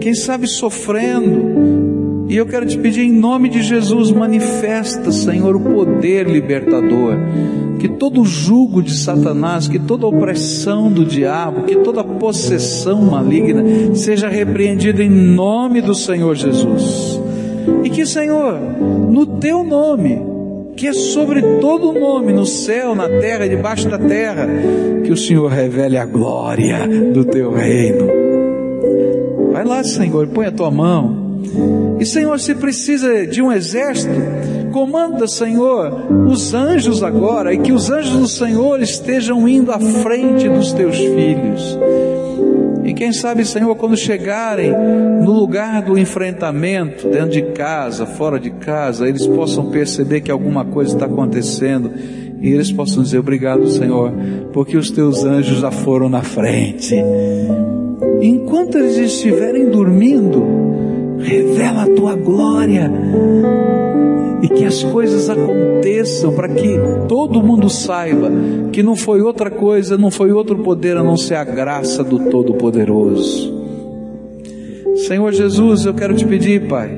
quem 0.00 0.14
sabe 0.14 0.46
sofrendo. 0.46 1.89
E 2.30 2.36
eu 2.36 2.46
quero 2.46 2.64
te 2.64 2.78
pedir 2.78 3.02
em 3.02 3.12
nome 3.12 3.48
de 3.48 3.60
Jesus, 3.60 4.12
manifesta, 4.12 5.10
Senhor, 5.10 5.56
o 5.56 5.60
poder 5.60 6.28
libertador 6.28 7.16
que 7.80 7.88
todo 7.88 8.24
jugo 8.24 8.80
de 8.80 8.96
Satanás, 8.96 9.66
que 9.66 9.80
toda 9.80 10.06
opressão 10.06 10.92
do 10.92 11.04
diabo, 11.04 11.64
que 11.64 11.74
toda 11.76 12.04
possessão 12.04 13.02
maligna 13.02 13.64
seja 13.96 14.28
repreendida 14.28 15.02
em 15.02 15.10
nome 15.10 15.80
do 15.80 15.92
Senhor 15.92 16.36
Jesus. 16.36 17.20
E 17.82 17.90
que, 17.90 18.06
Senhor, 18.06 18.60
no 19.10 19.26
teu 19.26 19.64
nome, 19.64 20.20
que 20.76 20.86
é 20.86 20.92
sobre 20.92 21.42
todo 21.58 21.98
nome, 21.98 22.32
no 22.32 22.46
céu, 22.46 22.94
na 22.94 23.08
terra, 23.08 23.48
debaixo 23.48 23.88
da 23.88 23.98
terra, 23.98 24.46
que 25.02 25.10
o 25.10 25.16
Senhor 25.16 25.50
revele 25.50 25.96
a 25.96 26.06
glória 26.06 26.86
do 27.12 27.24
teu 27.24 27.50
reino. 27.50 28.06
Vai 29.52 29.64
lá, 29.64 29.82
Senhor, 29.82 30.28
põe 30.28 30.46
a 30.46 30.52
tua 30.52 30.70
mão. 30.70 31.19
E 31.98 32.06
Senhor, 32.06 32.38
se 32.38 32.54
precisa 32.54 33.26
de 33.26 33.42
um 33.42 33.52
exército, 33.52 34.14
Comanda, 34.70 35.26
Senhor, 35.26 35.92
os 36.28 36.54
anjos 36.54 37.02
agora 37.02 37.52
e 37.52 37.58
que 37.58 37.72
os 37.72 37.90
anjos 37.90 38.16
do 38.16 38.28
Senhor 38.28 38.80
estejam 38.80 39.48
indo 39.48 39.72
à 39.72 39.80
frente 39.80 40.48
dos 40.48 40.72
teus 40.72 40.96
filhos. 40.96 41.78
E 42.84 42.94
quem 42.94 43.12
sabe, 43.12 43.44
Senhor, 43.44 43.74
quando 43.76 43.96
chegarem 43.96 44.72
no 45.22 45.32
lugar 45.32 45.82
do 45.82 45.98
enfrentamento, 45.98 47.08
dentro 47.08 47.30
de 47.30 47.42
casa, 47.52 48.06
fora 48.06 48.38
de 48.38 48.50
casa, 48.50 49.08
eles 49.08 49.26
possam 49.26 49.70
perceber 49.70 50.20
que 50.20 50.30
alguma 50.30 50.64
coisa 50.64 50.94
está 50.94 51.06
acontecendo 51.06 51.90
e 52.40 52.48
eles 52.48 52.72
possam 52.72 53.02
dizer 53.02 53.18
obrigado, 53.18 53.68
Senhor, 53.68 54.12
porque 54.52 54.76
os 54.76 54.90
teus 54.90 55.24
anjos 55.24 55.58
já 55.58 55.70
foram 55.70 56.08
na 56.08 56.22
frente. 56.22 56.94
Enquanto 58.22 58.78
eles 58.78 58.96
estiverem 58.96 59.68
dormindo, 59.68 60.89
revela 61.22 61.84
a 61.84 61.94
tua 61.94 62.16
glória 62.16 62.90
e 64.42 64.48
que 64.48 64.64
as 64.64 64.82
coisas 64.82 65.28
aconteçam 65.28 66.32
para 66.32 66.48
que 66.48 66.78
todo 67.08 67.42
mundo 67.42 67.68
saiba 67.68 68.30
que 68.72 68.82
não 68.82 68.96
foi 68.96 69.20
outra 69.20 69.50
coisa, 69.50 69.98
não 69.98 70.10
foi 70.10 70.32
outro 70.32 70.58
poder 70.58 70.96
a 70.96 71.02
não 71.02 71.16
ser 71.16 71.34
a 71.34 71.44
graça 71.44 72.02
do 72.02 72.30
Todo-Poderoso. 72.30 73.60
Senhor 75.06 75.32
Jesus, 75.32 75.84
eu 75.84 75.94
quero 75.94 76.14
te 76.14 76.24
pedir, 76.24 76.68
Pai, 76.68 76.96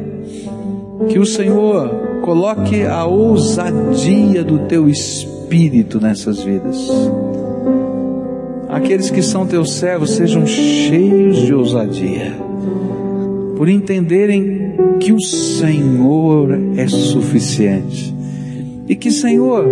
que 1.08 1.18
o 1.18 1.26
Senhor 1.26 1.88
coloque 2.22 2.82
a 2.84 3.04
ousadia 3.04 4.44
do 4.44 4.60
teu 4.60 4.88
espírito 4.88 6.00
nessas 6.00 6.42
vidas. 6.42 6.76
Aqueles 8.68 9.10
que 9.10 9.22
são 9.22 9.46
teus 9.46 9.72
servos 9.74 10.10
sejam 10.10 10.46
cheios 10.46 11.38
de 11.38 11.54
ousadia, 11.54 12.34
por 13.62 13.68
entenderem 13.68 14.74
que 14.98 15.12
o 15.12 15.20
Senhor 15.20 16.48
é 16.76 16.88
suficiente 16.88 18.12
e 18.88 18.96
que, 18.96 19.12
Senhor, 19.12 19.64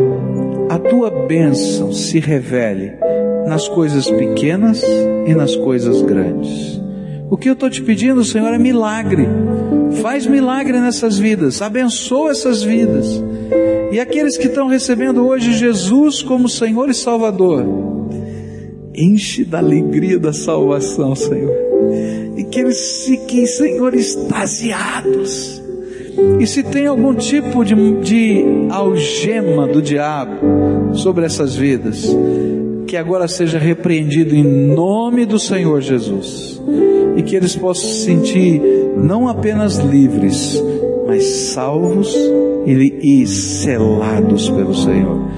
a 0.69 0.79
tua 0.79 1.11
bênção 1.27 1.93
se 1.93 2.21
revele 2.21 2.93
nas 3.49 3.67
coisas 3.67 4.09
pequenas 4.09 4.81
e 5.27 5.35
nas 5.35 5.57
coisas 5.57 6.03
grandes. 6.03 6.81
O 7.29 7.37
que 7.37 7.49
eu 7.49 7.55
estou 7.55 7.69
te 7.69 7.83
pedindo, 7.83 8.23
Senhor, 8.23 8.55
é 8.55 8.59
milagre. 8.59 9.27
Faz 10.01 10.25
milagre 10.25 10.79
nessas 10.79 11.19
vidas, 11.19 11.61
abençoa 11.61 12.31
essas 12.31 12.63
vidas. 12.63 13.21
E 13.91 13.99
aqueles 13.99 14.39
que 14.39 14.47
estão 14.47 14.69
recebendo 14.69 15.27
hoje 15.27 15.53
Jesus 15.53 16.23
como 16.23 16.49
Senhor 16.49 16.89
e 16.89 16.95
Salvador, 16.95 17.67
enche 18.95 19.45
da 19.45 19.59
alegria 19.59 20.17
da 20.17 20.33
salvação, 20.33 21.17
Senhor 21.17 21.70
e 22.41 22.45
que 22.45 22.59
eles 22.59 23.05
fiquem, 23.05 23.45
Senhor, 23.45 23.95
extasiados. 23.95 25.63
E 26.41 26.47
se 26.47 26.63
tem 26.63 26.87
algum 26.87 27.15
tipo 27.15 27.63
de, 27.63 27.75
de 28.01 28.43
algema 28.71 29.67
do 29.67 29.83
diabo 29.83 30.95
sobre 30.95 31.27
essas 31.27 31.55
vidas, 31.55 32.03
que 32.87 32.97
agora 32.97 33.29
seja 33.29 33.59
repreendido 33.59 34.35
em 34.35 34.43
nome 34.43 35.27
do 35.27 35.39
Senhor 35.39 35.83
Jesus. 35.83 36.59
E 37.15 37.23
que 37.23 37.37
eles 37.37 37.55
possam 37.55 37.91
se 37.91 38.07
sentir 38.07 38.63
não 38.97 39.29
apenas 39.29 39.77
livres, 39.77 40.59
mas 41.07 41.25
salvos 41.53 42.11
e, 42.65 43.23
e 43.23 43.27
selados 43.27 44.49
pelo 44.49 44.75
Senhor. 44.75 45.29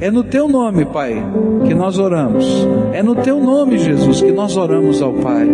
É 0.00 0.10
no 0.12 0.22
teu 0.22 0.46
nome, 0.46 0.84
Pai, 0.84 1.20
que 1.66 1.74
nós 1.74 1.98
oramos. 1.98 2.46
É 2.92 3.02
no 3.02 3.16
teu 3.16 3.40
nome, 3.40 3.78
Jesus, 3.78 4.20
que 4.20 4.30
nós 4.30 4.56
oramos 4.56 5.02
ao 5.02 5.12
Pai. 5.12 5.48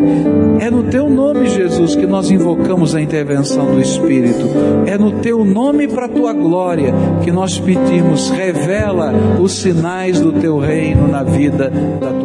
É 0.60 0.70
no 0.70 0.84
teu 0.84 1.08
nome, 1.08 1.48
Jesus, 1.48 1.94
que 1.94 2.06
nós 2.06 2.30
invocamos 2.30 2.94
a 2.94 3.00
intervenção 3.00 3.66
do 3.66 3.80
Espírito. 3.80 4.46
É 4.86 4.98
no 4.98 5.12
teu 5.12 5.44
nome 5.44 5.88
para 5.88 6.06
a 6.06 6.08
tua 6.08 6.32
glória 6.34 6.92
que 7.22 7.32
nós 7.32 7.58
pedimos, 7.58 8.28
revela 8.30 9.14
os 9.40 9.52
sinais 9.52 10.20
do 10.20 10.32
teu 10.32 10.58
reino 10.58 11.08
na 11.08 11.22
vida 11.22 11.70
da 11.98 12.10
tua. 12.12 12.23